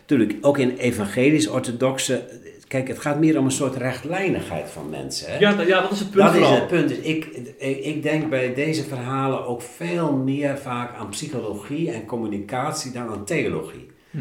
natuurlijk 0.00 0.34
ook 0.40 0.58
in 0.58 0.76
evangelisch-orthodoxe, 0.76 2.22
kijk, 2.68 2.88
het 2.88 2.98
gaat 2.98 3.18
meer 3.18 3.38
om 3.38 3.44
een 3.44 3.50
soort 3.50 3.76
rechtlijnigheid 3.76 4.70
van 4.70 4.88
mensen. 4.90 5.32
Hè? 5.32 5.38
Ja, 5.38 5.52
dat- 5.54 5.66
ja 5.66 5.80
dat 5.80 5.90
is 5.90 5.98
het 5.98 6.10
punt 6.10 6.24
Dat 6.24 6.34
is 6.34 6.48
het 6.48 6.66
punt. 6.68 6.88
Dus 6.88 6.98
ik, 6.98 7.24
ik, 7.58 7.78
ik 7.84 8.02
denk 8.02 8.28
bij 8.30 8.54
deze 8.54 8.84
verhalen 8.84 9.46
ook 9.46 9.62
veel 9.62 10.12
meer 10.12 10.58
vaak 10.58 10.94
aan 10.96 11.08
psychologie 11.08 11.90
en 11.90 12.06
communicatie 12.06 12.92
dan 12.92 13.08
aan 13.08 13.24
theologie. 13.24 13.86
Hm. 14.10 14.18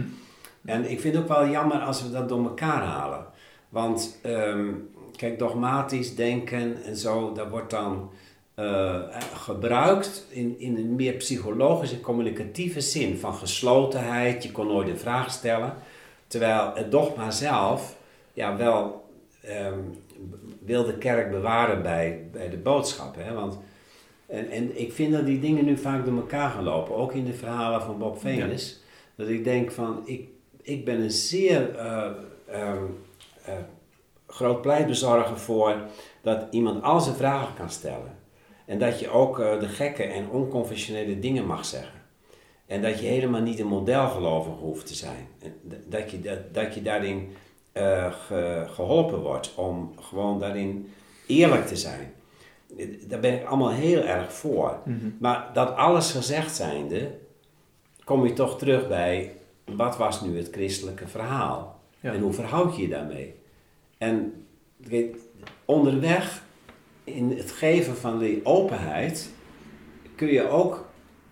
En 0.66 0.92
ik 0.92 1.00
vind 1.00 1.14
het 1.14 1.24
ook 1.24 1.30
wel 1.30 1.50
jammer 1.50 1.78
als 1.78 2.04
we 2.04 2.12
dat 2.12 2.30
door 2.30 2.44
elkaar 2.44 2.82
halen. 2.82 3.26
Want 3.70 4.20
ehm, 4.22 4.68
kijk, 5.16 5.40
dogmatisch 5.40 6.16
denken 6.16 6.84
en 6.86 6.96
zo, 6.96 7.32
dat 7.34 7.50
wordt 7.50 7.70
dan 7.72 8.10
eh, 8.56 9.02
gebruikt 9.34 10.28
in, 10.30 10.60
in 10.60 10.78
een 10.78 10.96
meer 10.96 11.14
psychologische, 11.14 12.02
communicatieve 12.02 12.82
zin 12.82 13.18
van 13.18 13.34
geslotenheid. 13.34 14.44
Je 14.44 14.52
kon 14.52 14.68
nooit 14.68 14.88
een 14.88 14.98
vraag 14.98 15.32
stellen. 15.32 15.74
Terwijl 16.28 16.72
het 16.74 16.92
dogma 16.92 17.32
zelf 17.32 17.96
ja, 18.34 18.58
wel 18.58 19.06
ehm, 19.42 19.80
wil 20.60 20.86
de 20.86 20.98
kerk 20.98 21.32
bewaren 21.32 21.82
bij, 21.82 22.28
bij 22.32 22.50
de 22.50 22.58
boodschap. 22.58 23.16
Hè? 23.16 23.34
Want, 23.34 23.60
en, 24.26 24.50
en 24.50 24.80
ik 24.80 24.94
vind 24.94 25.14
dat 25.14 25.26
die 25.26 25.40
dingen 25.40 25.66
nu 25.66 25.78
vaak 25.78 26.06
door 26.06 26.16
elkaar 26.16 26.50
gaan 26.50 26.64
lopen. 26.64 26.96
Ook 26.96 27.14
in 27.14 27.26
de 27.26 27.34
verhalen 27.34 27.82
van 27.82 27.98
Bob 27.98 28.20
Venus. 28.20 28.82
Dat 29.16 29.28
ik 29.28 29.44
denk 29.44 29.72
van, 29.72 30.02
ik, 30.06 30.28
ik 30.62 30.86
ben 30.86 31.02
een 31.02 31.12
zeer 31.12 31.76
eh, 31.76 32.12
ehm, 32.48 32.84
eh, 33.46 33.54
groot 34.28 34.62
pleitbezorger 34.62 35.38
voor 35.38 35.76
dat 36.22 36.48
iemand 36.52 36.84
al 36.84 37.00
zijn 37.00 37.16
vragen 37.16 37.54
kan 37.56 37.70
stellen. 37.70 38.22
En 38.66 38.80
dat 38.80 39.00
je 39.00 39.10
ook 39.10 39.40
eh, 39.40 39.60
de 39.60 39.68
gekke 39.68 40.04
en 40.04 40.30
onconventionele 40.30 41.20
dingen 41.20 41.46
mag 41.46 41.66
zeggen. 41.66 42.02
En 42.66 42.82
dat 42.82 43.00
je 43.00 43.06
helemaal 43.06 43.42
niet 43.42 43.60
een 43.60 43.68
modelgelovige 43.68 44.56
hoeft 44.64 44.88
te 44.88 44.96
zijn. 44.96 45.28
Dat 45.88 46.12
je, 46.12 46.22
dat, 46.22 46.54
dat 46.54 46.74
je 46.74 46.82
daarin 46.82 47.30
eh, 47.72 48.14
ge- 48.14 48.66
geholpen 48.68 49.20
wordt 49.20 49.54
om 49.56 49.94
gewoon 50.00 50.40
daarin 50.40 50.92
eerlijk 51.28 51.68
te 51.68 51.76
zijn. 51.76 52.14
Daar 53.08 53.20
ben 53.20 53.34
ik 53.34 53.46
allemaal 53.46 53.72
heel 53.72 54.02
erg 54.04 54.34
voor. 54.34 54.78
Maar 55.20 55.50
dat 55.54 55.76
alles 55.76 56.12
gezegd 56.12 56.56
zijnde, 56.56 57.12
kom 58.04 58.26
je 58.26 58.34
toch 58.34 58.58
terug 58.58 58.88
bij 58.88 59.32
wat 59.66 59.98
was 59.98 60.22
nu 60.22 60.38
het 60.38 60.50
christelijke 60.52 61.08
verhaal? 61.08 61.80
Ja. 62.00 62.14
En 62.14 62.22
hoe 62.22 62.34
verhoud 62.34 62.76
je 62.76 62.82
je 62.82 62.88
daarmee? 62.88 63.36
En 63.98 64.46
onderweg 65.66 66.43
in 67.04 67.32
het 67.38 67.52
geven 67.52 67.96
van 67.96 68.20
die 68.20 68.46
openheid 68.46 69.30
kun 70.16 70.28
je 70.28 70.50
ook 70.50 70.90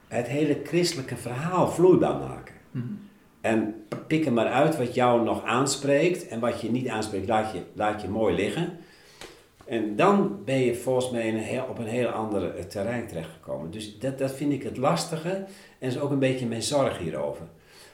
het 0.07 0.27
hele 0.27 0.59
christelijke 0.63 1.15
verhaal 1.15 1.71
vloeibaar 1.71 2.17
maken. 2.19 2.55
En 3.41 3.85
pik 4.07 4.25
er 4.25 4.33
maar 4.33 4.47
uit 4.47 4.77
wat 4.77 4.93
jou 4.93 5.23
nog 5.23 5.43
aanspreekt 5.43 6.27
en 6.27 6.39
wat 6.39 6.61
je 6.61 6.71
niet 6.71 6.87
aanspreekt, 6.87 7.27
laat 7.27 7.53
je, 7.53 7.61
laat 7.73 8.01
je 8.01 8.07
mooi 8.07 8.35
liggen. 8.35 8.77
En 9.65 9.95
dan 9.95 10.39
ben 10.45 10.59
je 10.59 10.75
volgens 10.75 11.11
mij 11.11 11.29
een 11.29 11.37
heel, 11.37 11.65
op 11.69 11.77
een 11.77 11.87
heel 11.87 12.07
ander 12.07 12.55
eh, 12.55 12.63
terrein 12.63 13.07
terechtgekomen. 13.07 13.71
Dus 13.71 13.99
dat, 13.99 14.17
dat 14.17 14.31
vind 14.31 14.51
ik 14.51 14.63
het 14.63 14.77
lastige 14.77 15.45
en 15.79 15.87
is 15.87 15.99
ook 15.99 16.11
een 16.11 16.19
beetje 16.19 16.45
mijn 16.45 16.63
zorg 16.63 16.97
hierover. 16.97 17.45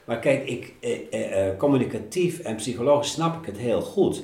Maar 0.07 0.19
kijk, 0.19 0.49
ik, 0.49 0.73
eh, 0.79 0.99
eh, 1.11 1.47
eh, 1.47 1.57
communicatief 1.57 2.39
en 2.39 2.55
psychologisch 2.55 3.11
snap 3.11 3.39
ik 3.39 3.45
het 3.45 3.57
heel 3.57 3.81
goed. 3.81 4.23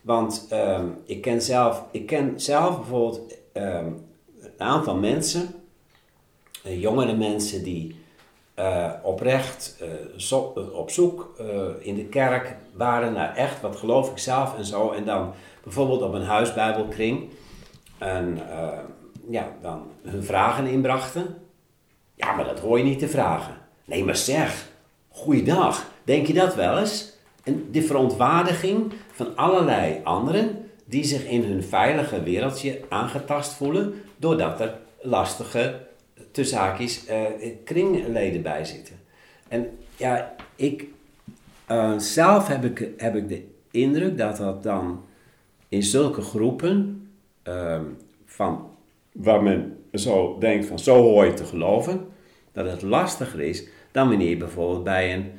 Want 0.00 0.46
ehm, 0.50 0.86
ik, 1.04 1.20
ken 1.20 1.42
zelf, 1.42 1.84
ik 1.90 2.06
ken 2.06 2.40
zelf 2.40 2.76
bijvoorbeeld 2.76 3.34
ehm, 3.52 3.86
een 4.40 4.52
aantal 4.58 4.96
mensen, 4.96 5.54
eh, 6.64 6.80
jongere 6.80 7.16
mensen 7.16 7.62
die 7.62 7.98
eh, 8.54 8.92
oprecht 9.02 9.76
eh, 9.80 10.78
op 10.78 10.90
zoek 10.90 11.40
in 11.80 11.94
de 11.94 12.04
kerk 12.04 12.56
waren 12.72 13.12
naar 13.12 13.36
echt, 13.36 13.60
wat 13.60 13.76
geloof 13.76 14.10
ik 14.10 14.18
zelf 14.18 14.56
en 14.56 14.64
zo. 14.64 14.90
En 14.90 15.04
dan 15.04 15.32
bijvoorbeeld 15.62 16.02
op 16.02 16.14
een 16.14 16.24
huisbijbelkring 16.24 17.28
en 17.98 18.38
ja, 19.28 19.56
dan 19.62 19.86
hun 20.02 20.24
vragen 20.24 20.66
inbrachten. 20.66 21.36
Ja, 22.14 22.32
maar 22.32 22.44
dat 22.44 22.60
hoor 22.60 22.78
je 22.78 22.84
niet 22.84 22.98
te 22.98 23.08
vragen. 23.08 23.56
Nee, 23.84 24.04
maar 24.04 24.16
zeg, 24.16 24.68
goeiedag, 25.08 25.86
denk 26.04 26.26
je 26.26 26.32
dat 26.32 26.54
wel 26.54 26.78
eens? 26.78 27.12
En 27.44 27.68
de 27.70 27.82
verontwaardiging 27.82 28.92
van 29.24 29.36
allerlei 29.36 30.00
anderen 30.04 30.70
die 30.84 31.04
zich 31.04 31.24
in 31.26 31.42
hun 31.42 31.62
veilige 31.62 32.22
wereldje 32.22 32.80
aangetast 32.88 33.52
voelen 33.52 33.94
doordat 34.16 34.60
er 34.60 34.78
lastige 35.00 35.80
tussen 36.30 36.58
haakjes, 36.58 37.06
eh, 37.06 37.22
kringleden 37.64 38.42
bij 38.42 38.64
zitten. 38.64 38.94
En 39.48 39.78
ja, 39.96 40.34
ik, 40.56 40.84
eh, 41.66 41.98
zelf 41.98 42.46
heb 42.46 42.64
ik, 42.64 42.88
heb 42.96 43.16
ik 43.16 43.28
de 43.28 43.44
indruk 43.70 44.18
dat 44.18 44.36
dat 44.36 44.62
dan 44.62 45.04
in 45.68 45.82
zulke 45.82 46.22
groepen, 46.22 47.08
ehm, 47.42 47.84
van, 48.24 48.68
waar 49.12 49.42
men 49.42 49.76
zo 49.94 50.38
denkt 50.38 50.66
van 50.66 50.78
zo 50.78 51.02
hoor 51.02 51.24
je 51.24 51.34
te 51.34 51.44
geloven, 51.44 52.06
dat 52.52 52.70
het 52.70 52.82
lastiger 52.82 53.40
is 53.40 53.68
dan 53.92 54.08
wanneer 54.08 54.28
je 54.28 54.36
bijvoorbeeld 54.36 54.84
bij 54.84 55.14
een 55.14 55.32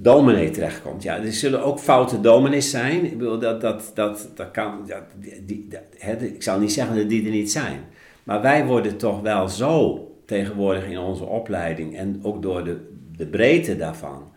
dominee 0.00 0.50
terechtkomt. 0.50 1.02
Ja, 1.02 1.16
er 1.16 1.32
zullen 1.32 1.64
ook 1.64 1.78
foute 1.78 2.20
dominees 2.20 2.70
zijn. 2.70 3.04
Ik 3.04 3.18
bedoel, 3.18 3.38
dat, 3.38 3.60
dat, 3.60 3.90
dat, 3.94 4.28
dat 4.34 4.50
kan, 4.50 4.90
die, 5.46 5.66
dat- 5.68 5.80
hè, 5.98 6.16
ik 6.16 6.42
zal 6.42 6.58
niet 6.58 6.72
zeggen 6.72 6.96
dat 6.96 7.08
die 7.08 7.24
er 7.24 7.30
niet 7.30 7.50
zijn. 7.52 7.80
Maar 8.24 8.42
wij 8.42 8.66
worden 8.66 8.96
toch 8.96 9.20
wel 9.20 9.48
zo 9.48 10.02
tegenwoordig 10.26 10.84
in 10.84 10.98
onze 10.98 11.24
opleiding 11.24 11.96
en 11.96 12.20
ook 12.22 12.42
door 12.42 12.64
de, 12.64 12.76
de 13.16 13.26
breedte 13.26 13.76
daarvan, 13.76 14.30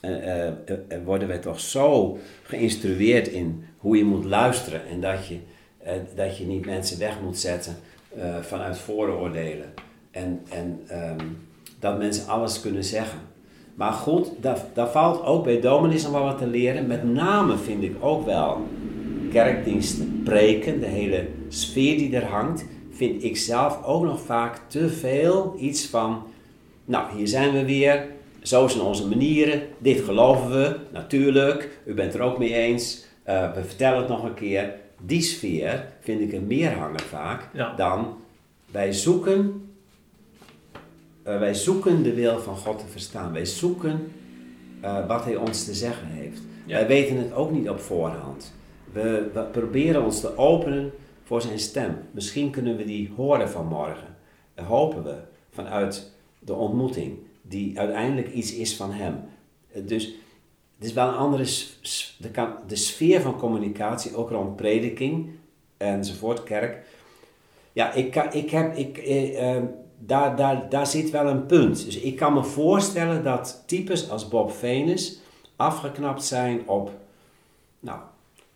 eh, 0.00 0.46
eh, 0.46 0.52
eh, 0.88 0.98
worden 1.04 1.28
wij 1.28 1.38
toch 1.38 1.60
zo 1.60 2.18
geïnstrueerd 2.42 3.28
in 3.28 3.64
hoe 3.78 3.96
je 3.96 4.04
moet 4.04 4.24
luisteren 4.24 4.86
en 4.86 5.00
dat 5.00 5.26
je, 5.26 5.38
dat 6.14 6.38
je 6.38 6.44
niet 6.46 6.66
mensen 6.66 6.98
weg 6.98 7.20
moet 7.22 7.38
zetten 7.38 7.76
vanuit 8.40 8.78
vooroordelen. 8.78 9.72
En, 10.10 10.40
en 10.50 10.80
ehm, 10.86 11.26
dat 11.80 11.98
mensen 11.98 12.26
alles 12.26 12.60
kunnen 12.60 12.84
zeggen. 12.84 13.18
Maar 13.76 13.92
goed, 13.92 14.30
daar, 14.40 14.64
daar 14.74 14.90
valt 14.90 15.24
ook 15.24 15.44
bij 15.44 15.60
dominees 15.60 16.02
nog 16.02 16.12
wel 16.12 16.22
wat 16.24 16.38
te 16.38 16.46
leren. 16.46 16.86
Met 16.86 17.04
name 17.04 17.56
vind 17.56 17.82
ik 17.82 17.94
ook 18.00 18.24
wel 18.24 18.66
kerkdiensten, 19.32 20.20
preken, 20.24 20.80
de 20.80 20.86
hele 20.86 21.26
sfeer 21.48 21.98
die 21.98 22.16
er 22.16 22.24
hangt, 22.24 22.64
vind 22.90 23.24
ik 23.24 23.36
zelf 23.36 23.84
ook 23.84 24.04
nog 24.04 24.20
vaak 24.20 24.60
te 24.66 24.88
veel 24.88 25.54
iets 25.58 25.86
van, 25.86 26.22
nou 26.84 27.16
hier 27.16 27.28
zijn 27.28 27.52
we 27.52 27.64
weer, 27.64 28.06
zo 28.42 28.68
zijn 28.68 28.82
onze 28.84 29.08
manieren, 29.08 29.62
dit 29.78 30.00
geloven 30.00 30.50
we, 30.50 30.76
natuurlijk, 30.92 31.80
u 31.86 31.94
bent 31.94 32.14
er 32.14 32.20
ook 32.20 32.38
mee 32.38 32.54
eens, 32.54 33.04
eh, 33.22 33.52
we 33.54 33.64
vertellen 33.64 33.98
het 33.98 34.08
nog 34.08 34.24
een 34.24 34.34
keer. 34.34 34.74
Die 35.00 35.22
sfeer 35.22 35.86
vind 36.00 36.20
ik 36.20 36.32
er 36.32 36.42
meer 36.42 36.72
hangen 36.72 37.00
vaak 37.00 37.48
Ja. 37.52 37.74
dan 37.74 38.16
wij 38.70 38.92
zoeken 38.92 39.65
eh, 41.26 41.38
wij 41.38 41.54
zoeken 41.54 42.02
de 42.02 42.14
wil 42.14 42.38
van 42.38 42.56
God 42.56 42.78
te 42.78 42.86
verstaan. 42.86 43.32
Wij 43.32 43.44
zoeken 43.44 44.12
eh, 44.80 45.06
wat 45.06 45.24
Hij 45.24 45.36
ons 45.36 45.64
te 45.64 45.74
zeggen 45.74 46.06
heeft. 46.06 46.40
Ja. 46.66 46.76
Wij 46.76 46.86
weten 46.86 47.16
het 47.16 47.32
ook 47.32 47.50
niet 47.50 47.68
op 47.68 47.80
voorhand. 47.80 48.54
We, 48.92 49.30
we 49.34 49.42
proberen 49.42 50.04
ons 50.04 50.20
te 50.20 50.36
openen 50.36 50.92
voor 51.24 51.42
Zijn 51.42 51.58
stem. 51.58 51.98
Misschien 52.10 52.50
kunnen 52.50 52.76
we 52.76 52.84
die 52.84 53.12
horen 53.16 53.48
vanmorgen. 53.50 54.16
Dat 54.54 54.64
hopen 54.64 55.04
we 55.04 55.14
vanuit 55.50 56.12
de 56.38 56.54
ontmoeting, 56.54 57.18
die 57.42 57.78
uiteindelijk 57.78 58.32
iets 58.32 58.54
is 58.54 58.76
van 58.76 58.92
Hem. 58.92 59.14
Eh, 59.72 59.82
Dus 59.86 60.04
het 60.76 60.86
is 60.86 60.92
wel 60.92 61.08
een 61.08 61.14
andere 61.14 61.44
de, 62.66 62.76
sfeer 62.76 63.20
van 63.20 63.38
communicatie, 63.38 64.16
ook 64.16 64.30
rond 64.30 64.56
prediking 64.56 65.30
enzovoort, 65.76 66.42
kerk. 66.42 66.86
Ja, 67.72 67.92
ik, 67.92 68.16
ik 68.16 68.50
heb, 68.50 68.76
ik, 68.76 68.98
eh, 68.98 69.56
eh, 69.56 69.62
daar, 69.98 70.68
daar, 70.68 70.86
zit 70.86 71.10
wel 71.10 71.26
een 71.26 71.46
punt. 71.46 71.84
Dus 71.84 71.98
ik 71.98 72.16
kan 72.16 72.32
me 72.32 72.44
voorstellen 72.44 73.24
dat 73.24 73.62
types 73.66 74.10
als 74.10 74.28
Bob 74.28 74.52
Venus 74.52 75.18
afgeknapt 75.56 76.24
zijn 76.24 76.68
op 76.68 76.90
nou, 77.80 77.98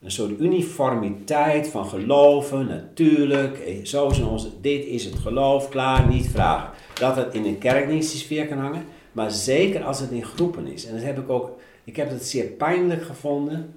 een 0.03 0.11
soort 0.11 0.41
uniformiteit 0.41 1.69
van 1.69 1.87
geloven, 1.87 2.67
natuurlijk, 2.67 3.59
eh, 3.59 3.85
zo 3.85 4.09
is 4.09 4.21
onze, 4.21 4.61
dit 4.61 4.85
is 4.85 5.05
het 5.05 5.15
geloof, 5.15 5.69
klaar, 5.69 6.09
niet 6.09 6.29
vragen. 6.29 6.71
Dat 6.95 7.17
het 7.17 7.35
in 7.35 7.45
een 7.45 7.59
kerkdienstsfeer 7.59 8.47
kan 8.47 8.59
hangen, 8.59 8.85
maar 9.13 9.31
zeker 9.31 9.85
als 9.85 10.01
het 10.01 10.11
in 10.11 10.25
groepen 10.25 10.67
is. 10.67 10.87
En 10.87 10.95
dat 10.95 11.03
heb 11.03 11.19
ik 11.19 11.31
ook, 11.31 11.51
ik 11.85 11.97
heb 11.97 12.11
het 12.11 12.27
zeer 12.27 12.45
pijnlijk 12.45 13.03
gevonden, 13.03 13.75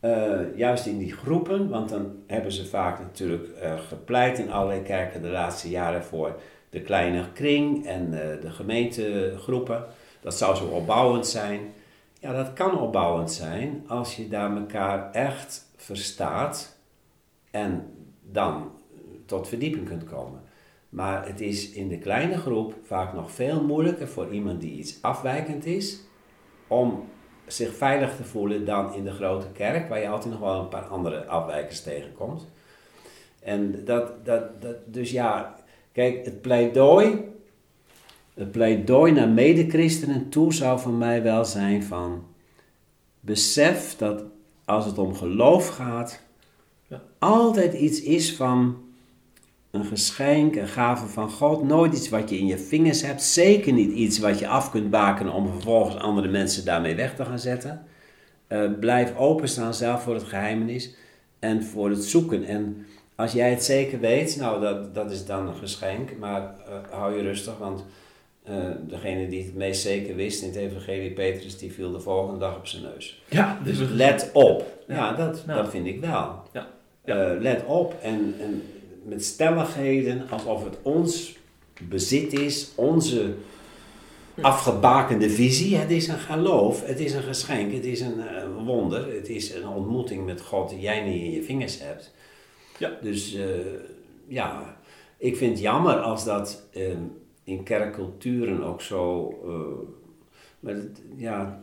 eh, 0.00 0.56
juist 0.56 0.86
in 0.86 0.98
die 0.98 1.12
groepen, 1.12 1.68
want 1.68 1.88
dan 1.88 2.12
hebben 2.26 2.52
ze 2.52 2.66
vaak 2.66 2.98
natuurlijk 2.98 3.48
eh, 3.48 3.72
gepleit 3.88 4.38
in 4.38 4.52
allerlei 4.52 4.82
kerken 4.82 5.22
de 5.22 5.28
laatste 5.28 5.70
jaren 5.70 6.04
voor 6.04 6.40
de 6.70 6.82
kleine 6.82 7.32
kring 7.32 7.86
en 7.86 8.04
eh, 8.04 8.40
de 8.40 8.50
gemeentegroepen. 8.50 9.84
Dat 10.20 10.34
zou 10.34 10.56
zo 10.56 10.64
opbouwend 10.64 11.26
zijn. 11.26 11.60
Ja, 12.20 12.32
dat 12.32 12.52
kan 12.52 12.78
opbouwend 12.78 13.32
zijn 13.32 13.84
als 13.86 14.16
je 14.16 14.28
daar 14.28 14.56
elkaar 14.56 15.12
echt 15.12 15.70
verstaat 15.76 16.76
en 17.50 17.90
dan 18.22 18.70
tot 19.26 19.48
verdieping 19.48 19.88
kunt 19.88 20.04
komen. 20.04 20.40
Maar 20.88 21.26
het 21.26 21.40
is 21.40 21.70
in 21.70 21.88
de 21.88 21.98
kleine 21.98 22.38
groep 22.38 22.74
vaak 22.82 23.12
nog 23.12 23.30
veel 23.30 23.64
moeilijker 23.64 24.08
voor 24.08 24.32
iemand 24.32 24.60
die 24.60 24.78
iets 24.78 25.02
afwijkend 25.02 25.66
is, 25.66 26.00
om 26.66 27.08
zich 27.46 27.76
veilig 27.76 28.16
te 28.16 28.24
voelen 28.24 28.64
dan 28.64 28.94
in 28.94 29.04
de 29.04 29.12
grote 29.12 29.48
kerk, 29.52 29.88
waar 29.88 30.00
je 30.00 30.08
altijd 30.08 30.32
nog 30.32 30.40
wel 30.40 30.60
een 30.60 30.68
paar 30.68 30.86
andere 30.86 31.26
afwijkers 31.26 31.82
tegenkomt. 31.82 32.46
En 33.40 33.84
dat, 33.84 34.24
dat, 34.24 34.62
dat, 34.62 34.76
dus 34.84 35.10
ja, 35.10 35.57
kijk, 35.92 36.24
het 36.24 36.40
pleidooi, 36.40 37.24
het 38.34 38.50
pleidooi 38.50 39.12
naar 39.12 39.28
medechristenen 39.28 40.28
toe 40.28 40.52
zou 40.52 40.80
voor 40.80 40.92
mij 40.92 41.22
wel 41.22 41.44
zijn 41.44 41.82
van, 41.82 42.24
besef 43.20 43.96
dat 43.96 44.24
als 44.64 44.84
het 44.84 44.98
om 44.98 45.14
geloof 45.14 45.68
gaat, 45.68 46.20
Ja. 46.88 47.02
altijd 47.18 47.74
iets 47.74 48.02
is 48.02 48.36
van 48.36 48.76
een 49.70 49.84
geschenk, 49.84 50.56
een 50.56 50.68
gave 50.68 51.06
van 51.06 51.30
God. 51.30 51.62
Nooit 51.62 51.94
iets 51.94 52.08
wat 52.08 52.30
je 52.30 52.38
in 52.38 52.46
je 52.46 52.58
vingers 52.58 53.02
hebt. 53.02 53.22
Zeker 53.22 53.72
niet 53.72 53.92
iets 53.92 54.18
wat 54.18 54.38
je 54.38 54.48
af 54.48 54.70
kunt 54.70 54.90
bakenen 54.90 55.32
om 55.32 55.48
vervolgens 55.52 55.96
andere 55.96 56.28
mensen 56.28 56.64
daarmee 56.64 56.94
weg 56.94 57.14
te 57.14 57.24
gaan 57.24 57.38
zetten. 57.38 57.82
Eh, 58.46 58.70
blijf 58.80 59.16
openstaan 59.16 59.74
zelf 59.74 60.02
voor 60.02 60.14
het 60.14 60.22
geheimenis 60.22 60.94
en 61.38 61.64
voor 61.64 61.90
het 61.90 62.04
zoeken. 62.04 62.44
En 62.44 62.86
als 63.18 63.32
jij 63.32 63.50
het 63.50 63.64
zeker 63.64 64.00
weet, 64.00 64.36
nou 64.36 64.60
dat, 64.60 64.94
dat 64.94 65.10
is 65.10 65.26
dan 65.26 65.48
een 65.48 65.54
geschenk. 65.54 66.16
Maar 66.18 66.42
eh, 66.42 66.74
hou 66.90 67.16
je 67.16 67.22
rustig, 67.22 67.58
want 67.58 67.84
eh, 68.44 68.54
degene 68.80 69.28
die 69.28 69.44
het 69.44 69.54
meest 69.54 69.82
zeker 69.82 70.14
wist 70.14 70.42
in 70.42 70.48
het 70.48 70.56
evangelie, 70.56 71.12
Petrus, 71.12 71.58
die 71.58 71.72
viel 71.72 71.92
de 71.92 72.00
volgende 72.00 72.38
dag 72.38 72.56
op 72.56 72.66
zijn 72.66 72.82
neus. 72.82 73.22
Ja, 73.28 73.58
dus 73.64 73.78
Let 73.78 74.30
op. 74.32 74.84
Ja. 74.86 74.94
Ja, 74.94 75.12
dat, 75.12 75.42
dat 75.46 75.70
vind 75.70 75.86
ik 75.86 76.00
wel. 76.00 76.42
Ja. 76.52 76.66
Ja. 77.04 77.14
Eh, 77.14 77.40
let 77.40 77.64
op 77.66 77.94
en, 78.02 78.34
en 78.40 78.62
met 79.04 79.24
stelligheden 79.24 80.26
alsof 80.30 80.64
het 80.64 80.76
ons 80.82 81.36
bezit 81.80 82.32
is, 82.32 82.72
onze 82.74 83.34
afgebakende 84.40 85.30
visie. 85.30 85.76
Het 85.76 85.90
is 85.90 86.08
een 86.08 86.18
geloof, 86.18 86.86
het 86.86 87.00
is 87.00 87.12
een 87.12 87.22
geschenk, 87.22 87.72
het 87.72 87.84
is 87.84 88.00
een 88.00 88.20
eh, 88.28 88.64
wonder, 88.64 89.14
het 89.14 89.28
is 89.28 89.54
een 89.54 89.68
ontmoeting 89.68 90.24
met 90.24 90.40
God 90.40 90.70
die 90.70 90.80
jij 90.80 91.00
niet 91.00 91.22
in 91.22 91.30
je 91.30 91.42
vingers 91.42 91.80
hebt. 91.80 92.12
Ja. 92.78 92.98
Dus 93.02 93.34
eh, 93.34 93.44
ja, 94.26 94.76
ik 95.16 95.36
vind 95.36 95.50
het 95.50 95.60
jammer 95.60 95.96
als 95.96 96.24
dat 96.24 96.68
eh, 96.72 96.96
in 97.44 97.62
kerkculturen 97.62 98.62
ook 98.62 98.82
zo. 98.82 99.28
eh, 99.44 99.88
maar 100.60 100.74
het, 100.74 101.02
ja, 101.16 101.62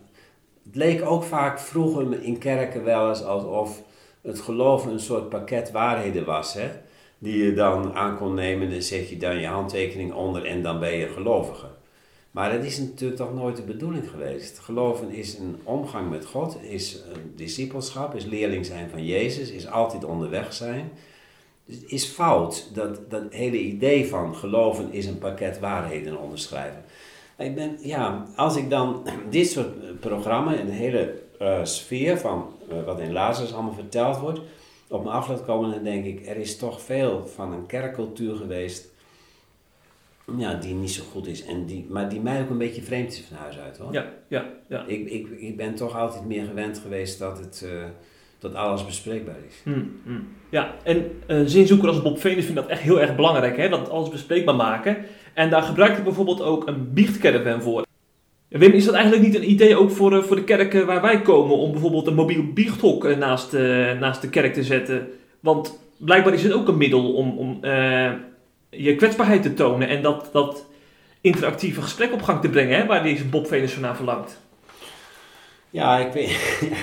het 0.63 0.75
leek 0.75 1.05
ook 1.05 1.23
vaak 1.23 1.59
vroeger 1.59 2.23
in 2.23 2.37
kerken 2.37 2.83
wel 2.83 3.09
eens 3.09 3.23
alsof 3.23 3.83
het 4.21 4.39
geloven 4.39 4.91
een 4.91 4.99
soort 4.99 5.29
pakket 5.29 5.71
waarheden 5.71 6.25
was. 6.25 6.53
Hè? 6.53 6.69
Die 7.17 7.43
je 7.43 7.53
dan 7.53 7.93
aan 7.93 8.17
kon 8.17 8.33
nemen, 8.33 8.69
dan 8.69 8.81
zet 8.81 9.09
je 9.09 9.17
dan 9.17 9.39
je 9.39 9.47
handtekening 9.47 10.13
onder 10.13 10.45
en 10.45 10.61
dan 10.61 10.79
ben 10.79 10.97
je 10.97 11.07
gelovige. 11.07 11.67
Maar 12.35 12.51
dat 12.51 12.63
is 12.63 12.77
natuurlijk 12.77 13.19
toch 13.19 13.33
nooit 13.33 13.55
de 13.55 13.61
bedoeling 13.61 14.09
geweest. 14.09 14.59
Geloven 14.59 15.11
is 15.11 15.37
een 15.37 15.59
omgang 15.63 16.09
met 16.09 16.25
God, 16.25 16.57
is 16.61 17.01
een 17.13 17.33
discipelschap, 17.35 18.15
is 18.15 18.25
leerling 18.25 18.65
zijn 18.65 18.89
van 18.89 19.05
Jezus, 19.05 19.49
is 19.49 19.67
altijd 19.67 20.03
onderweg 20.03 20.53
zijn. 20.53 20.91
Dus 21.65 21.75
het 21.75 21.91
is 21.91 22.05
fout 22.05 22.69
dat 22.73 23.09
dat 23.09 23.23
hele 23.29 23.59
idee 23.59 24.07
van 24.07 24.35
geloven 24.35 24.93
is 24.93 25.05
een 25.05 25.17
pakket 25.17 25.59
waarheden 25.59 26.19
onderschrijven. 26.19 26.83
Ik 27.37 27.55
ben, 27.55 27.77
ja, 27.81 28.25
als 28.35 28.55
ik 28.55 28.69
dan 28.69 29.03
dit 29.29 29.49
soort 29.49 29.67
eh, 29.67 29.89
programma 29.99 30.55
en 30.55 30.65
de 30.65 30.71
hele 30.71 31.21
eh, 31.39 31.63
sfeer 31.63 32.17
van 32.17 32.49
eh, 32.69 32.83
wat 32.83 32.99
in 32.99 33.13
Lazarus 33.13 33.53
allemaal 33.53 33.73
verteld 33.73 34.17
wordt, 34.17 34.39
op 34.87 35.03
me 35.03 35.09
af 35.09 35.27
laat 35.27 35.45
komen, 35.45 35.71
dan 35.71 35.83
denk 35.83 36.05
ik, 36.05 36.27
er 36.27 36.37
is 36.37 36.57
toch 36.57 36.81
veel 36.81 37.27
van 37.27 37.53
een 37.53 37.65
kerkcultuur 37.65 38.35
geweest 38.35 38.93
ja, 40.37 40.53
die 40.53 40.73
niet 40.73 40.91
zo 40.91 41.03
goed 41.11 41.27
is. 41.27 41.45
En 41.45 41.65
die, 41.65 41.85
maar 41.89 42.09
die 42.09 42.19
mij 42.19 42.41
ook 42.41 42.49
een 42.49 42.57
beetje 42.57 42.81
vreemd 42.81 43.11
is 43.11 43.23
van 43.27 43.37
huis 43.37 43.57
uit 43.57 43.77
hoor. 43.77 43.93
ja, 43.93 44.05
ja, 44.27 44.45
ja. 44.67 44.83
Ik, 44.87 45.09
ik, 45.09 45.27
ik 45.29 45.57
ben 45.57 45.75
toch 45.75 45.97
altijd 45.97 46.25
meer 46.25 46.45
gewend 46.45 46.79
geweest 46.79 47.19
dat, 47.19 47.39
het, 47.39 47.67
eh, 47.71 47.83
dat 48.39 48.53
alles 48.53 48.85
bespreekbaar 48.85 49.39
is. 49.47 49.61
Hmm, 49.63 49.91
hmm. 50.03 50.27
Ja, 50.49 50.75
en 50.83 51.11
een 51.27 51.49
zinzoeker 51.49 51.87
als 51.87 52.01
Bob 52.01 52.19
Venus 52.19 52.45
vindt 52.45 52.61
dat 52.61 52.69
echt 52.69 52.81
heel 52.81 53.01
erg 53.01 53.15
belangrijk, 53.15 53.57
hè? 53.57 53.69
dat 53.69 53.89
alles 53.89 54.09
bespreekbaar 54.09 54.55
maken. 54.55 54.97
En 55.33 55.49
daar 55.49 55.63
gebruikt 55.63 55.95
hij 55.95 56.03
bijvoorbeeld 56.03 56.41
ook 56.41 56.67
een 56.67 56.93
biechtcaravan 56.93 57.61
voor. 57.61 57.85
Wim, 58.47 58.71
is 58.71 58.85
dat 58.85 58.93
eigenlijk 58.93 59.25
niet 59.25 59.35
een 59.35 59.49
idee 59.49 59.75
ook 59.75 59.91
voor, 59.91 60.17
eh, 60.17 60.23
voor 60.23 60.35
de 60.35 60.43
kerken 60.43 60.85
waar 60.85 61.01
wij 61.01 61.21
komen 61.21 61.57
om 61.57 61.71
bijvoorbeeld 61.71 62.07
een 62.07 62.15
mobiel 62.15 62.53
biechthok 62.53 63.05
eh, 63.05 63.17
naast, 63.17 63.53
eh, 63.53 63.99
naast 63.99 64.21
de 64.21 64.29
kerk 64.29 64.53
te 64.53 64.63
zetten? 64.63 65.07
Want 65.39 65.79
blijkbaar 65.97 66.33
is 66.33 66.43
het 66.43 66.53
ook 66.53 66.67
een 66.67 66.77
middel 66.77 67.13
om, 67.13 67.37
om 67.37 67.57
eh, 67.63 68.11
je 68.69 68.95
kwetsbaarheid 68.95 69.41
te 69.41 69.53
tonen 69.53 69.87
en 69.87 70.01
dat, 70.01 70.29
dat 70.31 70.65
interactieve 71.21 71.81
gesprek 71.81 72.13
op 72.13 72.21
gang 72.21 72.41
te 72.41 72.49
brengen, 72.49 72.77
hè, 72.77 72.85
waar 72.85 73.03
deze 73.03 73.25
Bob 73.25 73.47
Venus 73.47 73.77
naar 73.77 73.95
verlangt. 73.95 74.43
Ja, 75.69 75.97
ik 75.97 76.13
weet, 76.13 76.29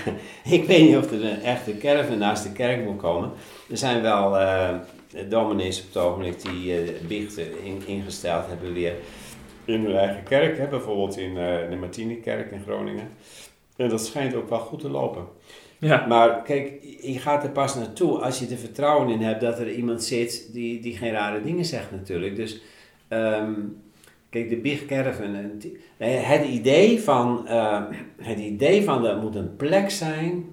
ik 0.59 0.65
weet 0.65 0.83
niet 0.83 0.97
of 0.97 1.11
er 1.11 1.25
een 1.25 1.43
echte 1.43 1.79
caravan 1.79 2.19
naast 2.19 2.43
de 2.43 2.53
kerk 2.53 2.85
moet 2.85 3.01
komen. 3.01 3.31
Er 3.71 3.77
zijn 3.77 4.03
wel 4.03 4.41
uh, 4.41 4.71
dominees 5.29 5.81
op 5.81 5.87
het 5.87 5.97
ogenblik 5.97 6.43
die 6.43 6.83
uh, 6.83 6.91
biechten 7.07 7.65
in, 7.65 7.83
ingesteld 7.87 8.47
hebben 8.47 8.73
weer 8.73 8.95
in 9.65 9.85
hun 9.85 9.97
eigen 9.97 10.23
kerk. 10.23 10.59
Hè, 10.59 10.67
bijvoorbeeld 10.67 11.17
in 11.17 11.31
uh, 11.31 11.71
de 11.71 11.77
Martini-kerk 11.81 12.51
in 12.51 12.63
Groningen. 12.63 13.09
En 13.77 13.89
dat 13.89 14.07
schijnt 14.07 14.35
ook 14.35 14.49
wel 14.49 14.59
goed 14.59 14.81
te 14.81 14.91
lopen. 14.91 15.27
Ja. 15.83 16.07
Maar 16.07 16.43
kijk, 16.43 16.73
je 17.01 17.19
gaat 17.19 17.45
er 17.45 17.51
pas 17.51 17.75
naartoe 17.75 18.19
als 18.19 18.39
je 18.39 18.47
er 18.47 18.57
vertrouwen 18.57 19.09
in 19.09 19.21
hebt 19.21 19.41
dat 19.41 19.59
er 19.59 19.73
iemand 19.73 20.05
zit 20.05 20.53
die, 20.53 20.81
die 20.81 20.97
geen 20.97 21.13
rare 21.13 21.43
dingen 21.43 21.65
zegt 21.65 21.91
natuurlijk. 21.91 22.37
Dus 22.37 22.63
um, 23.09 23.77
kijk, 24.31 24.49
de 24.49 24.57
Big 24.57 24.87
Caravan, 24.87 25.35
het 25.97 26.45
idee 26.47 27.01
van, 27.01 27.45
uh, 27.49 27.83
het 28.17 28.39
idee 28.39 28.85
van 28.85 29.07
er 29.07 29.17
moet 29.17 29.35
een 29.35 29.57
plek 29.57 29.91
zijn 29.91 30.45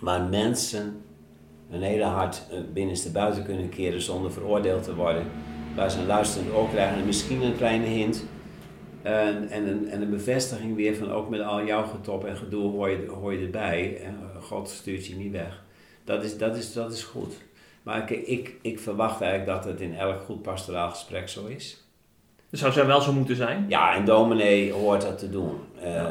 waar 0.00 0.22
mensen 0.22 0.96
hun 1.68 1.82
hele 1.82 2.04
hart 2.04 2.42
uh, 2.52 2.58
binnenste 2.72 3.10
buiten 3.10 3.44
kunnen 3.44 3.68
keren 3.68 4.02
zonder 4.02 4.32
veroordeeld 4.32 4.82
te 4.82 4.94
worden. 4.94 5.22
Waar 5.74 5.90
ze 5.90 5.98
een 5.98 6.06
luisterend 6.06 6.54
oor 6.54 6.68
krijgen 6.68 6.96
en 6.96 7.06
misschien 7.06 7.42
een 7.42 7.56
kleine 7.56 7.86
hint. 7.86 8.26
En, 9.02 9.48
en, 9.48 9.68
een, 9.68 9.88
en 9.88 10.02
een 10.02 10.10
bevestiging 10.10 10.76
weer 10.76 10.96
van 10.96 11.10
ook 11.10 11.28
met 11.28 11.40
al 11.40 11.64
jouw 11.64 11.84
getop 11.84 12.24
en 12.24 12.36
gedoe 12.36 12.70
hoor 12.70 13.32
je, 13.32 13.44
erbij. 13.44 14.00
God 14.42 14.68
stuurt 14.68 15.06
je 15.06 15.14
niet 15.14 15.32
weg. 15.32 15.62
Dat 16.04 16.24
is, 16.24 16.38
dat 16.38 16.56
is, 16.56 16.72
dat 16.72 16.92
is 16.92 17.02
goed. 17.02 17.34
Maar 17.82 18.10
ik, 18.10 18.26
ik, 18.26 18.54
ik 18.62 18.78
verwacht 18.78 19.20
eigenlijk 19.20 19.50
dat 19.50 19.64
het 19.72 19.80
in 19.80 19.94
elk 19.94 20.20
goed 20.20 20.42
pastoraal 20.42 20.90
gesprek 20.90 21.28
zo 21.28 21.46
is. 21.46 21.82
Dat 22.50 22.60
zou 22.60 22.72
zij 22.72 22.86
wel 22.86 23.00
zo 23.00 23.12
moeten 23.12 23.36
zijn? 23.36 23.64
Ja, 23.68 23.96
een 23.96 24.04
dominee 24.04 24.72
hoort 24.72 25.02
dat 25.02 25.18
te 25.18 25.30
doen. 25.30 25.52
Uh, 25.84 26.04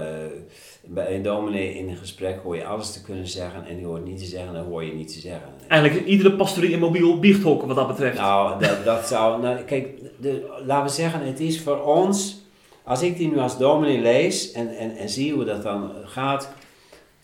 bij 0.84 1.16
een 1.16 1.22
dominee 1.22 1.78
in 1.78 1.90
een 1.90 1.98
gesprek 1.98 2.40
hoor 2.44 2.56
je 2.56 2.66
alles 2.66 2.94
te 2.94 3.02
kunnen 3.02 3.28
zeggen 3.28 3.66
en 3.66 3.76
die 3.76 3.86
hoort 3.86 4.06
niet 4.06 4.18
te 4.20 4.26
zeggen, 4.26 4.54
dan 4.54 4.66
hoor 4.66 4.84
je 4.84 4.94
niet 4.94 5.14
te 5.14 5.20
zeggen. 5.20 5.50
Eigenlijk 5.68 6.06
iedere 6.06 6.36
pastorie 6.36 6.74
een 6.74 6.80
mobiel 6.80 7.20
biechthok 7.20 7.64
wat 7.64 7.76
dat 7.76 7.88
betreft. 7.88 8.18
Nou, 8.18 8.60
dat, 8.60 8.86
dat 8.86 9.08
zou... 9.08 9.42
Nou, 9.42 9.58
kijk, 9.58 9.88
de, 10.20 10.62
laten 10.66 10.86
we 10.86 11.02
zeggen, 11.02 11.26
het 11.26 11.40
is 11.40 11.62
voor 11.62 11.84
ons... 11.84 12.46
Als 12.84 13.02
ik 13.02 13.18
die 13.18 13.28
nu 13.28 13.38
als 13.38 13.58
dominee 13.58 14.00
lees 14.00 14.52
en, 14.52 14.78
en, 14.78 14.98
en 14.98 15.10
zie 15.10 15.34
hoe 15.34 15.46
dat 15.46 15.64
dan 15.64 15.92
gaat, 16.04 16.52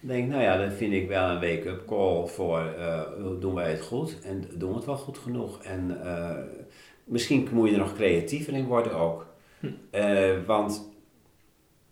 denk 0.07 0.29
nou 0.29 0.41
ja, 0.41 0.57
dat 0.57 0.73
vind 0.73 0.93
ik 0.93 1.07
wel 1.07 1.29
een 1.29 1.39
wake-up 1.39 1.85
call 1.85 2.27
voor 2.27 2.73
uh, 2.77 3.01
doen 3.39 3.53
wij 3.53 3.69
het 3.69 3.81
goed 3.81 4.21
en 4.23 4.43
doen 4.53 4.69
we 4.69 4.75
het 4.75 4.85
wel 4.85 4.97
goed 4.97 5.17
genoeg. 5.17 5.63
En 5.63 5.99
uh, 6.03 6.37
misschien 7.03 7.47
moet 7.51 7.67
je 7.67 7.73
er 7.73 7.79
nog 7.79 7.95
creatiever 7.95 8.53
in 8.53 8.65
worden 8.65 8.95
ook. 8.95 9.25
Hm. 9.59 9.67
Uh, 9.91 10.45
want 10.45 10.89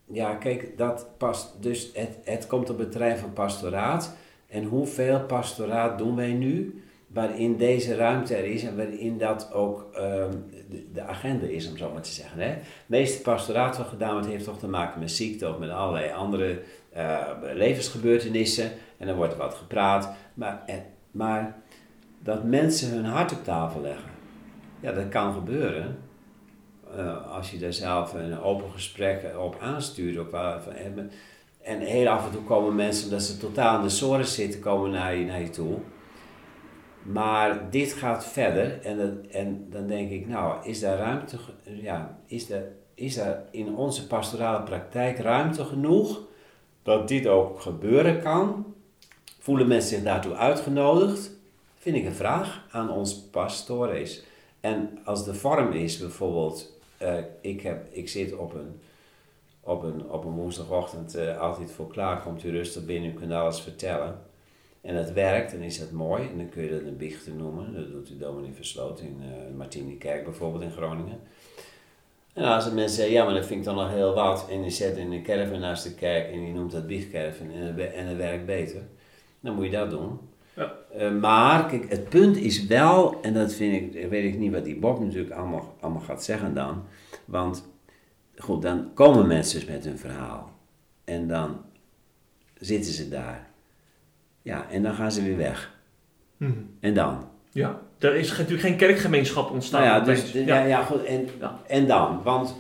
ja, 0.06 0.36
kijk, 0.36 0.78
dat 0.78 1.08
past. 1.18 1.64
Dus 1.64 1.90
het, 1.94 2.18
het 2.24 2.48
komt 2.48 2.70
op 2.70 2.78
het 2.78 2.92
terrein 2.92 3.18
van 3.18 3.34
pastoraat. 3.34 4.16
En 4.48 4.64
hoeveel 4.64 5.26
pastoraat 5.26 5.98
doen 5.98 6.16
wij 6.16 6.32
nu? 6.34 6.84
Waarin 7.08 7.58
deze 7.58 7.96
ruimte 7.96 8.36
er 8.36 8.46
is 8.46 8.64
en 8.64 8.76
waarin 8.76 9.18
dat 9.18 9.54
ook 9.54 9.86
um, 9.98 10.46
de, 10.94 11.02
agenda 11.02 11.46
is, 11.46 11.70
om 11.70 11.78
zo 11.78 11.92
maar 11.92 12.02
te 12.02 12.12
zeggen. 12.12 12.40
Hè? 12.40 12.48
Het 12.48 12.64
meeste 12.86 13.22
pastoraat 13.22 13.78
wat 13.78 13.88
gedaan 13.88 14.14
wordt, 14.14 14.28
heeft 14.28 14.46
toch 14.46 14.60
te 14.60 14.68
maken 14.68 15.00
met 15.00 15.12
ziekte 15.12 15.50
of 15.50 15.58
met 15.58 15.70
allerlei 15.70 16.12
andere 16.12 16.62
uh, 16.98 17.28
levensgebeurtenissen. 17.54 18.72
En 18.98 19.08
dan 19.08 19.16
wordt 19.16 19.34
er 19.34 19.40
wat 19.40 19.54
gepraat. 19.54 20.10
Maar, 20.34 20.64
en, 20.66 20.84
maar 21.12 21.56
dat 22.20 22.44
mensen 22.44 22.90
hun 22.90 23.06
hart 23.06 23.32
op 23.32 23.44
tafel 23.44 23.82
leggen, 23.82 24.10
ja, 24.80 24.92
dat 24.92 25.10
kan 25.10 25.34
gebeuren. 25.34 25.98
Uh, 26.98 27.32
als 27.32 27.52
je 27.52 27.58
daar 27.58 27.74
zelf 27.74 28.14
een 28.14 28.40
open 28.40 28.72
gesprek 28.72 29.38
op 29.38 29.58
aanstuurt. 29.60 30.18
Ook 30.18 30.32
wel, 30.32 30.60
en 31.62 31.80
heel 31.80 32.08
af 32.08 32.26
en 32.26 32.32
toe 32.32 32.44
komen 32.44 32.76
mensen, 32.76 33.04
omdat 33.04 33.22
ze 33.22 33.38
totaal 33.38 33.78
in 33.78 33.84
de 33.84 33.90
zorgen 33.90 34.26
zitten, 34.26 34.60
komen 34.60 34.92
naar 34.92 35.16
je, 35.16 35.26
naar 35.26 35.42
je 35.42 35.50
toe. 35.50 35.78
Maar 37.04 37.70
dit 37.70 37.94
gaat 37.94 38.26
verder 38.26 38.82
en, 38.82 39.26
en 39.32 39.68
dan 39.70 39.88
denk 39.88 40.12
ik, 40.12 40.28
nou, 40.28 40.68
is 40.68 40.80
daar 40.80 40.98
ruimte, 40.98 41.38
ja, 41.64 42.18
is 42.26 42.50
er, 42.50 42.72
is 42.94 43.20
in 43.52 43.76
onze 43.76 44.08
pastorale 44.08 44.64
praktijk 44.64 45.20
ruimte 45.20 45.66
genoeg 45.66 46.22
dat 46.84 47.08
dit 47.08 47.28
ook 47.28 47.62
gebeuren 47.62 48.22
kan? 48.22 48.74
Voelen 49.40 49.68
mensen 49.68 49.90
zich 49.90 50.04
daartoe 50.04 50.36
uitgenodigd? 50.36 51.32
Vind 51.78 51.96
ik 51.96 52.06
een 52.06 52.14
vraag 52.14 52.66
aan 52.72 52.92
ons 52.92 53.20
pastores. 53.20 54.24
En 54.60 55.00
als 55.04 55.26
de 55.26 55.34
vorm 55.34 55.72
is 55.72 55.98
bijvoorbeeld, 55.98 56.80
uh, 57.02 57.14
ik, 57.42 57.62
heb, 57.62 57.88
ik 57.92 58.10
zit 58.10 58.36
op 58.36 58.54
een, 58.54 58.80
op 59.60 59.84
een, 59.84 60.10
op 60.10 60.26
een 60.26 60.32
woensdagochtend 60.32 61.16
uh, 61.16 61.40
altijd 61.40 61.72
voor 61.72 61.88
klaar, 61.88 62.22
komt 62.22 62.44
u 62.44 62.50
rustig 62.50 62.86
binnen, 62.86 63.10
u 63.10 63.14
kunt 63.14 63.32
alles 63.32 63.62
vertellen. 63.62 64.20
En 64.82 64.96
het 64.96 65.14
werkt, 65.14 65.52
dan 65.52 65.62
is 65.62 65.80
dat 65.80 65.92
mooi. 65.92 66.28
En 66.30 66.38
dan 66.38 66.50
kun 66.50 66.64
je 66.64 66.70
dat 66.70 66.82
een 66.82 66.98
biechten 66.98 67.38
noemen. 67.38 67.74
Dat 67.74 67.92
doet 67.92 68.08
de 68.08 68.18
dominee 68.18 68.54
Versloot 68.54 69.00
in 69.00 69.18
uh, 69.22 69.58
Martini 69.58 69.98
Kerk 69.98 70.24
bijvoorbeeld 70.24 70.64
in 70.64 70.72
Groningen. 70.72 71.20
En 72.34 72.44
als 72.44 72.66
de 72.66 72.74
mensen 72.74 72.96
zeggen, 72.96 73.14
ja, 73.14 73.24
maar 73.24 73.34
dat 73.34 73.46
vind 73.46 73.60
ik 73.60 73.66
dan 73.66 73.76
nog 73.76 73.90
heel 73.90 74.14
wat. 74.14 74.48
En 74.50 74.64
je 74.64 74.70
zet 74.70 74.98
in 74.98 75.12
een 75.12 75.24
caravan 75.24 75.60
naast 75.60 75.84
de 75.84 75.94
kerk 75.94 76.32
en 76.32 76.46
je 76.46 76.54
noemt 76.54 76.72
dat 76.72 76.88
biechtcaravan 76.88 77.52
en, 77.52 77.94
en 77.94 78.08
het 78.08 78.18
werkt 78.18 78.46
beter. 78.46 78.82
Dan 79.40 79.56
moet 79.56 79.66
je 79.66 79.72
dat 79.72 79.90
doen. 79.90 80.20
Ja. 80.56 80.74
Uh, 80.98 81.12
maar 81.20 81.66
kijk, 81.66 81.90
het 81.90 82.10
punt 82.10 82.38
is 82.38 82.66
wel, 82.66 83.22
en 83.22 83.34
dat 83.34 83.54
vind 83.54 83.96
ik, 83.96 84.10
weet 84.10 84.34
ik 84.34 84.40
niet 84.40 84.52
wat 84.52 84.64
die 84.64 84.80
Bob 84.80 85.00
natuurlijk 85.00 85.34
allemaal, 85.34 85.76
allemaal 85.80 86.02
gaat 86.02 86.24
zeggen 86.24 86.54
dan. 86.54 86.84
Want 87.26 87.70
goed, 88.36 88.62
dan 88.62 88.94
komen 88.94 89.28
mensen 89.28 89.60
dus 89.60 89.70
met 89.70 89.86
hun 89.86 89.98
verhaal. 89.98 90.52
En 91.04 91.28
dan 91.28 91.62
zitten 92.60 92.94
ze 92.94 93.10
daar. 93.10 93.51
Ja, 94.42 94.66
en 94.70 94.84
dan 94.84 94.94
gaan 94.94 95.12
ze 95.12 95.24
weer 95.24 95.38
weg. 95.38 95.72
Hmm. 96.38 96.70
En 96.80 96.94
dan? 96.94 97.30
Ja, 97.52 97.80
er 98.00 98.16
is 98.16 98.30
natuurlijk 98.30 98.62
geen 98.62 98.76
kerkgemeenschap 98.76 99.52
ontstaan. 99.52 99.82
Nou 99.82 99.94
ja, 99.94 100.06
dus, 100.06 100.32
ja. 100.32 100.42
ja. 100.42 100.66
Ja, 100.66 100.84
goed, 100.84 101.04
en, 101.04 101.28
ja. 101.40 101.60
en 101.68 101.88
dan? 101.88 102.22
Want 102.24 102.56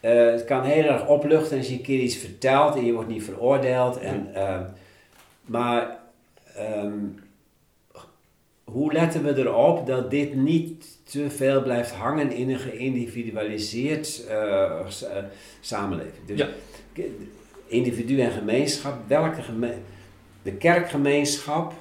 uh, 0.00 0.30
het 0.30 0.44
kan 0.44 0.64
heel 0.64 0.84
erg 0.84 1.06
opluchten 1.06 1.58
als 1.58 1.68
je 1.68 1.74
een 1.74 1.82
keer 1.82 2.00
iets 2.00 2.16
vertelt 2.16 2.76
en 2.76 2.84
je 2.84 2.92
wordt 2.92 3.08
niet 3.08 3.24
veroordeeld. 3.24 3.98
En, 3.98 4.28
uh, 4.34 4.60
maar 5.44 5.98
um, 6.82 7.18
hoe 8.64 8.92
letten 8.92 9.24
we 9.24 9.38
erop 9.38 9.86
dat 9.86 10.10
dit 10.10 10.34
niet 10.34 10.98
te 11.04 11.30
veel 11.30 11.62
blijft 11.62 11.92
hangen 11.92 12.32
in 12.32 12.50
een 12.50 12.58
geïndividualiseerd 12.58 14.24
uh, 14.28 14.86
samenleving? 15.60 16.26
Dus 16.26 16.38
ja. 16.38 16.48
individu 17.66 18.20
en 18.20 18.30
gemeenschap, 18.30 19.08
welke 19.08 19.42
gemeenschap? 19.42 19.82
De 20.50 20.56
kerkgemeenschap, 20.56 21.72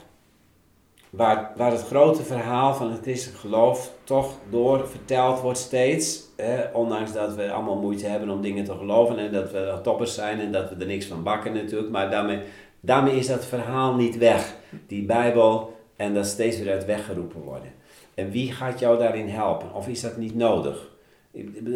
waar, 1.10 1.52
waar 1.56 1.72
het 1.72 1.84
grote 1.84 2.24
verhaal 2.24 2.74
van 2.74 2.92
het 2.92 3.02
christelijk 3.02 3.40
geloof 3.40 3.94
toch 4.04 4.36
door 4.50 4.88
verteld 4.88 5.40
wordt 5.40 5.58
steeds. 5.58 6.26
ondanks 6.74 7.14
dat 7.14 7.36
we 7.36 7.52
allemaal 7.52 7.82
moeite 7.82 8.08
hebben 8.08 8.30
om 8.30 8.42
dingen 8.42 8.64
te 8.64 8.74
geloven 8.74 9.18
en 9.18 9.32
dat 9.32 9.52
we 9.52 9.80
toppers 9.84 10.14
zijn 10.14 10.40
en 10.40 10.52
dat 10.52 10.70
we 10.70 10.76
er 10.76 10.86
niks 10.86 11.06
van 11.06 11.24
bakken 11.24 11.54
natuurlijk. 11.54 11.92
Maar 11.92 12.10
daarmee, 12.10 12.40
daarmee 12.80 13.16
is 13.16 13.28
dat 13.28 13.46
verhaal 13.46 13.96
niet 13.96 14.18
weg. 14.18 14.56
Die 14.88 15.06
Bijbel 15.06 15.78
en 15.96 16.14
dat 16.14 16.26
steeds 16.26 16.60
weer 16.60 16.72
uit 16.72 16.86
weggeroepen 16.86 17.42
worden. 17.42 17.72
En 18.14 18.30
wie 18.32 18.52
gaat 18.52 18.80
jou 18.80 18.98
daarin 18.98 19.28
helpen? 19.28 19.74
Of 19.74 19.88
is 19.88 20.02
dat 20.02 20.18
niet 20.18 20.36
nodig? 20.36 20.90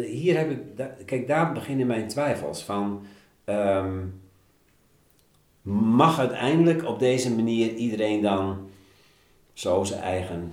Hier 0.06 0.38
heb 0.38 0.50
ik, 0.50 0.58
kijk, 1.06 1.28
daar 1.28 1.52
beginnen 1.52 1.86
mijn 1.86 2.08
twijfels 2.08 2.62
van. 2.62 3.06
Um, 3.44 4.21
mag 5.62 6.18
uiteindelijk 6.18 6.84
op 6.86 6.98
deze 6.98 7.34
manier 7.34 7.74
iedereen 7.74 8.22
dan 8.22 8.56
zo 9.52 9.84
zijn 9.84 10.00
eigen 10.00 10.52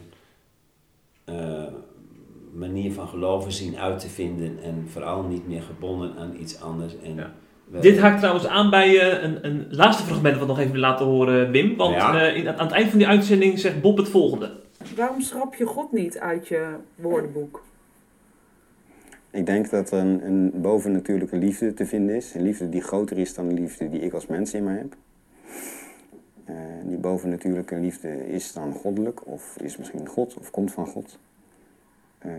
uh, 1.29 1.63
manier 2.53 2.93
van 2.93 3.07
geloven 3.07 3.51
zien 3.51 3.77
uit 3.77 3.99
te 3.99 4.09
vinden 4.09 4.63
en 4.63 4.87
vooral 4.91 5.23
niet 5.23 5.47
meer 5.47 5.61
gebonden 5.61 6.15
aan 6.17 6.35
iets 6.39 6.61
anders. 6.61 6.93
En 7.03 7.15
ja. 7.15 7.33
Dit 7.81 7.99
haakt 7.99 8.19
trouwens 8.19 8.47
aan 8.47 8.69
bij 8.69 8.89
uh, 8.89 9.23
een, 9.23 9.45
een 9.45 9.67
laatste 9.69 10.03
fragment 10.03 10.37
wat 10.37 10.47
nog 10.47 10.59
even 10.59 10.71
wil 10.71 10.81
laten 10.81 11.05
horen, 11.05 11.51
Wim. 11.51 11.75
Want 11.75 11.95
ja. 11.95 12.29
uh, 12.29 12.35
in, 12.35 12.49
aan 12.49 12.65
het 12.65 12.71
eind 12.71 12.89
van 12.89 12.97
die 12.97 13.07
uitzending 13.07 13.59
zegt 13.59 13.81
Bob 13.81 13.97
het 13.97 14.09
volgende. 14.09 14.51
Waarom 14.95 15.21
schrap 15.21 15.55
je 15.55 15.65
God 15.65 15.91
niet 15.91 16.19
uit 16.19 16.47
je 16.47 16.75
woordenboek? 16.95 17.63
Ik 19.31 19.45
denk 19.45 19.69
dat 19.69 19.91
er 19.91 19.99
een, 19.99 20.25
een 20.25 20.61
bovennatuurlijke 20.61 21.37
liefde 21.37 21.73
te 21.73 21.85
vinden 21.85 22.15
is. 22.15 22.33
Een 22.33 22.41
liefde 22.41 22.69
die 22.69 22.81
groter 22.81 23.17
is 23.17 23.33
dan 23.33 23.47
de 23.47 23.53
liefde 23.53 23.89
die 23.89 23.99
ik 23.99 24.13
als 24.13 24.27
mens 24.27 24.53
in 24.53 24.63
mij 24.63 24.77
heb. 24.77 24.95
Uh, 26.49 26.55
die 26.83 26.97
bovennatuurlijke 26.97 27.75
liefde 27.75 28.27
is 28.27 28.53
dan 28.53 28.73
goddelijk, 28.73 29.27
of 29.27 29.57
is 29.61 29.77
misschien 29.77 30.07
God, 30.07 30.33
of 30.33 30.51
komt 30.51 30.71
van 30.71 30.87
God. 30.87 31.19
Uh, 32.25 32.33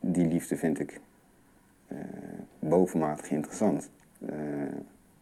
die 0.00 0.26
liefde 0.26 0.56
vind 0.56 0.78
ik 0.78 1.00
uh, 1.92 1.98
bovenmatig 2.58 3.30
interessant. 3.30 3.90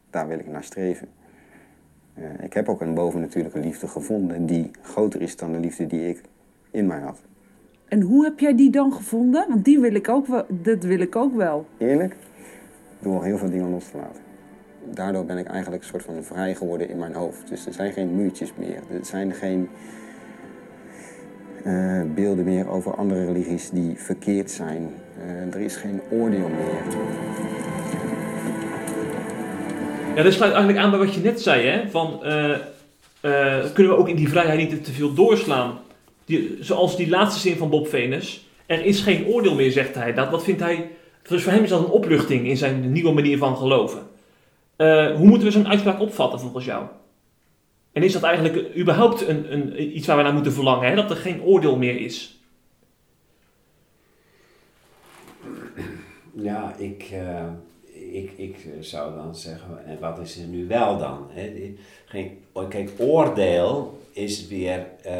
daar 0.09 0.27
wil 0.27 0.39
ik 0.39 0.47
naar 0.47 0.63
streven. 0.63 1.07
ik 2.39 2.53
heb 2.53 2.69
ook 2.69 2.81
een 2.81 2.93
bovennatuurlijke 2.93 3.59
liefde 3.59 3.87
gevonden 3.87 4.45
die 4.45 4.71
groter 4.81 5.21
is 5.21 5.35
dan 5.35 5.51
de 5.51 5.59
liefde 5.59 5.87
die 5.87 6.09
ik 6.09 6.21
in 6.71 6.87
mij 6.87 6.99
had. 6.99 7.21
En 7.93 8.01
hoe 8.01 8.23
heb 8.23 8.39
jij 8.39 8.55
die 8.55 8.69
dan 8.69 8.93
gevonden? 8.93 9.45
Want 9.49 9.65
die 9.65 9.79
wil 9.79 9.93
ik 9.93 10.09
ook 10.09 10.27
wel, 10.27 10.45
dat 10.49 10.83
wil 10.83 10.99
ik 10.99 11.15
ook 11.15 11.35
wel. 11.35 11.65
Eerlijk, 11.77 12.15
door 12.99 13.23
heel 13.23 13.37
veel 13.37 13.49
dingen 13.49 13.69
los 13.69 13.89
te 13.91 13.97
laten. 13.97 14.21
Daardoor 14.93 15.25
ben 15.25 15.37
ik 15.37 15.47
eigenlijk 15.47 15.83
een 15.83 15.89
soort 15.89 16.03
van 16.03 16.23
vrij 16.23 16.55
geworden 16.55 16.89
in 16.89 16.97
mijn 16.97 17.13
hoofd. 17.13 17.49
Dus 17.49 17.65
er 17.65 17.73
zijn 17.73 17.93
geen 17.93 18.15
muurtjes 18.15 18.53
meer. 18.57 18.75
Er 18.75 19.05
zijn 19.05 19.33
geen 19.33 19.69
eh, 21.63 22.01
beelden 22.15 22.45
meer 22.45 22.69
over 22.69 22.95
andere 22.95 23.25
religies 23.25 23.69
die 23.69 23.93
verkeerd 23.97 24.51
zijn. 24.51 24.89
Eh, 25.25 25.53
er 25.53 25.61
is 25.61 25.75
geen 25.75 26.01
oordeel 26.11 26.49
meer. 26.49 26.95
Ja, 30.15 30.23
dat 30.23 30.33
sluit 30.33 30.53
eigenlijk 30.53 30.83
aan 30.83 30.89
bij 30.89 30.99
wat 30.99 31.13
je 31.13 31.21
net 31.21 31.41
zei, 31.41 31.67
hè? 31.67 31.89
Van, 31.89 32.23
eh, 32.23 32.51
eh, 33.21 33.71
kunnen 33.73 33.93
we 33.93 33.99
ook 33.99 34.09
in 34.09 34.15
die 34.15 34.29
vrijheid 34.29 34.71
niet 34.71 34.83
te 34.83 34.93
veel 34.93 35.13
doorslaan? 35.13 35.77
Die, 36.25 36.57
zoals 36.59 36.95
die 36.95 37.09
laatste 37.09 37.39
zin 37.39 37.57
van 37.57 37.69
Bob 37.69 37.87
Venus. 37.87 38.45
Er 38.65 38.85
is 38.85 39.01
geen 39.01 39.25
oordeel 39.25 39.55
meer, 39.55 39.71
zegt 39.71 39.95
hij. 39.95 40.13
Dat, 40.13 40.31
dat 40.31 40.43
vindt 40.43 40.61
hij... 40.61 40.89
Dus 41.27 41.43
voor 41.43 41.51
hem 41.51 41.63
is 41.63 41.69
dat 41.69 41.79
een 41.79 41.91
opluchting 41.91 42.47
in 42.47 42.57
zijn 42.57 42.91
nieuwe 42.91 43.11
manier 43.11 43.37
van 43.37 43.57
geloven. 43.57 44.07
Eh, 44.75 45.15
hoe 45.15 45.27
moeten 45.27 45.47
we 45.47 45.53
zo'n 45.53 45.67
uitspraak 45.67 45.99
opvatten 45.99 46.39
volgens 46.39 46.65
jou? 46.65 46.85
En 47.91 48.03
is 48.03 48.13
dat 48.13 48.23
eigenlijk 48.23 48.77
überhaupt 48.77 49.27
een, 49.27 49.53
een, 49.53 49.95
iets 49.97 50.07
waar 50.07 50.17
we 50.17 50.23
naar 50.23 50.33
moeten 50.33 50.53
verlangen? 50.53 50.89
Hè? 50.89 50.95
Dat 50.95 51.09
er 51.09 51.15
geen 51.15 51.41
oordeel 51.41 51.77
meer 51.77 51.99
is? 51.99 52.39
Ja, 56.35 56.75
ik, 56.77 57.09
eh, 57.11 57.45
ik, 58.11 58.31
ik 58.35 58.67
zou 58.79 59.15
dan 59.15 59.35
zeggen, 59.35 59.85
en 59.85 59.99
wat 59.99 60.19
is 60.19 60.37
er 60.37 60.47
nu 60.47 60.67
wel 60.67 60.97
dan? 60.97 61.27
Hè? 61.29 61.75
Geen, 62.05 62.37
kijk, 62.69 62.91
oordeel 62.97 64.01
is 64.11 64.47
weer, 64.47 64.87
eh, 65.03 65.15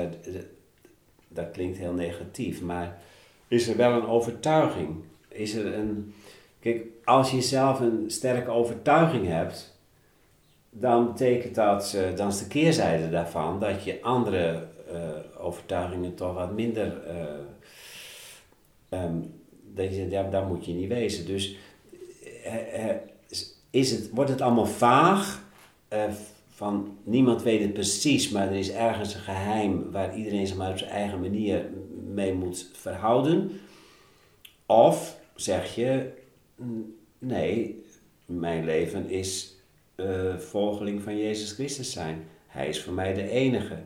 dat 1.35 1.51
klinkt 1.51 1.77
heel 1.77 1.93
negatief, 1.93 2.61
maar 2.61 3.01
is 3.47 3.67
er 3.67 3.77
wel 3.77 3.91
een 3.91 4.07
overtuiging? 4.07 5.03
Is 5.27 5.53
er 5.53 5.73
een, 5.73 6.13
kijk, 6.59 6.85
als 7.03 7.31
je 7.31 7.41
zelf 7.41 7.79
een 7.79 8.03
sterke 8.07 8.49
overtuiging 8.51 9.27
hebt, 9.27 9.73
dan 10.69 11.07
betekent 11.07 11.55
dat, 11.55 11.93
eh, 11.93 12.15
dan 12.15 12.27
is 12.27 12.39
de 12.39 12.47
keerzijde 12.47 13.09
daarvan 13.09 13.59
dat 13.59 13.83
je 13.83 14.01
andere 14.01 14.67
eh, 14.91 15.45
overtuigingen 15.45 16.15
toch 16.15 16.33
wat 16.33 16.53
minder, 16.53 17.03
eh, 17.03 17.25
ehm, 18.89 19.15
dat 19.73 19.95
je 19.95 20.09
ja, 20.09 20.23
daar 20.23 20.45
moet 20.45 20.65
je 20.65 20.73
niet 20.73 20.89
wezen. 20.89 21.25
Dus 21.25 21.57
is 23.69 23.91
het, 23.91 24.09
wordt 24.09 24.29
het 24.29 24.41
allemaal 24.41 24.65
vaag, 24.65 25.41
van 26.55 26.97
niemand 27.03 27.43
weet 27.43 27.61
het 27.61 27.73
precies, 27.73 28.29
maar 28.29 28.47
er 28.47 28.55
is 28.57 28.71
ergens 28.71 29.13
een 29.13 29.19
geheim 29.21 29.91
waar 29.91 30.17
iedereen 30.17 30.47
zich 30.47 30.57
maar 30.57 30.71
op 30.71 30.77
zijn 30.77 30.89
eigen 30.91 31.19
manier 31.19 31.65
mee 32.13 32.33
moet 32.33 32.69
verhouden. 32.73 33.51
Of 34.65 35.17
zeg 35.35 35.75
je, 35.75 36.11
"N- 36.63 36.95
nee, 37.19 37.83
mijn 38.25 38.65
leven 38.65 39.09
is 39.09 39.55
eh, 39.95 40.37
volgeling 40.37 41.01
van 41.01 41.17
Jezus 41.17 41.51
Christus 41.51 41.91
zijn. 41.91 42.23
Hij 42.47 42.67
is 42.67 42.81
voor 42.81 42.93
mij 42.93 43.13
de 43.13 43.29
enige. 43.29 43.77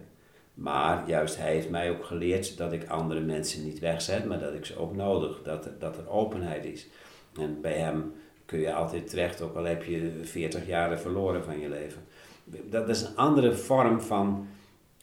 Maar 0.53 1.03
juist 1.09 1.38
hij 1.38 1.53
heeft 1.53 1.70
mij 1.70 1.89
ook 1.91 2.05
geleerd 2.05 2.57
dat 2.57 2.72
ik 2.74 2.88
andere 2.89 3.20
mensen 3.20 3.63
niet 3.65 3.80
wegzet, 3.80 4.26
maar 4.26 4.39
dat 4.39 4.53
ik 4.53 4.65
ze 4.65 4.78
ook 4.78 4.95
nodig, 4.95 5.41
dat 5.43 5.70
dat 5.80 5.97
er 5.97 6.09
openheid 6.09 6.65
is. 6.65 6.88
En 7.39 7.61
bij 7.61 7.74
hem 7.74 8.13
kun 8.45 8.59
je 8.59 8.74
altijd 8.74 9.09
terecht, 9.09 9.41
ook 9.41 9.55
al 9.55 9.63
heb 9.63 9.84
je 9.84 10.11
40 10.24 10.68
jaren 10.68 10.99
verloren 10.99 11.43
van 11.43 11.59
je 11.59 11.70
leven. 11.70 12.01
Dat 12.69 12.89
is 12.89 13.01
een 13.01 13.15
andere 13.15 13.53
vorm 13.55 14.01
van 14.01 14.47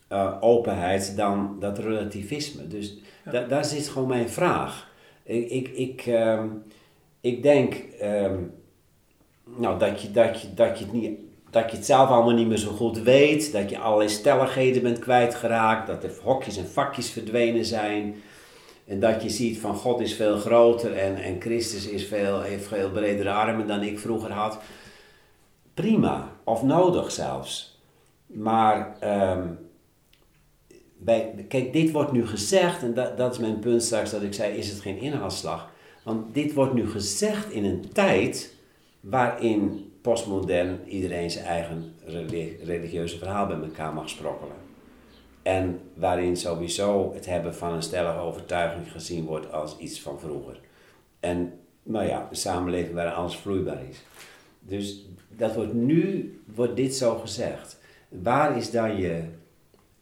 eh, 0.08 0.36
openheid 0.40 1.16
dan 1.16 1.56
dat 1.60 1.78
relativisme. 1.78 2.66
Dus 2.68 2.98
da- 3.30 3.46
daar 3.46 3.64
zit 3.64 3.88
gewoon 3.88 4.08
mijn 4.08 4.28
vraag. 4.28 4.90
Ik, 5.22 5.50
ik, 5.50 5.68
ik, 5.68 6.06
ehm, 6.06 6.46
ik 7.20 7.42
denk 7.42 7.74
ehm, 8.00 8.38
nou, 9.56 9.78
dat, 9.78 10.02
je, 10.02 10.10
dat, 10.10 10.40
je, 10.40 10.54
dat, 10.54 10.78
je 10.78 10.84
het 10.84 10.92
niet, 10.92 11.18
dat 11.50 11.70
je 11.70 11.76
het 11.76 11.86
zelf 11.86 12.08
allemaal 12.08 12.34
niet 12.34 12.48
meer 12.48 12.56
zo 12.56 12.70
goed 12.70 12.98
weet, 12.98 13.52
dat 13.52 13.70
je 13.70 13.78
allerlei 13.78 14.08
stelligheden 14.08 14.82
bent 14.82 14.98
kwijtgeraakt, 14.98 15.86
dat 15.86 16.04
er 16.04 16.12
hokjes 16.22 16.56
en 16.56 16.68
vakjes 16.68 17.10
verdwenen 17.10 17.64
zijn. 17.64 18.14
En 18.86 19.00
dat 19.00 19.22
je 19.22 19.28
ziet 19.30 19.58
van 19.58 19.74
God 19.74 20.00
is 20.00 20.14
veel 20.14 20.36
groter 20.36 20.96
en, 20.96 21.16
en 21.16 21.40
Christus 21.40 21.86
is 21.88 22.06
veel, 22.06 22.40
heeft 22.40 22.66
veel 22.66 22.90
bredere 22.90 23.30
armen 23.32 23.66
dan 23.66 23.82
ik 23.82 23.98
vroeger 23.98 24.30
had. 24.30 24.58
Prima, 25.74 26.32
of 26.44 26.62
nodig 26.62 27.10
zelfs. 27.12 27.78
Maar 28.26 28.96
ehm, 29.00 29.48
kijk, 31.48 31.72
dit 31.72 31.90
wordt 31.90 32.12
nu 32.12 32.26
gezegd, 32.26 32.82
en 32.82 32.94
dat, 32.94 33.16
dat 33.16 33.32
is 33.32 33.38
mijn 33.38 33.58
punt 33.58 33.82
straks 33.82 34.10
dat 34.10 34.22
ik 34.22 34.34
zei, 34.34 34.56
is 34.56 34.68
het 34.68 34.80
geen 34.80 34.98
inhaalslag? 34.98 35.70
Want 36.02 36.34
dit 36.34 36.52
wordt 36.52 36.74
nu 36.74 36.90
gezegd 36.90 37.50
in 37.50 37.64
een 37.64 37.84
tijd 37.92 38.54
waarin 39.00 39.92
postmodern 40.00 40.88
iedereen 40.88 41.30
zijn 41.30 41.44
eigen 41.44 41.94
reli- 42.04 42.58
religieuze 42.64 43.18
verhaal 43.18 43.46
bij 43.46 43.60
elkaar 43.60 43.92
mag 43.92 44.08
sprokkelen. 44.08 44.56
En 45.42 45.80
waarin 45.94 46.36
sowieso 46.36 47.12
het 47.14 47.26
hebben 47.26 47.54
van 47.54 47.72
een 47.72 47.82
stellige 47.82 48.18
overtuiging 48.18 48.92
gezien 48.92 49.24
wordt 49.24 49.52
als 49.52 49.76
iets 49.78 50.00
van 50.00 50.20
vroeger. 50.20 50.60
En 51.20 51.52
nou 51.82 52.06
ja, 52.06 52.26
een 52.30 52.36
samenleving 52.36 52.94
waar 52.94 53.12
alles 53.12 53.36
vloeibaar 53.36 53.82
is. 53.88 54.02
Dus 54.60 55.06
dat 55.36 55.54
wordt 55.54 55.72
nu, 55.72 56.32
wordt 56.54 56.76
dit 56.76 56.94
zo 56.94 57.18
gezegd. 57.18 57.78
Waar 58.08 58.56
is 58.56 58.70
dan 58.70 58.96
je 58.96 59.22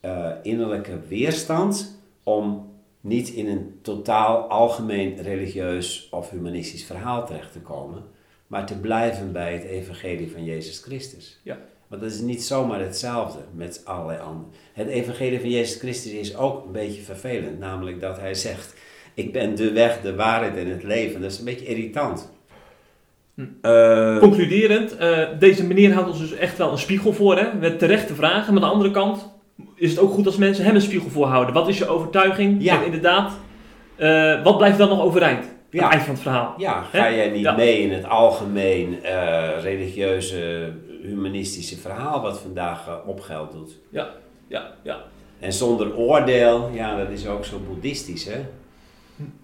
eh, 0.00 0.30
innerlijke 0.42 0.98
weerstand 1.08 1.98
om 2.22 2.70
niet 3.00 3.28
in 3.28 3.46
een 3.46 3.78
totaal 3.82 4.38
algemeen 4.38 5.22
religieus 5.22 6.08
of 6.10 6.30
humanistisch 6.30 6.84
verhaal 6.84 7.26
terecht 7.26 7.52
te 7.52 7.60
komen, 7.60 8.02
maar 8.46 8.66
te 8.66 8.78
blijven 8.78 9.32
bij 9.32 9.52
het 9.52 9.64
evangelie 9.64 10.30
van 10.30 10.44
Jezus 10.44 10.78
Christus? 10.78 11.40
Ja. 11.42 11.58
Want 11.92 12.02
dat 12.02 12.12
is 12.12 12.20
niet 12.20 12.42
zomaar 12.42 12.80
hetzelfde 12.80 13.38
met 13.54 13.80
allerlei 13.84 14.20
anderen. 14.20 14.52
Het 14.72 14.88
evangelie 14.88 15.40
van 15.40 15.50
Jezus 15.50 15.78
Christus 15.78 16.12
is 16.12 16.36
ook 16.36 16.64
een 16.64 16.72
beetje 16.72 17.02
vervelend, 17.02 17.58
namelijk 17.58 18.00
dat 18.00 18.18
hij 18.18 18.34
zegt, 18.34 18.74
ik 19.14 19.32
ben 19.32 19.54
de 19.54 19.72
weg, 19.72 20.00
de 20.00 20.14
waarheid 20.14 20.56
en 20.56 20.68
het 20.68 20.82
leven. 20.82 21.20
Dat 21.20 21.32
is 21.32 21.38
een 21.38 21.44
beetje 21.44 21.66
irritant. 21.66 22.30
Hm. 23.62 23.66
Eh, 23.66 24.18
Concluderend, 24.18 24.96
eh, 24.96 25.18
deze 25.38 25.66
meneer 25.66 25.92
houdt 25.92 26.08
ons 26.08 26.18
dus 26.18 26.32
echt 26.34 26.58
wel 26.58 26.72
een 26.72 26.78
spiegel 26.78 27.12
voor, 27.12 27.36
hè? 27.38 27.54
met 27.60 27.78
terechte 27.78 28.14
vragen. 28.14 28.54
Maar 28.54 28.62
aan 28.62 28.68
de 28.68 28.74
andere 28.74 28.90
kant 28.90 29.28
is 29.76 29.90
het 29.90 29.98
ook 30.00 30.12
goed 30.12 30.26
als 30.26 30.36
mensen 30.36 30.64
hem 30.64 30.74
een 30.74 30.80
spiegel 30.80 31.10
voorhouden. 31.10 31.54
Wat 31.54 31.68
is 31.68 31.78
je 31.78 31.86
overtuiging? 31.86 32.62
Ja. 32.62 32.78
En 32.78 32.84
inderdaad, 32.84 33.32
eh, 33.96 34.42
wat 34.42 34.56
blijft 34.56 34.78
dan 34.78 34.88
nog 34.88 35.00
overeind? 35.02 35.44
Ja. 35.70 35.82
het 35.82 35.90
eind 35.92 36.02
van 36.04 36.14
het 36.14 36.22
verhaal. 36.22 36.54
Ja, 36.56 36.82
ga 36.82 37.12
jij 37.12 37.30
niet 37.30 37.42
Ja. 37.42 37.56
mee 37.56 37.78
in 37.80 37.92
het 37.92 38.08
algemeen 38.08 39.04
eh, 39.04 39.48
religieuze, 39.62 40.72
humanistische 41.02 41.76
verhaal 41.78 42.20
wat 42.22 42.38
vandaag 42.40 42.86
eh, 42.88 42.94
opgeld 43.08 43.52
doet? 43.52 43.78
Ja, 43.90 44.08
ja. 44.82 45.00
En 45.40 45.52
zonder 45.52 45.96
oordeel, 45.96 46.70
ja, 46.72 46.96
dat 46.96 47.08
is 47.10 47.26
ook 47.26 47.44
zo 47.44 47.58
boeddhistisch, 47.68 48.24
hè? 48.24 48.40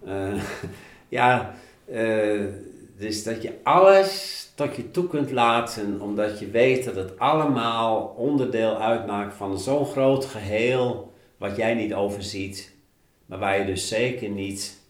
Eh, 0.06 0.40
ja, 1.18 1.54
eh, 1.92 2.40
dus 2.98 3.24
dat 3.24 3.42
je 3.42 3.52
alles 3.62 4.36
tot 4.54 4.76
je 4.76 4.90
toe 4.90 5.08
kunt 5.08 5.30
laten, 5.30 6.00
omdat 6.00 6.38
je 6.38 6.50
weet 6.50 6.84
dat 6.84 6.94
het 6.94 7.18
allemaal 7.18 8.14
onderdeel 8.16 8.80
uitmaakt 8.80 9.34
van 9.34 9.58
zo'n 9.58 9.86
groot 9.86 10.24
geheel, 10.24 11.12
wat 11.36 11.56
jij 11.56 11.74
niet 11.74 11.94
overziet, 11.94 12.74
maar 13.26 13.38
waar 13.38 13.58
je 13.58 13.64
dus 13.64 13.88
zeker 13.88 14.28
niet 14.28 14.80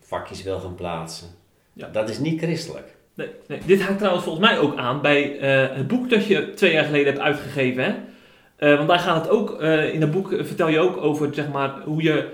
vakjes 0.00 0.42
wil 0.42 0.58
gaan 0.58 0.74
plaatsen. 0.74 1.28
Ja. 1.72 1.88
Dat 1.88 2.08
is 2.08 2.18
niet 2.18 2.40
christelijk. 2.40 2.96
Nee, 3.14 3.28
nee. 3.46 3.60
Dit 3.66 3.82
haakt 3.82 3.98
trouwens 3.98 4.24
volgens 4.24 4.46
mij 4.46 4.58
ook 4.58 4.76
aan 4.76 5.00
bij 5.00 5.38
eh, 5.38 5.76
het 5.76 5.88
boek 5.88 6.10
dat 6.10 6.26
je 6.26 6.54
twee 6.54 6.72
jaar 6.72 6.84
geleden 6.84 7.06
hebt 7.12 7.24
uitgegeven. 7.24 7.84
Hè? 7.84 7.94
Eh, 8.56 8.76
want 8.76 8.88
daar 8.88 8.98
gaat 8.98 9.24
het 9.24 9.30
ook, 9.32 9.60
eh, 9.60 9.94
in 9.94 10.00
dat 10.00 10.10
boek 10.10 10.28
vertel 10.28 10.68
je 10.68 10.78
ook 10.78 10.96
over 10.96 11.34
zeg 11.34 11.48
maar, 11.48 11.80
hoe 11.84 12.02
je 12.02 12.28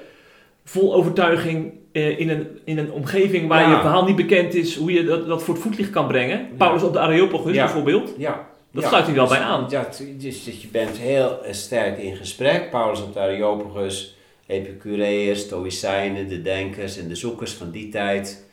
vol 0.69 0.95
overtuiging 0.95 1.73
eh, 1.93 2.19
in, 2.19 2.29
een, 2.29 2.47
in 2.65 2.79
een 2.79 2.93
omgeving 2.93 3.49
waar 3.49 3.61
Ja. 3.63 3.71
je 3.75 3.81
verhaal 3.81 4.05
niet 4.05 4.17
bekend 4.17 4.55
is, 4.55 4.77
hoe 4.77 4.93
je 4.93 5.05
dat, 5.05 5.27
dat 5.27 5.43
voor 5.43 5.55
het 5.55 5.63
voetlicht 5.63 5.91
kan 5.91 6.07
brengen. 6.07 6.49
Paulus 6.57 6.83
op 6.83 6.93
de 6.93 6.99
Areopagus 6.99 7.55
Ja. 7.55 7.65
bijvoorbeeld. 7.65 8.15
Ja. 8.19 8.49
Dat 8.73 8.83
ja, 8.83 8.89
sluit 8.89 9.07
hij 9.07 9.15
wel 9.15 9.27
dus- 9.29 9.39
bij 9.39 9.47
aan. 9.47 9.67
Ja, 9.69 9.85
t- 9.85 10.05
dus, 10.21 10.45
dus 10.45 10.63
je 10.63 10.69
bent 10.69 10.97
heel 10.97 11.45
eh, 11.45 11.53
sterk 11.53 11.99
in 11.99 12.17
gesprek. 12.17 12.71
Paulus 12.71 13.03
op 13.03 13.13
de 13.13 13.21
Areopagus, 13.21 14.17
Epicureërs, 14.47 15.41
Stoïcijnen, 15.41 16.29
de 16.29 16.43
denkers 16.43 16.99
en 16.99 17.09
de 17.09 17.15
zoekers 17.15 17.53
van 17.53 17.71
die 17.71 17.89
tijd 17.89 18.47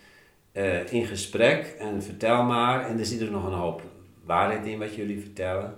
eh, 0.51 0.93
in 0.93 1.05
gesprek. 1.05 1.75
En 1.79 2.03
vertel 2.03 2.43
maar. 2.43 2.87
En 2.87 2.99
er 2.99 3.05
zit 3.05 3.21
er 3.21 3.31
nog 3.31 3.45
een 3.45 3.53
hoop 3.57 3.81
waarheid 4.25 4.65
in 4.65 4.79
wat 4.79 4.95
jullie 4.95 5.19
vertellen. 5.19 5.73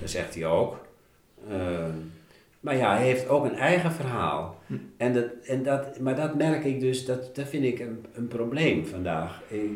Dat 0.00 0.10
zegt 0.10 0.34
hij 0.34 0.46
ook. 0.46 0.78
Ehm, 1.50 1.90
maar 2.60 2.76
ja, 2.76 2.96
hij 2.96 3.04
heeft 3.04 3.28
ook 3.28 3.44
een 3.44 3.56
eigen 3.56 3.92
verhaal. 3.92 4.58
En 4.96 5.12
dat, 5.12 5.26
en 5.44 5.62
dat, 5.62 5.98
maar 5.98 6.16
dat 6.16 6.34
merk 6.34 6.64
ik 6.64 6.80
dus, 6.80 7.04
dat, 7.04 7.36
dat 7.36 7.48
vind 7.48 7.64
ik 7.64 7.78
een, 7.78 8.04
een 8.14 8.28
probleem 8.28 8.86
vandaag. 8.86 9.42
Ik 9.48 9.70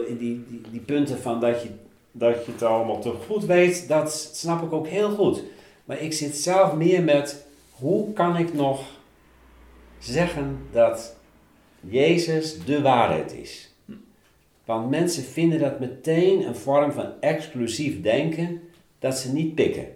die, 0.00 0.16
die, 0.48 0.60
die 0.70 0.80
punten 0.80 1.18
van 1.18 1.40
dat 1.40 1.62
je, 1.62 1.68
dat 2.12 2.44
je 2.44 2.52
het 2.52 2.62
allemaal 2.62 3.00
te 3.00 3.10
goed 3.10 3.44
weet, 3.44 3.88
dat 3.88 4.30
snap 4.32 4.62
ik 4.62 4.72
ook 4.72 4.86
heel 4.86 5.10
goed. 5.10 5.42
Maar 5.84 6.00
ik 6.00 6.12
zit 6.12 6.36
zelf 6.36 6.74
meer 6.74 7.02
met, 7.02 7.46
hoe 7.70 8.12
kan 8.12 8.36
ik 8.36 8.54
nog 8.54 8.80
zeggen 9.98 10.58
dat 10.72 11.16
Jezus 11.80 12.64
de 12.64 12.82
waarheid 12.82 13.32
is. 13.34 13.74
Want 14.64 14.90
mensen 14.90 15.22
vinden 15.22 15.58
dat 15.58 15.80
meteen 15.80 16.46
een 16.46 16.56
vorm 16.56 16.92
van 16.92 17.12
exclusief 17.20 18.02
denken 18.02 18.60
dat 18.98 19.18
ze 19.18 19.32
niet 19.32 19.54
pikken. 19.54 19.86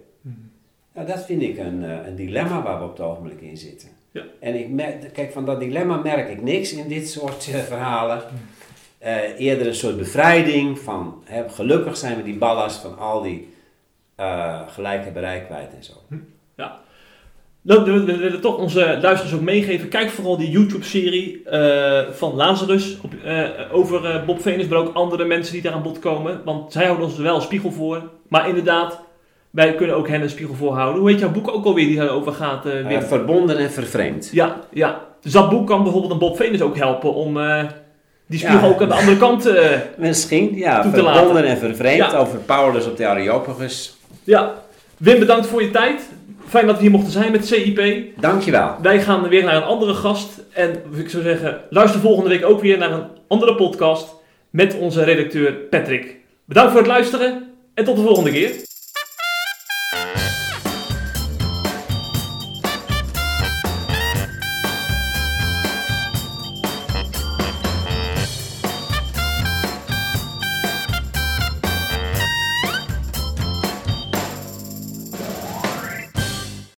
Nou, 0.96 1.08
dat 1.08 1.24
vind 1.24 1.42
ik 1.42 1.58
een, 1.58 1.84
eh, 1.84 2.06
een 2.06 2.16
dilemma 2.16 2.62
waar 2.62 2.78
we 2.78 2.84
op 2.84 2.96
het 2.96 3.06
ogenblik 3.06 3.40
in 3.40 3.56
zitten. 3.56 3.88
Ja. 4.12 4.22
En 4.40 4.54
ik 4.54 4.70
merk, 4.70 5.12
kijk, 5.12 5.32
van 5.32 5.44
dat 5.44 5.60
dilemma 5.60 5.96
merk 5.96 6.28
ik 6.28 6.42
niks 6.42 6.72
in 6.72 6.88
dit 6.88 7.08
soort 7.08 7.48
eh, 7.52 7.60
verhalen. 7.60 8.22
Eh, 8.98 9.40
eerder 9.40 9.66
een 9.66 9.74
soort 9.74 9.96
bevrijding 9.96 10.78
van 10.78 11.22
hè, 11.24 11.48
gelukkig 11.48 11.96
zijn 11.96 12.16
we 12.16 12.22
die 12.22 12.36
ballast 12.36 12.80
van 12.80 12.98
al 12.98 13.22
die 13.22 13.54
gelijke 14.66 15.10
bereikbaarheid 15.10 15.74
en 15.74 15.84
zo. 15.84 15.92
Nou, 16.56 17.84
we, 17.84 18.04
we 18.04 18.16
willen 18.16 18.40
toch 18.40 18.58
onze 18.58 18.80
luisteraars 18.80 19.34
ook 19.34 19.40
meegeven. 19.40 19.88
Kijk 19.88 20.10
vooral 20.10 20.36
die 20.36 20.50
YouTube-serie 20.50 21.42
van 22.10 22.34
Lazarus 22.34 23.00
op, 23.00 23.12
over 23.72 24.24
Bob 24.24 24.40
Venus, 24.40 24.66
maar 24.66 24.78
ook 24.78 24.94
andere 24.94 25.24
mensen 25.24 25.52
die 25.52 25.62
daar 25.62 25.72
aan 25.72 25.82
bod 25.82 25.98
komen. 25.98 26.44
Want 26.44 26.72
zij 26.72 26.84
houden 26.84 27.06
ons 27.06 27.16
er 27.16 27.22
wel 27.22 27.34
een 27.34 27.42
spiegel 27.42 27.72
voor. 27.72 28.10
Maar 28.28 28.48
inderdaad, 28.48 29.05
wij 29.56 29.74
kunnen 29.74 29.96
ook 29.96 30.08
hen 30.08 30.22
een 30.22 30.30
spiegel 30.30 30.54
voor 30.54 30.74
houden. 30.74 31.00
Hoe 31.00 31.10
heet 31.10 31.20
jouw 31.20 31.30
boek 31.30 31.48
ook 31.54 31.64
alweer 31.64 31.86
die 31.86 31.96
daarover 31.96 32.32
gaat, 32.32 32.64
Wim? 32.64 33.02
verbonden 33.02 33.58
en 33.58 33.70
vervreemd. 33.70 34.28
ja, 34.32 34.56
ja. 34.72 35.00
Dus 35.20 35.32
dat 35.32 35.50
boek 35.50 35.66
kan 35.66 35.82
bijvoorbeeld 35.82 36.12
een 36.12 36.18
Bob 36.18 36.36
Venus 36.36 36.60
ook 36.62 36.76
helpen 36.76 37.14
om 37.14 37.40
eh, 37.40 37.64
die 38.26 38.38
spiegel 38.38 38.60
Ja. 38.68 38.74
ook 38.74 38.82
aan 38.82 38.88
de 38.88 38.94
andere 38.94 39.16
kant... 39.16 39.50
Misschien, 39.96 40.54
ja, 40.54 40.82
Toe 40.82 40.90
te 40.92 40.96
verbonden 40.96 41.34
laten. 41.34 41.44
en 41.50 41.58
vervreemd 41.58 41.96
Ja. 42.10 42.18
over 42.18 42.38
Paulus 42.38 42.86
op 42.86 42.96
de 42.96 43.06
Areopagus. 43.06 43.96
ja. 44.24 44.54
Wim, 44.96 45.18
bedankt 45.18 45.46
voor 45.46 45.62
je 45.62 45.70
tijd. 45.70 46.00
Fijn 46.48 46.66
dat 46.66 46.76
we 46.76 46.82
hier 46.82 46.90
mochten 46.90 47.12
zijn 47.12 47.32
met 47.32 47.46
CIP. 47.46 47.80
Dankjewel. 48.20 48.74
Wij 48.82 49.00
gaan 49.02 49.28
weer 49.28 49.44
naar 49.44 49.56
een 49.56 49.62
andere 49.62 49.94
gast. 49.94 50.28
En 50.52 50.82
ik 50.96 51.10
zou 51.10 51.22
zeggen, 51.22 51.60
luister 51.70 52.00
volgende 52.00 52.30
week 52.30 52.44
ook 52.44 52.60
weer 52.60 52.78
naar 52.78 52.92
een 52.92 53.04
andere 53.28 53.54
podcast 53.54 54.14
met 54.50 54.76
onze 54.78 55.04
redacteur 55.04 55.52
Patrick. 55.52 56.16
Bedankt 56.44 56.70
voor 56.70 56.80
het 56.80 56.88
luisteren 56.90 57.42
en 57.74 57.84
tot 57.84 57.96
de 57.96 58.02
volgende 58.02 58.30
keer. 58.30 58.50